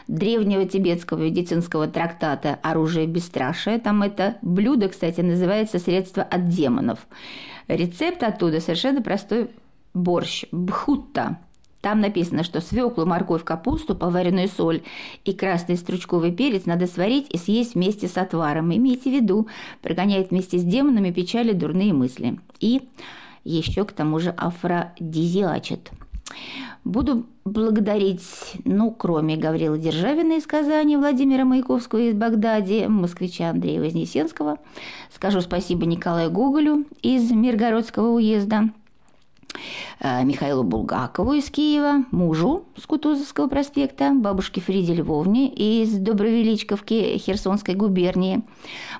древнего 0.07 0.65
тибетского 0.65 1.23
медицинского 1.23 1.87
трактата 1.87 2.59
«Оружие 2.61 3.07
бесстрашия». 3.07 3.79
Там 3.79 4.03
это 4.03 4.37
блюдо, 4.41 4.87
кстати, 4.89 5.21
называется 5.21 5.79
«Средство 5.79 6.21
от 6.23 6.47
демонов». 6.49 6.99
Рецепт 7.67 8.21
оттуда 8.21 8.59
совершенно 8.59 9.01
простой 9.01 9.49
борщ– 9.93 10.45
бхутта. 10.51 11.39
Там 11.81 11.99
написано, 11.99 12.43
что 12.43 12.61
свеклу, 12.61 13.07
морковь, 13.07 13.43
капусту, 13.43 13.95
поваренную 13.95 14.47
соль 14.47 14.83
и 15.25 15.33
красный 15.33 15.77
стручковый 15.77 16.31
перец 16.31 16.65
надо 16.65 16.85
сварить 16.85 17.25
и 17.31 17.37
съесть 17.37 17.73
вместе 17.73 18.07
с 18.07 18.17
отваром. 18.17 18.71
Имейте 18.75 19.09
в 19.09 19.13
виду, 19.13 19.47
прогоняет 19.81 20.29
вместе 20.29 20.59
с 20.59 20.63
демонами 20.63 21.09
печали 21.09 21.53
дурные 21.53 21.91
мысли. 21.91 22.37
И 22.59 22.87
еще 23.43 23.83
к 23.83 23.93
тому 23.93 24.19
же 24.19 24.29
афродизиачит– 24.29 25.89
Буду 26.83 27.25
благодарить, 27.45 28.23
ну, 28.65 28.91
кроме 28.91 29.37
Гаврила 29.37 29.77
Державина 29.77 30.33
из 30.33 30.47
Казани, 30.47 30.97
Владимира 30.97 31.45
Маяковского 31.45 31.99
из 31.99 32.13
Багдади, 32.13 32.87
москвича 32.87 33.49
Андрея 33.49 33.79
Вознесенского. 33.79 34.57
Скажу 35.13 35.41
спасибо 35.41 35.85
Николаю 35.85 36.31
Гоголю 36.31 36.85
из 37.01 37.31
Миргородского 37.31 38.13
уезда, 38.13 38.69
Михаилу 39.99 40.63
Булгакову 40.63 41.33
из 41.33 41.49
Киева, 41.49 42.05
мужу 42.11 42.65
с 42.75 42.85
Кутузовского 42.85 43.47
проспекта, 43.47 44.11
бабушке 44.13 44.61
Фриде 44.61 44.95
Львовне 44.95 45.47
из 45.47 45.93
Добровеличковки 45.93 47.17
Херсонской 47.17 47.75
губернии, 47.75 48.43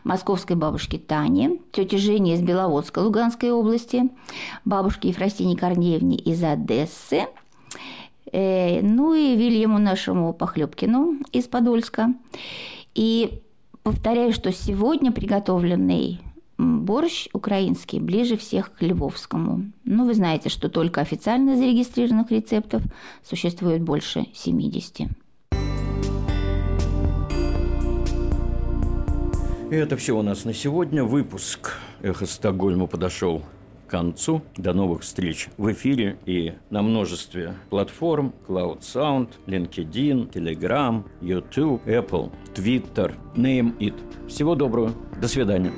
московской 0.03 0.55
бабушке 0.55 0.99
Тане, 0.99 1.59
тете 1.72 1.97
Жене 1.97 2.36
из 2.36 2.41
Беловодска 2.41 2.99
Луганской 2.99 3.51
области, 3.51 4.09
бабушке 4.65 5.09
Ефросине 5.09 5.55
Корнеевне 5.55 6.17
из 6.17 6.43
Одессы– 6.43 7.28
Э, 8.32 8.82
ну 8.82 9.13
и 9.13 9.36
Вильяму 9.36 9.78
нашему 9.78 10.34
Похлебкину 10.34 11.19
из 11.32 11.47
Подольска. 11.47 12.13
И 12.95 13.41
повторяю, 13.84 14.34
что 14.34 14.51
сегодня 14.51 15.11
приготовленный 15.11 16.19
борщ 16.62 17.28
украинский 17.34 17.99
ближе 17.99 18.38
всех 18.38 18.72
к 18.74 18.82
львовскому. 18.82 19.72
Ну, 19.84 20.05
вы 20.05 20.14
знаете, 20.14 20.49
что 20.49 20.70
только 20.70 21.01
официально 21.01 21.57
зарегистрированных 21.57 22.32
рецептов 22.32 22.84
существует 23.24 23.82
больше 23.82 24.28
70. 24.34 25.09
И 29.72 29.76
это 29.76 29.95
все 29.95 30.18
у 30.18 30.22
нас 30.22 30.45
на 30.45 30.53
сегодня. 30.53 31.03
Выпуск 31.03 31.78
«Эхо 32.01 32.26
Стокгольма» 32.26 32.88
подошел 32.88 33.41
концу. 33.91 34.41
До 34.57 34.74
новых 34.74 35.01
встреч 35.01 35.49
в 35.57 35.72
эфире 35.74 36.18
и 36.26 36.53
на 36.70 36.82
множестве 36.82 37.55
платформ 37.70 38.34
Cloud 38.47 38.80
Sound, 38.80 39.28
LinkedIn, 39.45 40.32
Telegram, 40.32 41.03
YouTube, 41.22 41.82
Apple, 41.86 42.32
Twitter, 42.55 43.14
Name 43.36 43.78
It. 43.78 43.95
Всего 44.28 44.55
доброго. 44.55 44.93
До 45.22 45.28
свидания. 45.28 45.72